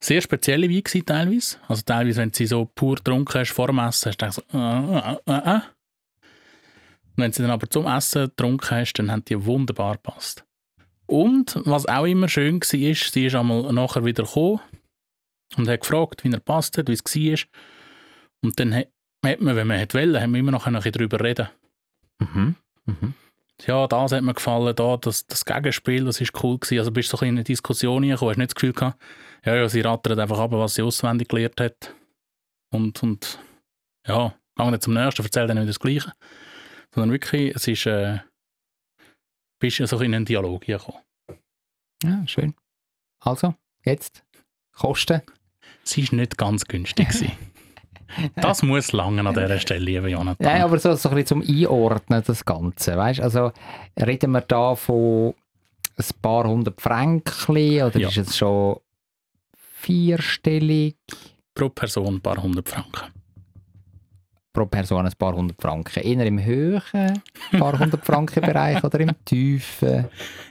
sehr 0.02 0.20
spezielle 0.20 0.68
Weine 0.68 0.82
gewesen, 0.82 1.06
teilweise. 1.06 1.56
Also 1.68 1.82
teilweise, 1.82 2.20
wenn 2.20 2.32
sie 2.32 2.46
so 2.46 2.64
pur 2.64 2.96
getrunken 2.96 3.40
hast 3.40 3.52
vor 3.52 3.68
dem 3.68 3.78
Essen, 3.78 4.10
hast 4.10 4.20
du 4.20 4.26
gedacht 4.26 4.34
so, 4.34 4.58
äh, 4.58 4.98
äh, 4.98 5.38
äh, 5.38 5.56
äh. 5.56 5.60
Und 7.14 7.18
wenn 7.18 7.30
du 7.30 7.36
sie 7.36 7.42
dann 7.42 7.50
aber 7.50 7.68
zum 7.68 7.86
Essen 7.86 8.28
getrunken 8.28 8.70
hast, 8.70 8.94
dann 8.94 9.10
haben 9.10 9.24
die 9.24 9.44
wunderbar 9.44 9.94
gepasst. 9.94 10.44
Und 11.12 11.60
was 11.64 11.86
auch 11.86 12.06
immer 12.06 12.28
schön 12.28 12.60
war, 12.60 12.80
ist, 12.90 13.12
sie 13.12 13.26
ist 13.26 13.34
einmal 13.34 13.70
nachher 13.72 14.04
wieder 14.04 14.24
gekommen 14.24 14.60
und 15.56 15.68
hat 15.68 15.80
gefragt, 15.80 16.24
wie 16.24 16.32
er 16.32 16.40
passt 16.40 16.78
hat, 16.78 16.88
wie 16.88 16.92
es 16.92 17.04
war. 17.04 17.48
Und 18.42 18.58
dann 18.58 18.74
hat 18.74 18.88
hat 19.24 19.40
man, 19.40 19.56
wenn 19.56 19.66
man 19.66 19.78
hätte 19.78 19.98
wollen, 19.98 20.20
haben 20.20 20.32
wir 20.32 20.40
immer 20.40 20.50
noch 20.50 20.66
ein 20.66 20.74
bisschen 20.74 20.92
darüber 20.92 21.20
reden 21.20 21.48
Mhm. 22.18 22.54
Mhm. 22.86 23.14
ja, 23.66 23.86
das 23.88 24.12
hat 24.12 24.22
mir 24.22 24.34
gefallen, 24.34 24.76
da, 24.76 24.96
das, 24.96 25.26
das 25.26 25.44
Gegenspiel, 25.44 26.04
das 26.04 26.20
ist 26.20 26.40
cool 26.42 26.58
gewesen. 26.58 26.78
Also 26.78 26.92
bist 26.92 27.12
du 27.12 27.16
so 27.16 27.24
ein 27.24 27.30
in 27.30 27.34
eine 27.36 27.44
Diskussion 27.44 28.02
reingekommen, 28.02 28.30
hast 28.30 28.38
nicht 28.38 28.50
das 28.50 28.54
Gefühl 28.54 28.72
gehabt, 28.72 29.02
ja, 29.44 29.56
ja, 29.56 29.68
sie 29.68 29.80
rattert 29.80 30.18
einfach 30.18 30.38
ab, 30.38 30.52
was 30.52 30.74
sie 30.74 30.82
auswendig 30.82 31.28
gelernt 31.28 31.60
hat. 31.60 31.94
Und, 32.72 33.02
und 33.02 33.40
ja, 34.06 34.34
geh 34.56 34.70
nicht 34.70 34.82
zum 34.82 34.94
nächsten, 34.94 35.22
erzähl 35.24 35.46
dann 35.48 35.58
nicht 35.58 35.68
das 35.68 35.80
Gleiche. 35.80 36.12
Sondern 36.94 37.10
wirklich, 37.10 37.54
es 37.54 37.66
ist, 37.66 37.86
äh, 37.86 38.20
bist 39.62 39.78
du 39.78 39.86
so 39.86 39.98
in 40.00 40.14
einen 40.14 40.24
Dialog 40.24 40.62
gekommen. 40.66 40.98
Ja, 42.02 42.22
schön. 42.26 42.52
Also, 43.20 43.54
jetzt 43.84 44.24
Kosten. 44.72 45.22
Sie 45.84 46.02
ist 46.02 46.12
nicht 46.12 46.36
ganz 46.36 46.64
günstig. 46.66 47.08
Das 48.36 48.62
muss 48.62 48.92
lange 48.92 49.26
an 49.26 49.32
dieser 49.34 49.58
Stelle, 49.58 49.82
lieber 49.86 50.06
Jonathan. 50.06 50.36
Nein, 50.46 50.60
aber 50.60 50.78
so, 50.78 50.94
so 50.96 51.08
ein 51.08 51.14
bisschen 51.14 51.42
zum 51.42 51.56
Einordnen, 51.56 52.22
das 52.26 52.44
Ganze. 52.44 52.94
Weißt? 52.94 53.20
Also, 53.20 53.52
reden 53.98 54.32
wir 54.32 54.42
da 54.42 54.74
von 54.74 55.32
ein 55.96 56.04
paar 56.20 56.44
hundert 56.46 56.78
Franken 56.78 57.82
oder 57.82 57.98
Ja. 57.98 58.08
ist 58.08 58.18
es 58.18 58.36
schon 58.36 58.80
vierstellig 59.80 60.96
Pro 61.54 61.70
Person 61.70 62.16
ein 62.16 62.20
paar 62.20 62.36
hundert 62.42 62.68
Franken. 62.68 63.12
Pro 64.52 64.66
Person 64.66 65.06
ein 65.06 65.12
paar 65.18 65.34
hundert 65.34 65.60
Franken? 65.60 66.02
Eher 66.02 66.26
im 66.26 66.42
höheren 66.42 67.22
paar 67.58 67.78
hundert 67.78 68.04
Franken 68.04 68.42
Bereich 68.42 68.82
oder 68.82 69.00
im 69.00 69.10
tiefen, 69.24 70.06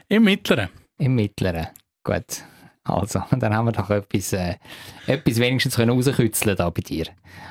Im 0.07 0.23
Mittleren. 0.23 0.69
im 0.97 1.15
mittleren? 1.15 1.67
Gut. 2.03 2.43
Also, 2.83 3.23
dann 3.31 3.53
haben 3.53 3.65
wir 3.65 3.71
doch 3.71 3.89
etwas, 3.89 4.33
äh, 4.33 4.55
etwas 5.07 5.39
wenigstens 5.39 5.75
können 5.75 5.91
rauskitzeln 5.91 6.55
da 6.55 6.69
bei 6.69 6.81
dir. 6.81 7.05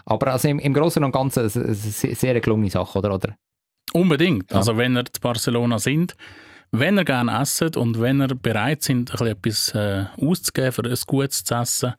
Aber 0.05 0.29
also 0.33 0.49
im, 0.49 0.59
im 0.59 0.75
Großen 0.75 1.03
und 1.03 1.13
Ganzen 1.13 1.41
eine, 1.41 1.65
eine 1.65 1.75
sehr 1.75 2.41
gelungene 2.41 2.71
Sache, 2.71 2.99
oder? 2.99 3.15
oder? 3.15 3.37
Unbedingt. 3.93 4.51
Ja. 4.51 4.59
Also 4.59 4.77
wenn 4.77 4.97
ihr 4.97 5.05
zu 5.05 5.21
Barcelona 5.21 5.79
sind, 5.79 6.17
wenn 6.73 6.99
ihr 6.99 7.05
gerne 7.05 7.41
esset 7.41 7.77
und 7.77 8.01
wenn 8.01 8.21
ihr 8.21 8.35
bereit 8.35 8.83
sind, 8.83 9.13
etwas 9.21 9.75
äh, 9.75 10.05
auszugeben 10.21 10.73
für 10.73 10.85
ein 10.85 10.97
gutes 11.07 11.45
zu 11.45 11.55
essen 11.55 11.95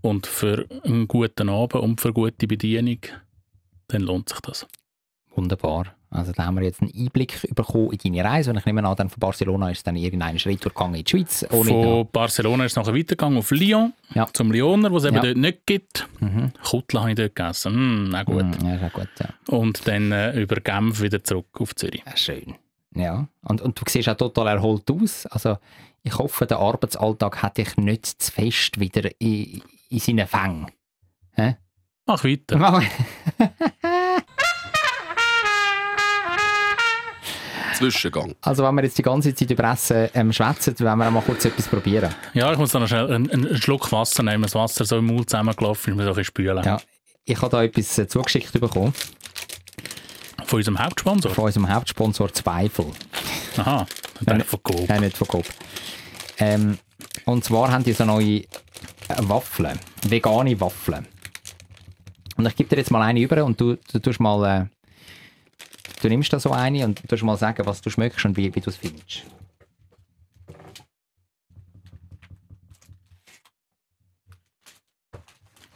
und 0.00 0.26
für 0.26 0.66
einen 0.84 1.08
guten 1.08 1.48
Abend 1.48 1.82
und 1.82 2.00
für 2.00 2.12
gute 2.12 2.46
Bedienung, 2.46 3.00
dann 3.88 4.02
lohnt 4.02 4.28
sich 4.28 4.40
das. 4.40 4.66
Wunderbar. 5.34 5.94
Also 6.10 6.32
da 6.32 6.46
haben 6.46 6.56
wir 6.56 6.64
jetzt 6.64 6.80
einen 6.80 6.90
Einblick 6.96 7.54
bekommen 7.54 7.92
in 7.92 7.98
deine 8.14 8.24
Reise. 8.28 8.50
Und 8.50 8.56
ich 8.56 8.64
nehme 8.64 8.82
an, 8.82 8.96
dann 8.96 9.10
von 9.10 9.20
Barcelona 9.20 9.70
ist 9.70 9.78
es 9.78 9.84
dann 9.84 9.94
irgendeinen 9.94 10.38
Schritt 10.38 10.62
gegangen 10.62 10.94
in 10.94 11.04
die 11.04 11.10
Schweiz. 11.10 11.46
Von 11.50 12.08
Barcelona 12.10 12.64
ist 12.64 12.72
es 12.72 12.76
nachher 12.76 12.94
weitergegangen 12.94 13.38
auf 13.38 13.50
Lyon, 13.50 13.92
Ja. 14.14 14.26
zum 14.32 14.50
Lyoner, 14.50 14.90
was 14.90 15.02
es 15.04 15.08
eben 15.08 15.16
Ja. 15.16 15.22
dort 15.22 15.36
nicht 15.36 15.66
gibt. 15.66 16.08
Mhm. 16.20 16.52
Kuttler 16.64 17.00
habe 17.02 17.10
ich 17.10 17.16
dort 17.16 17.34
gegessen. 17.36 18.06
Mm, 18.06 18.08
na 18.10 18.22
gut. 18.24 18.44
Mhm, 18.60 18.66
Ja, 18.66 18.74
ist 18.76 18.84
auch 18.84 18.92
gut, 18.92 19.08
ja. 19.20 19.28
Und 19.54 19.86
dann 19.86 20.10
äh, 20.12 20.40
über 20.40 20.56
Genf 20.56 21.02
wieder 21.02 21.22
zurück 21.22 21.48
auf 21.60 21.74
Zürich. 21.76 22.02
ja. 22.06 22.16
Schön. 22.16 22.54
Ja. 22.94 23.28
Und, 23.42 23.60
und 23.60 23.78
du 23.78 23.84
siehst 23.86 24.08
auch 24.08 24.16
total 24.16 24.48
erholt 24.48 24.90
aus. 24.90 25.26
Also 25.26 25.58
ich 26.02 26.16
hoffe, 26.16 26.46
der 26.46 26.58
Arbeitsalltag 26.58 27.42
hat 27.42 27.58
dich 27.58 27.76
nicht 27.76 28.06
zu 28.06 28.32
fest 28.32 28.80
wieder 28.80 29.10
in, 29.20 29.60
in 29.90 29.98
seinen 29.98 30.26
Fängen. 30.26 30.66
Mach 32.06 32.24
weiter. 32.24 32.58
Zwischengang. 37.78 38.34
Also 38.42 38.64
wenn 38.64 38.74
wir 38.74 38.82
jetzt 38.84 38.98
die 38.98 39.02
ganze 39.02 39.34
Zeit 39.34 39.50
über 39.50 39.64
Essen 39.72 40.08
ähm, 40.14 40.32
schwätzen, 40.32 40.74
wollen 40.80 40.98
wir 40.98 41.10
mal 41.10 41.22
kurz 41.22 41.44
etwas 41.44 41.68
probieren. 41.68 42.12
Ja, 42.34 42.52
ich 42.52 42.58
muss 42.58 42.72
dann 42.72 42.82
noch 42.82 42.88
schnell 42.88 43.10
einen, 43.12 43.30
einen 43.30 43.56
Schluck 43.56 43.90
Wasser 43.92 44.22
nehmen. 44.22 44.42
Das 44.42 44.54
Wasser 44.54 44.84
so 44.84 44.98
im 44.98 45.06
Mund 45.06 45.30
zusammengelaufen 45.30 45.92
ist, 45.92 45.96
muss 45.96 46.04
ich 46.04 46.08
ein 46.08 46.14
bisschen 46.14 46.24
spülen. 46.24 46.64
Ja, 46.64 46.80
ich 47.24 47.40
habe 47.40 47.50
da 47.50 47.62
etwas 47.62 47.98
äh, 47.98 48.08
zugeschickt 48.08 48.52
bekommen 48.52 48.92
Von 50.44 50.56
unserem 50.58 50.78
Hauptsponsor? 50.78 51.30
von 51.32 51.44
unserem 51.44 51.68
Hauptsponsor 51.72 52.32
Zweifel. 52.32 52.86
Aha, 53.56 53.86
dann 54.22 54.40
von 54.42 54.62
Coop. 54.62 54.88
Nein, 54.88 55.00
nicht 55.02 55.16
von 55.16 55.28
Coop. 55.28 55.46
Ähm, 56.38 56.78
und 57.24 57.44
zwar 57.44 57.70
haben 57.70 57.84
die 57.84 57.92
so 57.92 58.04
neue 58.04 58.40
äh, 58.40 58.46
Waffeln, 59.20 59.78
vegane 60.02 60.60
Waffeln. 60.60 61.06
Und 62.36 62.46
ich 62.46 62.54
gebe 62.56 62.68
dir 62.70 62.76
jetzt 62.76 62.90
mal 62.90 63.02
eine 63.02 63.20
über 63.20 63.44
und 63.44 63.60
du, 63.60 63.76
du 63.92 63.98
tust 63.98 64.20
mal, 64.20 64.44
äh, 64.62 64.66
du 66.00 66.08
nimmst 66.08 66.32
da 66.32 66.40
so 66.40 66.50
eine 66.50 66.84
und 66.84 67.06
tust 67.08 67.22
mal 67.22 67.36
sagen, 67.36 67.66
was 67.66 67.80
du 67.80 67.90
schmeckst 67.90 68.24
und 68.24 68.36
wie, 68.36 68.54
wie 68.54 68.60
du 68.60 68.70
es 68.70 68.76
findest. 68.76 69.24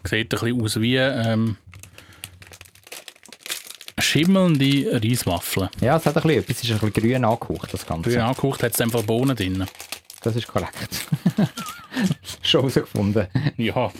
Sieht 0.05 0.35
ein 0.35 0.41
bisschen 0.41 0.63
aus 0.63 0.81
wie 0.81 0.97
ähm, 0.97 1.57
schimmelnde 3.99 5.01
Reiswaffeln. 5.03 5.71
Ja, 5.81 5.97
es 5.97 6.05
hat 6.07 6.17
ein 6.17 6.23
bisschen 6.23 6.43
etwas, 6.43 6.57
es 6.57 6.65
ist 6.65 6.71
ein 6.71 6.91
bisschen 6.91 7.09
grün 7.09 7.25
angehaucht, 7.25 7.73
das 7.73 7.87
Ganze. 7.87 8.11
Grün 8.11 8.21
angekocht 8.21 8.63
hat 8.63 8.75
es 8.75 8.81
einfach 8.81 9.03
Bohnen 9.05 9.37
drin. 9.37 9.65
Das 10.23 10.37
ist 10.37 10.47
korrekt. 10.49 11.07
Schon 12.43 12.61
herausgefunden. 12.61 13.27
Ja. 13.57 13.93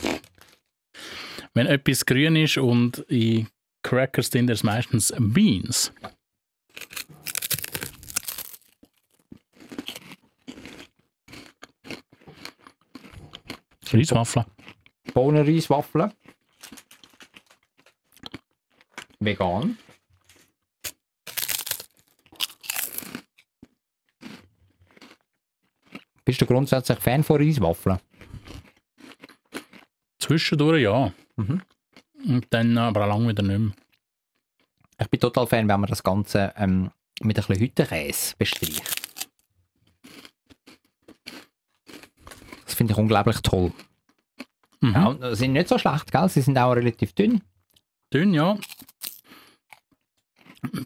Wenn 1.53 1.67
etwas 1.67 2.05
grün 2.05 2.35
ist 2.35 2.57
und 2.57 2.99
in 3.09 3.47
Crackers 3.83 4.29
drin, 4.29 4.47
ist 4.49 4.63
meistens 4.63 5.13
Beans. 5.17 5.91
Reiswaffeln. 13.93 14.45
Bohnenreiswaffeln. 15.13 16.13
Vegan. 19.19 19.77
Bist 26.25 26.41
du 26.41 26.45
grundsätzlich 26.45 26.99
Fan 26.99 27.23
von 27.23 27.41
Reiswaffeln? 27.41 27.99
Zwischendurch 30.19 30.81
ja. 30.81 31.11
Mhm. 31.35 31.61
Und 32.25 32.47
dann 32.49 32.77
aber 32.77 33.03
auch 33.03 33.09
lange 33.09 33.29
wieder 33.29 33.43
nicht 33.43 33.59
mehr. 33.59 33.73
Ich 34.99 35.09
bin 35.09 35.19
total 35.19 35.47
Fan, 35.47 35.67
wenn 35.67 35.79
man 35.79 35.89
das 35.89 36.01
Ganze 36.01 36.53
ähm, 36.55 36.91
mit 37.21 37.37
ein 37.37 37.45
bisschen 37.45 37.59
Hüttenkäse 37.59 38.35
bestreicht. 38.37 38.92
Finde 42.83 42.93
ich 42.93 42.99
unglaublich 42.99 43.37
toll. 43.41 43.71
Mhm. 44.81 44.93
Ja, 44.93 45.07
und 45.07 45.21
sie 45.21 45.35
sind 45.35 45.53
nicht 45.53 45.69
so 45.69 45.77
schlecht, 45.77 46.11
gell? 46.11 46.27
Sie 46.29 46.41
sind 46.41 46.57
auch 46.57 46.73
relativ 46.73 47.13
dünn. 47.13 47.41
Dünn, 48.13 48.33
ja. 48.33 48.57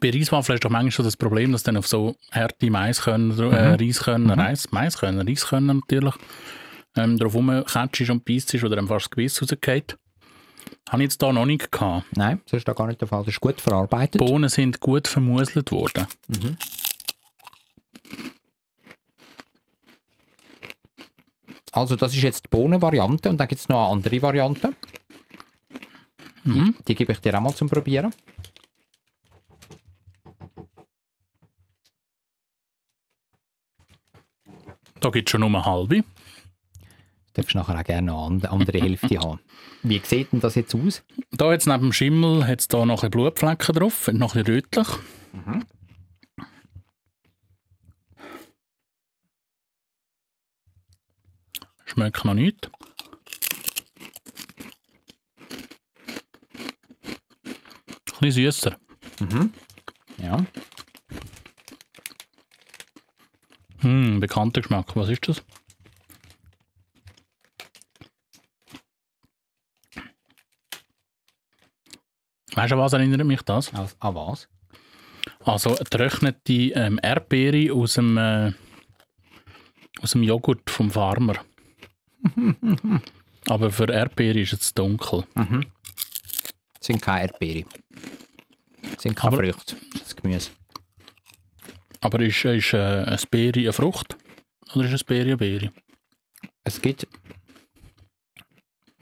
Bei 0.00 0.10
Reiswaffeln 0.10 0.56
ist 0.56 0.64
doch 0.64 0.70
manchmal 0.70 0.90
schon 0.90 1.04
das 1.04 1.16
Problem, 1.16 1.52
dass 1.52 1.62
dann 1.62 1.76
auf 1.76 1.86
so 1.86 2.16
harte 2.32 2.70
Maiskörner, 2.70 3.52
äh, 3.52 3.74
Reiskörner, 3.74 4.36
Reis, 4.36 4.70
Maiskörner, 4.72 5.26
Reiskörner 5.26 5.74
natürlich, 5.74 6.14
ähm, 6.96 7.16
drauf 7.16 7.34
rumketschst 7.34 8.10
und 8.10 8.24
beißt 8.24 8.54
oder 8.62 8.76
dann 8.76 8.88
fast 8.88 9.06
das 9.06 9.10
Gewiss 9.10 9.40
rausgeht. 9.40 9.96
Habe 10.90 11.02
ich 11.02 11.10
jetzt 11.10 11.22
hier 11.22 11.32
noch 11.32 11.46
nicht 11.46 11.70
gehabt. 11.70 12.04
Nein, 12.16 12.40
das 12.44 12.54
ist 12.54 12.68
da 12.68 12.72
gar 12.72 12.86
nicht 12.86 13.00
der 13.00 13.08
Fall. 13.08 13.20
Das 13.20 13.34
ist 13.34 13.40
gut 13.40 13.60
verarbeitet. 13.60 14.14
Die 14.14 14.18
Bohnen 14.18 14.48
sind 14.48 14.80
gut 14.80 15.06
vermuselt 15.06 15.70
worden. 15.70 16.06
Also 21.72 21.96
das 21.96 22.14
ist 22.14 22.22
jetzt 22.22 22.46
die 22.46 22.48
Bohnenvariante 22.48 23.28
und 23.28 23.38
dann 23.38 23.48
gibt 23.48 23.60
es 23.60 23.68
noch 23.68 23.84
eine 23.84 23.92
andere 23.92 24.22
Variante. 24.22 24.74
Mhm. 26.44 26.76
Die 26.86 26.94
gebe 26.94 27.12
ich 27.12 27.20
dir 27.20 27.36
auch 27.36 27.40
mal 27.40 27.54
zum 27.54 27.68
Probieren. 27.68 28.12
Da 35.00 35.10
gibt 35.10 35.28
es 35.28 35.30
schon 35.30 35.40
nur 35.40 35.50
eine 35.50 35.64
halbe. 35.64 35.96
Du 35.98 36.04
darfst 37.34 37.54
nachher 37.54 37.78
auch 37.78 37.84
gerne 37.84 38.16
eine 38.16 38.50
andere 38.50 38.80
Hälfte 38.80 39.18
haben. 39.20 39.40
Wie 39.82 40.00
sieht 40.02 40.32
denn 40.32 40.40
das 40.40 40.56
jetzt 40.56 40.74
aus? 40.74 41.04
Da 41.30 41.52
jetzt 41.52 41.66
neben 41.66 41.82
dem 41.82 41.92
Schimmel 41.92 42.46
hat 42.46 42.60
es 42.60 42.68
da 42.68 42.84
noch 42.84 43.04
ein 43.04 43.10
Blutflecken 43.10 43.74
drauf, 43.74 44.10
noch 44.12 44.34
ein 44.34 44.44
rötlich. 44.44 44.88
Schmeckt 51.98 52.24
noch 52.24 52.34
nicht. 52.34 52.70
Ein 57.42 58.20
bisschen 58.20 58.52
süßer. 58.52 58.78
Ja. 60.18 60.46
Hm, 63.80 64.20
bekannter 64.20 64.60
Geschmack. 64.60 64.94
Was 64.94 65.08
ist 65.08 65.26
das? 65.26 65.42
Weißt 72.54 72.70
du, 72.70 72.74
an 72.76 72.80
was 72.80 72.92
erinnert 72.92 73.26
mich 73.26 73.42
das? 73.42 73.74
An, 73.74 73.88
an 73.98 74.14
was? 74.14 74.48
Also 75.40 75.70
eine 75.70 75.78
getrocknete 75.78 76.52
ähm, 76.52 77.00
Erdbeere 77.02 77.74
aus 77.74 77.94
dem, 77.94 78.16
äh, 78.16 78.52
aus 80.00 80.12
dem 80.12 80.22
Joghurt 80.22 80.70
vom 80.70 80.92
Farmer. 80.92 81.44
Aber 83.46 83.70
für 83.70 83.88
Erdbeere 83.90 84.40
ist 84.40 84.52
es 84.52 84.74
dunkel. 84.74 85.24
Das 85.34 85.46
sind 86.86 87.00
keine 87.02 87.22
Erdbeere. 87.22 87.64
Das 88.92 89.02
sind 89.02 89.14
keine 89.16 89.32
Aber- 89.34 89.42
Früchte. 89.44 89.76
Das 89.92 90.14
Gemüse. 90.16 90.50
Aber 92.00 92.20
ist, 92.20 92.44
ist 92.44 92.72
äh, 92.74 92.76
eine 92.78 93.18
Beere 93.30 93.58
eine 93.60 93.72
Frucht? 93.72 94.16
Oder 94.74 94.84
ist 94.84 94.90
eine 94.92 95.04
Beere 95.04 95.26
eine 95.28 95.36
Beere? 95.36 95.72
Es 96.62 96.80
gibt, 96.80 97.06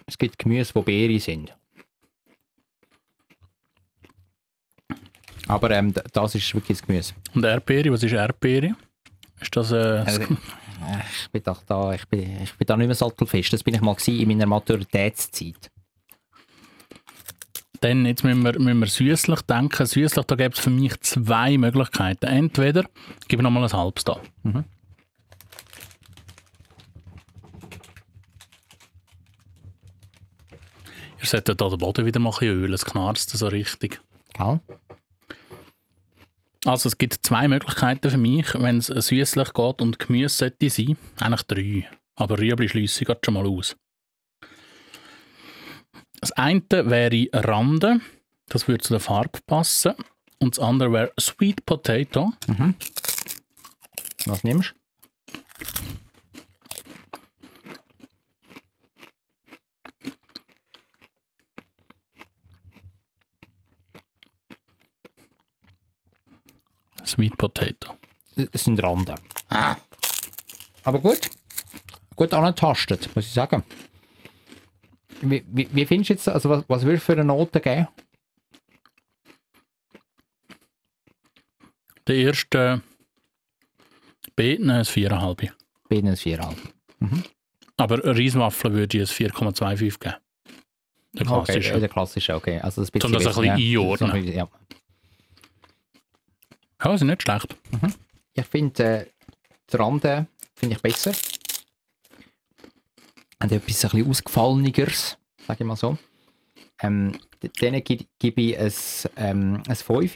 es 0.07 0.17
gibt 0.17 0.39
Gemüse, 0.39 0.73
die 0.75 0.81
Beere 0.83 1.21
sind. 1.21 1.55
Aber 5.49 5.71
ähm, 5.71 5.93
das 6.13 6.35
ist 6.35 6.55
wirklich 6.55 6.79
das 6.79 6.87
Gemüse. 6.87 7.15
Und 7.35 7.45
Erdbeere, 7.45 7.93
was 7.93 8.03
ist 8.03 8.13
Erdbeere? 8.13 8.77
Ist 9.41 9.57
das 9.57 9.73
äh, 9.73 9.77
Also, 9.77 10.23
äh, 10.23 10.27
ich 11.23 11.31
bin 11.31 11.43
doch 11.43 11.63
da, 11.65 11.93
ich 11.93 12.07
bin, 12.07 12.43
ich 12.43 12.55
bin 12.55 12.67
da 12.67 12.77
nicht 12.77 12.87
mehr 12.87 12.95
sattelfest. 12.95 13.53
Das 13.53 13.63
bin 13.63 13.75
ich 13.75 13.81
mal 13.81 13.97
in 14.07 14.29
meiner 14.29 14.47
Maturitätszeit. 14.47 15.71
Dann 17.81 18.07
jetzt 18.07 18.25
müssen 18.25 18.43
wir, 18.43 18.59
müssen 18.59 18.81
wir 18.81 18.87
süßlich 18.87 19.43
denken. 19.43 19.87
Süßlich, 19.87 20.25
da 20.27 20.35
gibt 20.35 20.57
es 20.57 20.65
für 20.65 20.71
mich 20.71 20.99
zwei 21.01 21.59
Möglichkeiten. 21.59 22.27
Entweder, 22.27 22.85
ich 23.21 23.29
gebe 23.29 23.43
nochmal 23.43 23.65
ein 23.65 23.73
halbes 23.73 24.05
da. 24.05 24.19
Ihr 31.21 31.27
solltet 31.27 31.61
da 31.61 31.69
den 31.69 31.79
Boden 31.79 32.07
wieder 32.07 32.21
bisschen 32.21 32.49
ölen, 32.49 32.73
es 32.73 32.85
knarzt 32.85 33.31
so 33.31 33.49
richtig. 33.49 34.01
Gell? 34.35 34.61
Also 36.67 36.89
es 36.89 36.99
gibt 36.99 37.25
zwei 37.25 37.47
Möglichkeiten 37.47 38.11
für 38.11 38.17
mich, 38.17 38.53
wenn 38.55 38.79
es 38.79 38.87
süßlich 38.87 39.53
geht 39.53 39.81
und 39.81 40.01
Gemüse 40.01 40.37
sollte 40.37 40.69
sein. 40.69 40.97
Eigentlich 41.21 41.43
drei. 41.43 41.89
Aber 42.17 42.39
Rüebli 42.39 42.69
schließe 42.69 43.05
ich 43.05 43.19
schon 43.25 43.35
mal 43.35 43.47
aus. 43.47 43.77
Das 46.21 46.33
eine 46.33 46.63
wäre 46.71 47.29
Rande. 47.33 48.01
Das 48.49 48.67
würde 48.67 48.83
zu 48.83 48.95
der 48.95 49.01
Farbe 49.01 49.39
passen. 49.47 49.95
Und 50.39 50.57
das 50.57 50.65
andere 50.65 50.93
wäre 50.93 51.13
Sweet 51.21 51.65
Potato. 51.65 52.33
Was 54.25 54.43
nimmst 54.43 54.75
Sweet 67.07 67.37
Potato. 67.39 67.95
Es 68.53 68.65
sind 68.65 68.83
Randen. 68.83 69.15
Aber 70.83 70.99
gut. 70.99 71.31
Gut 72.15 72.33
angetastet, 72.33 73.09
muss 73.15 73.27
ich 73.27 73.33
sagen. 73.33 73.63
Wie, 75.23 75.45
wie, 75.49 75.69
wie 75.73 75.87
findest 75.87 76.11
du 76.11 76.15
jetzt, 76.15 76.29
also 76.29 76.51
was, 76.51 76.65
was 76.69 76.83
würdest 76.83 77.03
du 77.03 77.07
für 77.07 77.13
eine 77.13 77.25
Note 77.25 77.61
geben? 77.61 77.89
Der 82.07 82.17
erste 82.17 82.83
Beten 84.37 84.69
ist 84.71 84.91
4,5. 84.91 85.51
Bin 85.89 86.09
ein 86.09 86.17
Vierhalb. 86.17 86.57
Aber 87.77 88.05
Reiswaffeln 88.05 88.75
würde 88.75 89.03
ich 89.03 89.21
ein 89.21 89.31
4,25 89.31 89.99
geben. 89.99 90.15
Der 91.15 91.27
klassische. 91.27 91.71
Okay, 91.71 91.81
der 91.81 91.89
klassische, 91.89 92.35
okay. 92.35 92.61
Also 92.61 92.83
das 92.83 92.91
Um 92.91 93.13
das 93.13 93.27
ein 93.27 93.29
bisschen 93.29 93.51
einordnen. 93.51 94.13
Bisschen, 94.13 94.37
Ja. 94.37 94.49
Ja, 96.83 96.97
sind 96.99 97.09
nicht 97.09 97.23
schlecht. 97.23 97.57
Ich 98.35 98.45
finde 98.47 98.85
äh, 98.85 99.07
die 99.73 99.77
Rande 99.77 100.27
finde 100.55 100.77
ich 100.77 100.83
besser. 100.83 101.13
Und 103.41 103.53
etwas 103.53 103.85
ein 103.85 103.91
bisschen 103.91 104.11
ausgefalleneres, 104.11 105.19
sage 105.47 105.63
ich 105.63 105.67
mal 105.67 105.77
so. 105.77 105.99
Ähm, 106.81 107.19
denen 107.61 107.83
gebe 107.85 108.41
ich 108.41 108.59
ein, 108.59 108.73
ähm, 109.17 109.63
ein 109.67 109.77
5. 109.77 110.15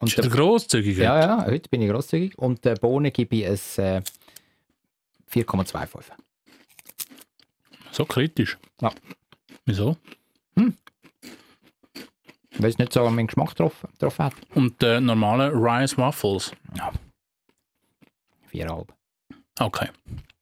Und 0.00 0.08
Ist 0.08 0.16
der 0.16 0.22
der, 0.22 0.30
grosszügig? 0.30 0.96
ja, 0.96 1.18
ja, 1.20 1.46
heute 1.46 1.68
bin 1.68 1.82
ich 1.82 1.90
grosszügig. 1.90 2.38
Und 2.38 2.64
der 2.64 2.74
Bohnen 2.76 3.12
gebe 3.12 3.36
ich 3.36 3.46
ein 3.46 3.52
äh, 3.84 4.02
4,25. 5.32 6.04
So 7.92 8.04
kritisch? 8.04 8.58
Ja. 8.80 8.92
Wieso? 9.66 9.96
Weil 12.62 12.70
es 12.70 12.78
nicht 12.78 12.92
so 12.92 13.06
an 13.06 13.14
meinen 13.14 13.26
Geschmack 13.26 13.50
getroffen, 13.50 13.88
getroffen 13.92 14.24
hat. 14.26 14.34
Und 14.54 14.80
der 14.82 15.00
normale 15.00 15.52
Rice 15.52 15.96
Waffles? 15.98 16.52
4,5. 18.52 18.86
Okay. 19.58 19.88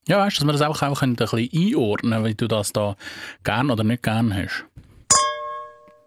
Ja, 0.07 0.19
weißt 0.19 0.37
du, 0.37 0.45
dass 0.45 0.47
wir 0.47 0.53
das 0.53 0.61
auch 0.61 0.81
einfach 0.81 1.03
ein 1.03 1.15
bisschen 1.15 1.49
einordnen 1.53 2.11
können, 2.13 2.25
wie 2.25 2.35
du 2.35 2.47
das 2.47 2.73
da 2.73 2.95
gern 3.43 3.69
oder 3.69 3.83
nicht 3.83 4.01
gern 4.03 4.33
hast. 4.33 4.65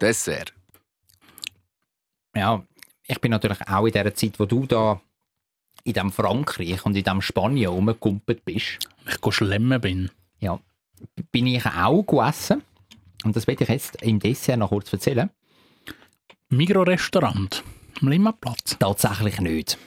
Dessert. 0.00 0.52
Ja, 2.34 2.64
ich 3.06 3.20
bin 3.20 3.30
natürlich 3.30 3.60
auch 3.68 3.86
in 3.86 3.92
der 3.92 4.14
Zeit, 4.14 4.40
wo 4.40 4.46
du 4.46 4.66
da 4.66 5.00
in 5.84 5.92
dem 5.92 6.10
Frankreich 6.10 6.84
und 6.84 6.96
in 6.96 7.04
dem 7.04 7.20
Spanien 7.20 7.70
rumgekumpelt 7.70 8.44
bist, 8.44 8.78
Ich 9.08 9.20
gehe 9.20 9.32
schlemmen 9.32 9.80
bin. 9.80 10.10
ja, 10.40 10.58
bin 11.30 11.46
ich 11.46 11.64
auch 11.66 12.02
gegessen. 12.02 12.62
Und 13.24 13.36
das 13.36 13.46
werde 13.46 13.62
ich 13.64 13.70
jetzt 13.70 14.02
im 14.02 14.18
Dessert 14.18 14.58
noch 14.58 14.70
kurz 14.70 14.92
erzählen. 14.92 15.30
Migro-Restaurant 16.52 17.64
am 18.00 18.08
Limmatplatz. 18.08 18.76
Tatsächlich 18.78 19.40
nicht. 19.40 19.78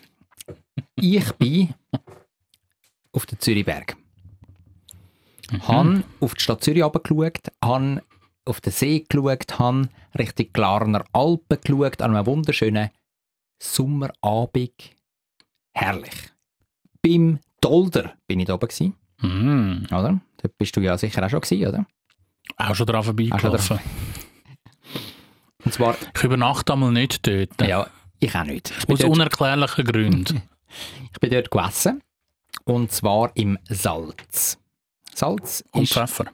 Ich 0.96 1.32
bin 1.34 1.74
auf 3.12 3.26
den 3.26 3.40
Zürichberg. 3.40 3.96
Mhm. 5.52 5.68
Han 5.68 6.04
auf 6.20 6.34
die 6.34 6.42
Stadt 6.42 6.64
Zürich 6.64 6.84
runtergeschaut, 6.84 7.52
han 7.64 8.02
auf 8.46 8.62
den 8.62 8.74
See 8.74 9.06
geschaut, 9.08 9.60
han 9.60 9.90
Richtung 10.18 10.48
Glarner 10.54 11.06
Alpen 11.14 11.60
geschaut, 11.64 12.02
an 12.02 12.16
einem 12.16 12.26
wunderschönen 12.26 12.90
Sommerabend. 13.62 14.92
Herrlich. 15.74 16.32
Beim 17.02 17.40
Dolder 17.62 18.14
bin 18.28 18.40
ich 18.40 18.48
da 18.48 18.56
oben 18.56 18.68
gewesen, 18.68 18.96
Mm. 19.22 19.86
oder? 19.94 20.20
Da 20.38 20.50
bist 20.58 20.76
du 20.76 20.82
ja 20.82 20.98
sicher 20.98 21.24
auch 21.26 21.30
schon 21.30 21.42
gewesen, 21.42 21.68
oder? 21.68 21.86
Auch 22.58 22.76
schon 22.76 22.86
dran 22.88 23.04
vorbeigelaufen. 23.04 23.80
Und 25.66 25.74
zwar, 25.74 25.96
Ich 26.16 26.24
übernachte 26.24 26.74
einmal 26.74 26.92
nicht 26.92 27.26
dort. 27.28 27.60
ja, 27.62 27.88
ich 28.20 28.36
auch 28.36 28.44
nicht. 28.44 28.72
Ich 28.78 28.90
Aus 28.90 29.04
unerklärlichen 29.04 29.86
Gründen. 29.86 30.42
ich 31.12 31.20
bin 31.20 31.32
dort 31.32 31.52
gegessen. 31.52 32.02
Und 32.64 32.92
zwar 32.92 33.32
im 33.36 33.58
Salz. 33.70 34.58
Salz 35.14 35.64
Und 35.72 35.84
ist... 35.84 35.94
Pfeffer. 35.94 36.26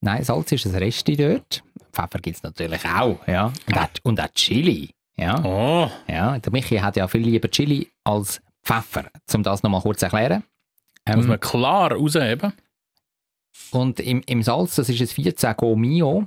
Nein, 0.00 0.24
Salz 0.24 0.50
ist 0.52 0.66
ein 0.66 0.74
Resti 0.74 1.16
dort. 1.16 1.62
Pfeffer 1.92 2.18
gibt 2.18 2.36
es 2.38 2.42
natürlich 2.42 2.84
auch, 2.84 3.18
ja. 3.26 3.52
Und 3.66 3.78
auch, 3.78 3.88
und 4.02 4.20
auch 4.20 4.28
Chili, 4.34 4.90
ja. 5.16 5.44
Oh, 5.44 5.90
ja. 6.08 6.38
Der 6.38 6.52
Michi 6.52 6.78
hat 6.78 6.96
ja 6.96 7.06
viel 7.06 7.20
lieber 7.22 7.48
Chili 7.50 7.90
als 8.02 8.40
Pfeffer, 8.64 9.04
um 9.34 9.42
das 9.42 9.62
nochmal 9.62 9.82
kurz 9.82 10.00
zu 10.00 10.06
erklären. 10.06 10.42
muss 11.06 11.24
Ähm, 11.24 11.28
man 11.28 11.40
klar 11.40 11.92
rausheben. 11.92 12.52
und 13.70 14.00
im, 14.00 14.22
im 14.26 14.42
Salz, 14.42 14.76
das 14.76 14.88
ist 14.88 15.00
ein 15.00 15.06
14 15.06 15.54
Go 15.56 15.76
Mio, 15.76 16.26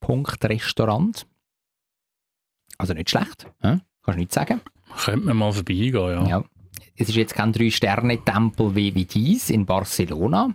Punkt 0.00 0.44
Restaurant. 0.44 1.26
Also 2.78 2.94
nicht 2.94 3.10
schlecht, 3.10 3.46
ja? 3.62 3.80
kannst 4.02 4.16
du 4.16 4.20
nicht 4.20 4.32
sagen. 4.32 4.60
Könnte 5.04 5.26
man 5.26 5.36
mal 5.36 5.52
vorbeigehen, 5.52 5.94
ja. 5.94 6.26
Ja. 6.26 6.44
Es 6.96 7.08
ist 7.08 7.16
jetzt 7.16 7.34
kein 7.34 7.52
Drei-Sterne-Tempel 7.52 8.74
wie, 8.76 8.94
wie 8.94 9.04
dies 9.04 9.50
in 9.50 9.66
Barcelona, 9.66 10.54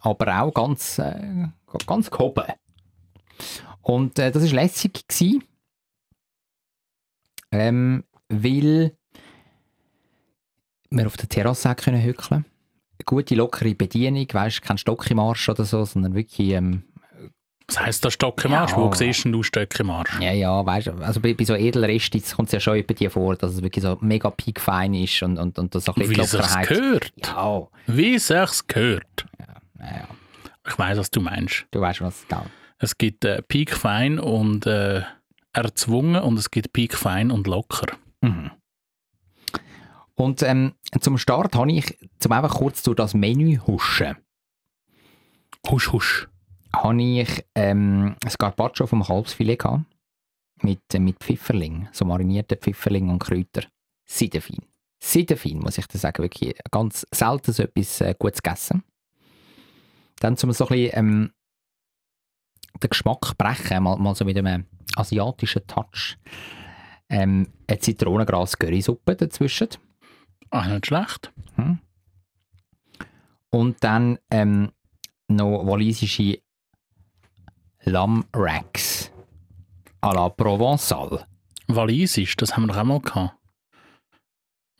aber 0.00 0.42
auch 0.42 0.52
ganz, 0.52 0.98
äh, 0.98 1.46
ganz 1.86 2.10
gehoben. 2.10 2.44
Und 3.82 4.18
äh, 4.18 4.30
das 4.30 4.42
war 4.42 4.50
lässig, 4.50 5.06
gewesen, 5.06 5.44
ähm, 7.52 8.04
weil 8.28 8.96
wir 10.90 11.06
auf 11.06 11.16
der 11.16 11.28
Terrasse 11.28 11.74
können 11.74 12.02
hückeln 12.02 12.44
Gute, 13.06 13.34
lockere 13.34 13.74
Bedienung, 13.74 14.26
weißt 14.30 14.60
kein 14.60 14.76
Stock 14.76 15.10
im 15.10 15.20
Arsch 15.20 15.48
oder 15.48 15.64
so, 15.64 15.84
sondern 15.84 16.14
wirklich, 16.14 16.50
ähm, 16.50 16.84
Was 17.70 17.78
heisst 17.78 18.04
im 18.44 18.52
Arsch? 18.52 18.72
Ja. 18.72 18.76
Wo 18.78 18.92
siehst 18.92 19.24
du 19.26 19.42
Stock 19.44 19.78
im 19.78 19.90
Arsch? 19.90 20.18
ja, 20.20 20.32
ja, 20.32 20.66
weißt 20.66 20.88
du, 20.88 20.92
also 20.94 21.20
bei, 21.20 21.34
bei 21.34 21.44
so 21.44 21.54
Edelrestis 21.54 22.34
kommt 22.34 22.48
es 22.48 22.52
ja 22.52 22.58
schon 22.60 22.84
bei 22.84 22.94
dir 22.94 23.12
vor, 23.12 23.36
dass 23.36 23.52
es 23.52 23.62
wirklich 23.62 23.84
so 23.84 23.96
mega 24.00 24.28
piekfein 24.30 24.92
ist 24.94 25.22
und, 25.22 25.38
und, 25.38 25.56
und 25.56 25.72
das 25.72 25.84
so 25.84 25.94
ein 25.94 26.02
Wie 26.02 26.08
bisschen 26.08 26.24
sich's 26.24 26.32
Lockerheit. 26.48 26.68
gehört. 26.68 27.12
Ja, 27.24 27.68
Wie 27.86 28.18
sich's 28.18 28.66
gehört. 28.66 29.24
ja, 29.38 29.86
ja. 29.86 30.08
Ich 30.66 30.78
weiss, 30.78 30.98
was 30.98 31.10
du 31.12 31.20
meinst. 31.20 31.66
Du 31.70 31.80
weißt, 31.80 32.00
was 32.00 32.24
da. 32.28 32.44
Es 32.78 32.98
gibt 32.98 33.24
äh, 33.24 33.40
Peak 33.42 33.72
Fein 33.74 34.18
und 34.18 34.66
äh, 34.66 35.02
erzwungen 35.52 36.20
und 36.20 36.38
es 36.38 36.50
gibt 36.50 36.72
Peak 36.72 36.94
Fein 36.96 37.30
und 37.30 37.46
locker. 37.46 37.86
Mhm. 38.20 38.50
Und 40.16 40.42
ähm, 40.42 40.72
zum 41.00 41.18
Start 41.18 41.54
habe 41.54 41.70
ich, 41.70 41.96
zum 42.18 42.32
einfach 42.32 42.56
kurz 42.56 42.82
durch 42.82 42.96
das 42.96 43.14
Menü 43.14 43.58
huschen, 43.66 44.16
Husch, 45.68 45.92
husch. 45.92 46.26
Habe 46.74 47.02
ich 47.02 47.44
ähm, 47.54 48.16
ein 48.24 48.32
Carpaccio 48.38 48.86
vom 48.86 49.02
Kalbsfilet 49.02 49.58
gehabt. 49.58 49.84
Mit, 50.62 50.94
äh, 50.94 50.98
mit 50.98 51.18
Pfifferling, 51.18 51.88
so 51.90 52.04
marinierten 52.04 52.58
Pfifferling 52.58 53.08
und 53.08 53.18
Kräuter. 53.18 53.62
Seidenfein. 54.04 54.64
Seidenfein, 55.02 55.58
muss 55.58 55.78
ich 55.78 55.86
dir 55.86 55.98
sagen. 55.98 56.22
Wirklich 56.22 56.54
ganz 56.70 57.06
selten 57.10 57.52
so 57.52 57.62
etwas 57.62 58.00
äh, 58.02 58.14
Gutes 58.18 58.42
gegessen. 58.42 58.82
Dann 60.18 60.36
zum 60.36 60.52
so 60.52 60.66
ein 60.66 60.68
bisschen 60.68 60.98
ähm, 60.98 61.32
den 62.82 62.90
Geschmack 62.90 63.38
brechen, 63.38 63.82
mal, 63.82 63.96
mal 63.96 64.14
so 64.14 64.24
mit 64.24 64.36
einem 64.36 64.66
asiatischen 64.96 65.66
Touch. 65.66 66.18
Ähm, 67.08 67.48
eine 67.66 67.78
Zitronengras-Currysuppe 67.78 69.16
dazwischen. 69.16 69.68
Ah, 70.50 70.68
nicht 70.68 70.86
schlecht. 70.86 71.32
Und 73.50 73.82
dann 73.82 74.18
ähm, 74.30 74.72
noch 75.28 75.66
walisische 75.66 76.40
Lammracks 77.84 79.10
à 80.02 80.12
la 80.14 80.28
Provençal. 80.30 81.24
Walisisch, 81.68 82.36
das 82.36 82.56
haben 82.56 82.64
wir 82.66 82.68
doch 82.72 82.80
auch 82.80 82.84
mal 82.84 83.00
gehabt. 83.00 83.34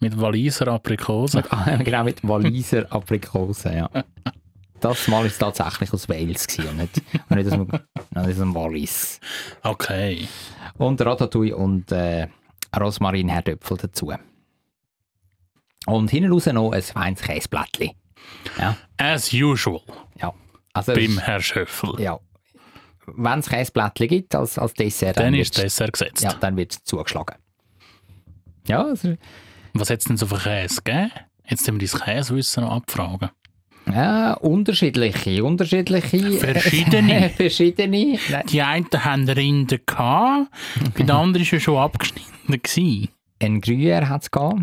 Mit 0.00 0.18
Waliser 0.20 0.68
Aprikosen. 0.68 1.42
Mit, 1.42 1.84
genau, 1.84 2.04
mit 2.04 2.26
Waliser 2.26 2.90
Aprikosen, 2.90 3.76
ja. 3.76 3.90
Das 4.80 5.08
Mal 5.08 5.18
war 5.18 5.24
es 5.26 5.36
tatsächlich 5.36 5.92
aus 5.92 6.08
Wales 6.08 6.46
gewesen, 6.46 6.70
und 6.70 6.76
nicht, 6.78 7.02
und 7.28 7.36
nicht 7.36 7.46
aus 7.46 7.52
dem, 7.52 7.66
nicht 8.22 8.30
aus 8.30 8.36
dem 8.38 8.54
Wallis. 8.54 9.20
Okay. 9.62 10.26
Und 10.78 11.02
Ratatouille 11.02 11.54
und 11.54 11.92
äh, 11.92 12.28
Rosmarin-Herdöpfel 12.74 13.76
dazu. 13.76 14.12
Und 15.86 16.10
hinten 16.10 16.32
raus 16.32 16.46
noch 16.46 16.72
ein 16.72 16.82
feines 16.82 17.20
Käseblättchen. 17.20 17.90
Ja, 18.58 18.76
As 18.96 19.30
usual. 19.32 19.82
ja. 20.20 20.32
Also, 20.72 20.94
Beim 20.94 21.18
Herr 21.18 21.40
Schöffel. 21.40 22.00
ja. 22.00 22.18
Wenn 23.06 23.38
es 23.40 23.48
Käseblättchen 23.48 24.08
gibt 24.08 24.34
als, 24.34 24.58
als 24.58 24.74
Dessert, 24.74 25.18
Dann 25.18 25.32
wird's- 25.34 25.50
ist 25.50 25.62
Dessert 25.62 25.92
gesetzt. 25.92 26.22
Ja, 26.22 26.34
dann 26.34 26.56
wird 26.56 26.72
es 26.72 26.84
zugeschlagen. 26.84 27.36
Ja, 28.66 28.82
also, 28.84 29.16
Was 29.72 29.90
hat 29.90 29.98
es 30.00 30.04
denn 30.04 30.16
so 30.16 30.26
für 30.26 30.38
Käse 30.38 30.80
gegeben? 30.82 31.10
Jetzt 31.48 31.66
müssen 31.70 31.80
wir 31.80 31.88
dein 31.88 32.00
Käsewissen 32.16 32.62
noch 32.64 32.72
abfragen. 32.72 33.30
ja, 33.86 34.34
unterschiedliche, 34.34 35.42
unterschiedliche. 35.42 36.32
Verschiedene. 36.38 37.30
verschiedene. 37.36 38.18
Nein. 38.30 38.46
Die 38.48 38.62
einen 38.62 38.86
haben 38.92 39.28
Rinder 39.28 39.78
gehabt, 39.78 40.50
bei 40.94 41.02
den 41.02 41.10
anderen 41.10 41.50
war 41.50 41.60
schon 41.60 41.76
abgeschnitten. 41.78 42.30
Gewesen. 42.46 43.08
Ein 43.42 43.60
Gruyère 43.60 44.08
hat 44.08 44.22
es 44.22 44.30
gehabt. 44.30 44.60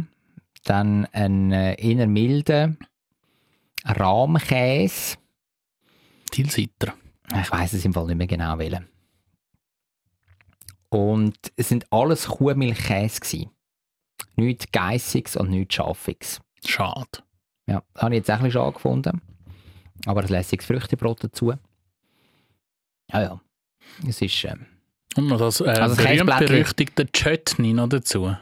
Dann 0.63 1.05
ein 1.11 1.51
äh, 1.51 2.05
milden 2.05 2.77
Rahmkäse. 3.83 5.17
Tilsiter. 6.31 6.93
Ich 7.35 7.51
weiß 7.51 7.73
es 7.73 7.85
im 7.85 7.93
Fall 7.93 8.05
nicht 8.07 8.17
mehr 8.17 8.27
genau 8.27 8.57
welchen. 8.57 8.87
Und 10.89 11.37
es 11.55 11.69
sind 11.69 11.91
alles 11.91 12.27
Kuhmilchkäse 12.27 13.19
gewesen. 13.19 13.51
Nichts 14.35 14.71
Geissiges 14.71 15.35
und 15.35 15.49
nichts 15.49 15.75
Schafiges. 15.75 16.39
Schade. 16.65 17.23
Ja, 17.67 17.83
das 17.93 18.03
habe 18.03 18.15
ich 18.15 18.19
jetzt 18.19 18.31
auch 18.31 18.35
ein 18.35 18.43
bisschen 18.43 18.51
schade 18.61 18.73
gefunden. 18.73 19.21
Aber 20.05 20.21
ein 20.21 20.27
lässiges 20.27 20.65
Früchtebrot 20.65 21.23
dazu. 21.23 21.53
Ja, 23.11 23.21
ja. 23.21 23.41
Es 24.07 24.21
ist, 24.21 24.43
ähm, 24.45 24.65
Und 25.15 25.27
noch 25.27 25.39
das 25.39 25.59
äh, 25.61 25.69
Also 25.69 25.95
berühmt-berüchtigte 25.95 27.11
Chutney 27.11 27.73
noch 27.73 27.89
dazu. 27.89 28.35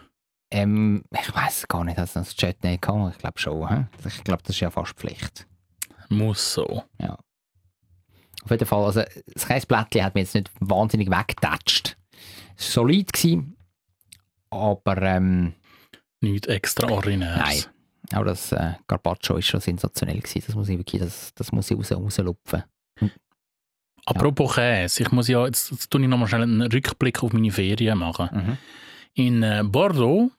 ähm, 0.52 1.04
ich 1.12 1.34
weiß 1.34 1.68
gar 1.68 1.84
nicht, 1.84 1.98
dass 1.98 2.14
das 2.14 2.36
Chutney 2.36 2.78
kann. 2.78 3.10
Ich 3.12 3.18
glaube 3.18 3.40
schon. 3.40 3.68
He? 3.68 3.86
Ich 4.08 4.24
glaube, 4.24 4.44
das 4.44 4.56
ist 4.56 4.60
ja 4.60 4.70
fast 4.70 4.94
Pflicht. 4.94 5.48
Muss 6.10 6.54
so. 6.54 6.84
Auf 8.46 8.52
jeden 8.52 8.66
Fall, 8.66 8.86
also 8.86 9.02
das 9.34 9.48
Käseblättchen 9.48 10.04
hat 10.04 10.14
mir 10.16 10.22
jetzt 10.22 10.36
nicht 10.36 10.52
wahnsinnig 10.60 11.10
weggetatscht. 11.10 11.98
Es 12.56 12.68
war 12.68 12.84
solid, 12.84 13.12
gewesen, 13.12 13.58
aber 14.52 15.02
ähm, 15.02 15.54
nichts 16.22 16.48
extraordinäres. 16.48 17.38
Nein. 17.38 18.20
Auch 18.20 18.24
das 18.24 18.52
äh, 18.52 18.74
Carpaccio 18.88 19.38
ist 19.38 19.48
schon 19.48 19.60
sensationell 19.60 20.20
gewesen. 20.20 20.43
Das 20.46 20.56
muss 20.56 20.70
ich 20.70 20.78
wirklich, 20.78 21.02
das, 21.02 21.34
das 21.34 21.52
muss 21.52 21.72
ich 21.72 21.78
raus, 21.78 21.91
rauslupfen. 21.91 22.64
Apropos 24.06 24.54
Käse, 24.54 25.02
ich 25.02 25.12
muss 25.12 25.28
ja, 25.28 25.43
jetzt, 25.48 25.72
jetzt 25.72 25.89
tue 25.89 26.02
ich 26.02 26.08
nochmal 26.08 26.28
schnell 26.28 26.43
einen 26.43 26.62
Rückblick 26.62 27.24
auf 27.24 27.34
meine 27.34 27.52
Ferien 27.52 27.98
machen. 27.98 28.30
Mhm. 28.32 28.58
In 29.16 29.41
äh, 29.41 29.64
Bordeaux 29.66 30.30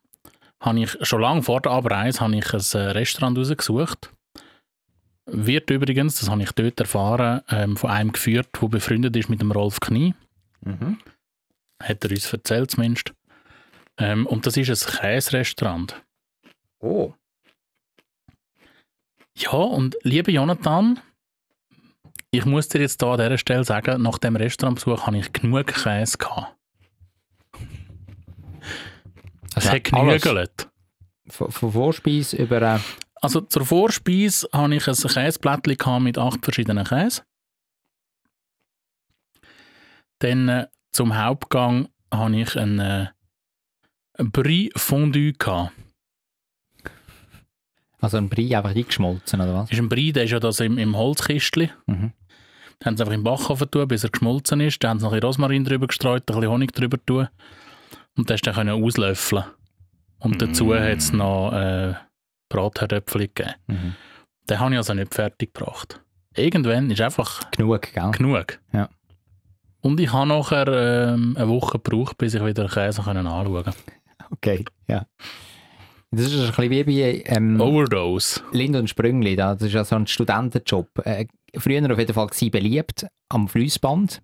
habe 0.61 0.81
ich 0.81 0.97
schon 1.03 1.21
lange 1.21 1.43
vor 1.43 1.61
der 1.61 1.73
Abreise 1.73 2.21
habe 2.21 2.37
ich 2.37 2.55
ein 2.55 2.61
äh, 2.61 2.91
Restaurant 2.91 3.37
rausgesucht. 3.37 4.13
Wird 5.27 5.71
übrigens, 5.71 6.21
das 6.21 6.31
habe 6.31 6.43
ich 6.43 6.53
dort 6.53 6.79
erfahren, 6.79 7.43
ähm, 7.51 7.77
von 7.77 7.91
einem 7.91 8.13
geführt, 8.13 8.49
der 8.61 8.69
befreundet 8.69 9.17
ist 9.17 9.29
mit 9.29 9.41
dem 9.41 9.51
Rolf 9.51 9.81
Knie. 9.81 10.15
Mhm. 10.61 10.99
Hat 11.83 12.05
er 12.05 12.11
uns 12.11 12.33
erzählt 12.33 12.71
zumindest. 12.71 13.13
Ähm, 13.99 14.27
und 14.27 14.47
das 14.47 14.57
ist 14.57 14.71
ein 14.71 15.01
Käserestaurant. 15.01 16.01
Oh. 16.79 17.13
Ja, 19.37 19.51
und 19.51 19.97
lieber 20.03 20.31
Jonathan, 20.31 21.01
ich 22.31 22.45
muss 22.45 22.69
dir 22.69 22.81
jetzt 22.81 23.03
da 23.03 23.13
an 23.13 23.19
dieser 23.19 23.39
Stelle 23.39 23.65
sagen, 23.65 24.03
nach 24.03 24.19
dem 24.19 24.37
Restaurantbesuch 24.37 25.07
habe 25.07 25.19
ich 25.19 25.33
genug 25.33 25.67
Käse 25.67 26.19
gehabt. 26.19 26.55
Es 29.57 29.71
hat 29.71 29.93
alles. 29.93 30.23
genügelt. 30.23 30.69
Von, 31.29 31.51
von 31.51 31.73
Vorspeise 31.73 32.37
über... 32.37 32.63
Äh, 32.63 32.79
Also 33.27 33.41
zur 33.41 33.65
Vorspeise 33.67 34.49
hatte 34.53 34.77
ich 34.77 34.87
ein 34.87 34.95
Käseblättchen 34.95 36.01
mit 36.05 36.17
acht 36.17 36.45
verschiedenen 36.45 36.85
Käse. 36.85 37.23
Dann 40.21 40.49
äh, 40.49 40.67
zum 40.93 41.17
Hauptgang 41.21 41.89
hatte 42.15 42.37
ich 42.37 42.57
ein 42.57 42.79
äh, 42.79 43.07
Brie 44.19 44.71
Fondue 44.77 45.33
gehabt. 45.33 45.73
also 48.01 48.17
ein 48.17 48.29
Brie 48.29 48.55
einfach 48.55 48.77
eingeschmolzen, 48.77 49.41
oder 49.41 49.55
was? 49.55 49.73
ist 49.73 49.79
ein 49.81 49.89
Brie, 49.89 50.13
der 50.13 50.23
ist 50.23 50.31
ja 50.31 50.39
das 50.39 50.61
im, 50.61 50.79
im 50.79 50.97
Holzkistchen. 50.97 51.71
Mhm. 51.87 52.13
Dann 52.79 52.87
haben 52.93 52.97
sie 52.97 53.03
einfach 53.03 53.15
im 53.15 53.25
Backofen 53.25 53.69
tun, 53.73 53.89
bis 53.89 54.05
er 54.05 54.11
geschmolzen 54.11 54.61
ist. 54.61 54.85
Dann 54.85 54.91
haben 54.91 54.99
sie 55.01 55.05
noch 55.07 55.11
ein 55.13 55.17
bisschen 55.17 55.27
Rosmarin 55.27 55.65
drüber 55.65 55.89
gestreut, 55.89 56.23
ein 56.31 56.37
bisschen 56.37 56.49
Honig 56.49 56.73
drüber 56.73 57.05
tun. 57.05 57.27
Und 58.17 58.31
das 58.31 58.41
dann 58.43 58.55
können 58.55 58.85
auslöffeln. 58.85 59.47
Und 60.21 60.41
dazu 60.41 60.67
Mm. 60.67 60.75
hat 60.75 60.99
es 60.99 61.13
noch 61.13 61.53
äh, 61.53 61.95
Bratherdöpfel 62.49 63.29
gegeben. 63.29 63.55
Mhm. 63.67 63.95
Den 64.49 64.61
habe 64.61 64.73
ich 64.73 64.79
also 64.79 64.95
nicht 64.95 65.15
fertig 65.15 65.55
gebracht. 65.55 66.01
Irgendwann 66.35 66.91
ist 66.91 67.01
einfach 67.01 67.51
Genug, 67.51 67.93
gell? 67.93 68.11
genug. 68.13 68.61
Ja. 68.73 68.89
Und 69.81 70.01
ich 70.01 70.13
habe 70.13 70.29
nachher 70.29 70.67
ähm, 70.69 71.35
eine 71.37 71.49
Woche 71.49 71.79
gebraucht, 71.79 72.19
bis 72.19 72.35
ich 72.35 72.45
wieder 72.45 72.69
Käse 72.69 73.03
können 73.03 73.27
anschauen 73.27 73.65
konnte. 73.65 73.79
Okay, 74.31 74.65
ja. 74.89 75.07
Das 76.11 76.27
ist 76.27 76.41
ein 76.41 76.47
bisschen 76.47 76.71
wie 76.71 76.85
bei 76.85 77.23
ähm, 77.27 77.61
Overdose. 77.61 78.41
Lind 78.53 78.77
und 78.77 78.89
Sprüngli. 78.89 79.37
Da. 79.37 79.55
Das 79.55 79.63
ist 79.63 79.75
ja 79.75 79.85
so 79.85 79.97
ein 79.97 80.07
Studentenjob. 80.07 80.89
Äh, 81.05 81.27
früher 81.57 81.91
auf 81.91 81.99
jeden 81.99 82.15
Fall 82.15 82.29
beliebt 82.51 83.07
am 83.29 83.49
Flussband. 83.49 84.23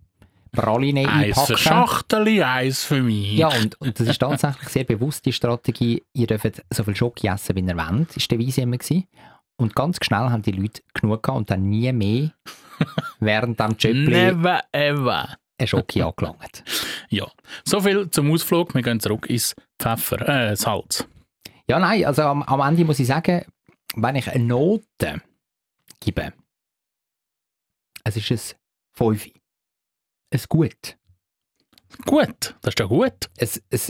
Praline 0.52 1.08
Eins 1.08 1.34
für 1.34 1.54
einpacken. 1.54 1.58
Schachteli, 1.58 2.42
eins 2.42 2.84
für 2.84 3.02
mich. 3.02 3.32
Ja, 3.38 3.48
und, 3.48 3.80
und 3.80 3.98
das 3.98 4.06
ist 4.06 4.18
tatsächlich 4.18 4.68
sehr 4.68 4.84
bewusste 4.84 5.32
Strategie. 5.32 6.02
Ihr 6.12 6.26
dürft 6.26 6.62
so 6.70 6.84
viel 6.84 6.94
Schoki 6.94 7.26
essen, 7.28 7.56
wie 7.56 7.60
ihr 7.60 7.76
wollt, 7.76 8.16
ist 8.16 8.30
die 8.30 8.36
Devise 8.36 8.60
immer 8.60 8.76
gewesen. 8.76 9.08
Und 9.56 9.74
ganz 9.74 9.98
schnell 10.02 10.28
haben 10.30 10.42
die 10.42 10.52
Leute 10.52 10.82
genug 10.92 11.22
gehabt 11.22 11.38
und 11.38 11.50
dann 11.50 11.68
nie 11.68 11.90
mehr 11.92 12.32
während 13.20 13.58
dem 13.60 13.76
Jöppli 13.78 14.10
Never 14.10 14.60
ever. 14.72 15.36
ein 15.58 15.66
Schoki 15.66 16.02
angelangt. 16.02 16.64
Ja, 17.08 17.26
so 17.64 17.80
viel 17.80 18.10
zum 18.10 18.30
Ausflug. 18.30 18.74
Wir 18.74 18.82
gehen 18.82 19.00
zurück 19.00 19.28
ins 19.30 19.54
Pfeffer, 19.80 20.28
äh, 20.28 20.56
Salz. 20.56 21.06
Ja, 21.68 21.78
nein, 21.78 22.04
also 22.04 22.22
am, 22.22 22.42
am 22.42 22.60
Ende 22.60 22.84
muss 22.84 22.98
ich 22.98 23.06
sagen, 23.06 23.44
wenn 23.94 24.16
ich 24.16 24.30
eine 24.30 24.44
Note 24.44 25.22
gebe, 26.00 26.32
es 28.04 28.16
ist 28.16 28.30
ein 28.30 28.58
5. 28.94 29.30
Ein 30.32 30.40
Gut. 30.48 30.96
Gut, 32.06 32.54
das 32.62 32.72
ist 32.72 32.78
ja 32.80 32.86
gut. 32.86 33.28
Ein, 33.38 33.48
ein 33.70 33.80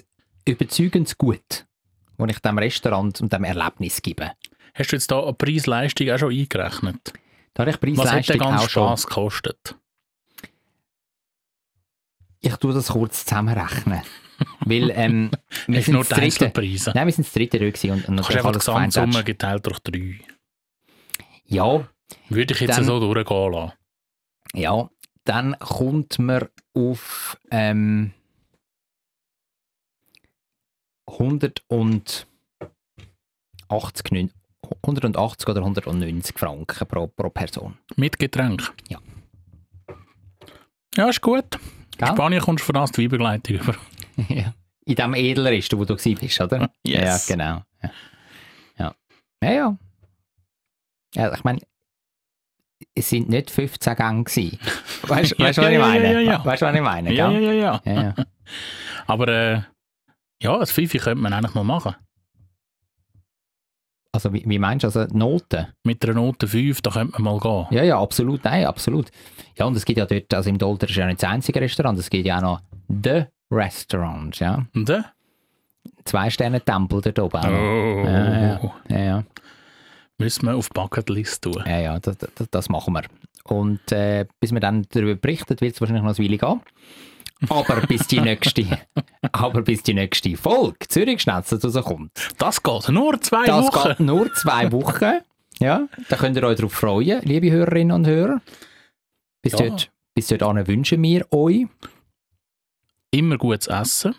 überzeugendes 0.46 1.16
Gut, 1.16 1.66
das 2.18 2.30
ich 2.30 2.38
dem 2.40 2.58
Restaurant 2.58 3.20
und 3.20 3.32
dem 3.32 3.44
Erlebnis 3.44 4.02
gebe. 4.02 4.32
Hast 4.74 4.90
du 4.90 4.96
jetzt 4.96 5.10
da 5.10 5.22
eine 5.22 5.34
Preis-Leistung 5.34 6.10
auch 6.10 6.18
schon 6.18 6.32
eingerechnet? 6.32 7.12
Da 7.54 7.64
habe 7.66 7.70
ich 7.70 7.96
Was 7.98 8.10
hat 8.10 8.28
der 8.28 8.34
Preis-Leistung 8.34 8.38
ganze. 8.38 8.70
Spaß 8.70 9.06
gekostet? 9.06 9.76
Ich 12.40 12.56
tue 12.56 12.74
das 12.74 12.88
kurz 12.88 13.24
zusammenrechnen. 13.24 14.02
Weil 14.60 14.90
ähm, 14.90 15.30
wir 15.68 15.82
sind 15.82 15.94
nur 15.94 16.02
die 16.02 16.08
dritte, 16.08 16.22
Einzelpreise? 16.22 16.92
Nein, 16.94 17.06
wir 17.06 17.12
sind 17.12 17.26
das 17.26 17.32
dritte 17.34 17.58
gewesen 17.58 17.90
und, 17.92 18.08
und 18.08 18.16
Du 18.16 18.22
kannst 18.24 18.36
einfach 18.38 18.52
die 18.52 18.58
Gesamtsumme 18.58 19.22
geteilt 19.22 19.64
durch 19.66 19.78
drei. 19.78 20.18
Ja, 21.46 21.86
Würde 22.28 22.54
ich 22.54 22.60
jetzt 22.60 22.76
Dann- 22.78 22.84
so 22.84 22.98
durchgehen 22.98 23.52
lassen. 23.52 23.72
ja. 24.54 24.88
Dann 25.24 25.56
kommt 25.58 26.18
man 26.18 26.48
auf 26.74 27.38
ähm, 27.50 28.12
180, 31.06 32.26
neun- 34.10 34.32
180 34.82 35.48
oder 35.48 35.60
190 35.60 36.38
Franken 36.38 36.86
pro, 36.86 37.06
pro 37.06 37.30
Person. 37.30 37.78
Mit 37.96 38.18
Getränk? 38.18 38.72
Ja. 38.88 38.98
Ja, 40.96 41.08
ist 41.08 41.20
gut. 41.20 41.44
In 41.54 41.98
Gell? 41.98 42.08
Spanien 42.08 42.42
kommst 42.42 42.62
du 42.62 42.66
für 42.66 42.72
das 42.72 42.92
die 42.92 43.04
Weibegleitung 43.04 43.56
über. 43.56 43.76
ja. 44.28 44.54
In 44.84 44.94
dem 44.96 45.14
Edleristen, 45.14 45.78
wo 45.78 45.84
du 45.84 45.96
bist, 45.96 46.40
oder? 46.40 46.70
Yes. 46.84 47.28
Ja, 47.28 47.34
genau. 47.34 47.62
Ja, 47.82 47.90
ja. 48.78 48.94
Ja, 49.42 49.52
ja. 49.52 49.78
ja 51.14 51.34
ich 51.34 51.44
meine, 51.44 51.60
es 52.94 53.08
sind 53.10 53.28
nicht 53.28 53.50
15 53.50 53.94
Gänge 53.96 54.24
gewesen. 54.24 54.58
Weißt 55.06 55.32
du, 55.32 55.42
Ja, 55.42 55.48
was 55.48 55.58
ich 55.58 55.78
meine? 55.78 56.12
ja, 56.12 56.20
ja. 56.20 56.44
Weißt 56.44 56.62
du, 56.62 56.66
was 56.66 56.74
ich 56.74 56.80
meine? 56.80 57.12
Ja, 57.12 57.30
ja, 57.30 57.52
ja, 57.52 57.80
ja. 57.84 58.14
Aber 59.06 59.28
äh, 59.28 59.60
ja, 60.42 60.58
das 60.58 60.70
Fifi 60.72 60.98
könnte 60.98 61.22
man 61.22 61.32
eigentlich 61.32 61.54
mal 61.54 61.64
machen. 61.64 61.94
Also, 64.14 64.32
wie, 64.34 64.44
wie 64.46 64.58
meinst 64.58 64.82
du? 64.84 64.88
Also, 64.88 65.06
Noten? 65.16 65.68
Mit 65.84 66.04
einer 66.04 66.14
Note 66.14 66.46
5, 66.46 66.82
da 66.82 66.90
könnte 66.90 67.12
man 67.22 67.22
mal 67.22 67.40
gehen. 67.40 67.66
Ja, 67.70 67.82
ja, 67.82 67.98
absolut. 68.00 68.44
Nein, 68.44 68.66
absolut. 68.66 69.10
Ja, 69.56 69.64
und 69.64 69.74
es 69.76 69.84
gibt 69.86 69.98
ja 69.98 70.04
dort, 70.06 70.32
also 70.34 70.50
im 70.50 70.58
Dolder 70.58 70.88
ist 70.88 70.96
ja 70.96 71.06
nicht 71.06 71.22
das 71.22 71.30
einzige 71.30 71.60
Restaurant, 71.60 71.98
es 71.98 72.10
gibt 72.10 72.26
ja 72.26 72.36
auch 72.36 72.42
noch 72.42 72.60
The 72.88 73.24
Restaurant, 73.50 74.38
ja. 74.38 74.66
Und 74.74 74.90
äh? 74.90 75.02
Zwei 76.04 76.28
Sterne 76.30 76.60
Tempel 76.60 77.00
dort 77.00 77.18
oben. 77.18 77.40
Oh. 77.44 78.04
Ja. 78.06 78.60
Ja, 78.88 78.98
ja. 78.98 79.24
Müssen 80.22 80.46
wir 80.46 80.54
auf 80.56 80.68
die 80.68 80.74
Bucketlist 80.74 81.42
tun. 81.42 81.62
Ja, 81.66 81.78
ja, 81.80 81.98
das, 82.00 82.16
das, 82.18 82.48
das 82.50 82.68
machen 82.68 82.94
wir. 82.94 83.02
Und 83.44 83.90
äh, 83.92 84.26
bis 84.40 84.52
wir 84.52 84.60
dann 84.60 84.86
darüber 84.90 85.14
berichten, 85.16 85.60
wird 85.60 85.74
es 85.74 85.80
wahrscheinlich 85.80 86.04
noch 86.04 86.16
eine 86.16 86.24
Weile 86.28 86.38
gehen. 86.38 86.60
Aber 87.48 87.80
bis 87.88 88.06
die 88.06 88.20
nächste, 88.30 88.64
aber 89.32 89.62
bis 89.62 89.82
die 89.82 89.94
nächste 89.94 90.36
Folge 90.36 90.86
Zürich 90.88 91.22
Schnetzel 91.22 91.58
rauskommt. 91.58 92.12
Das 92.38 92.62
geht 92.62 92.88
nur 92.88 93.20
zwei 93.20 93.46
Das 93.46 93.66
Wochen. 93.66 93.88
geht 93.88 94.00
nur 94.00 94.32
zwei 94.34 94.70
Wochen. 94.70 95.18
Ja, 95.58 95.88
da 96.08 96.16
könnt 96.16 96.36
ihr 96.36 96.44
euch 96.44 96.56
darauf 96.56 96.72
freuen, 96.72 97.20
liebe 97.22 97.50
Hörerinnen 97.50 97.92
und 97.96 98.06
Hörer. 98.06 98.40
Bis 99.42 99.52
Ja. 99.54 99.58
dort, 99.66 99.90
bis 100.14 100.28
dort 100.28 100.68
wünschen 100.68 101.02
wir 101.02 101.26
euch 101.32 101.66
Immer 103.14 103.36
gutes 103.36 103.66
Essen, 103.66 104.14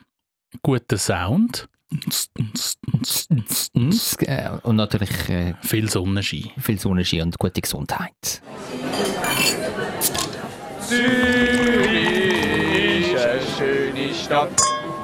guter 0.61 0.97
Sound, 0.99 1.67
und 4.63 4.75
natürlich 4.75 5.29
äh, 5.29 5.53
viel 5.61 5.89
Sonnenschein. 5.89 6.51
viel 6.59 6.79
Sonnenschein 6.79 7.23
und 7.23 7.37
gute 7.39 7.61
Gesundheit. 7.61 8.41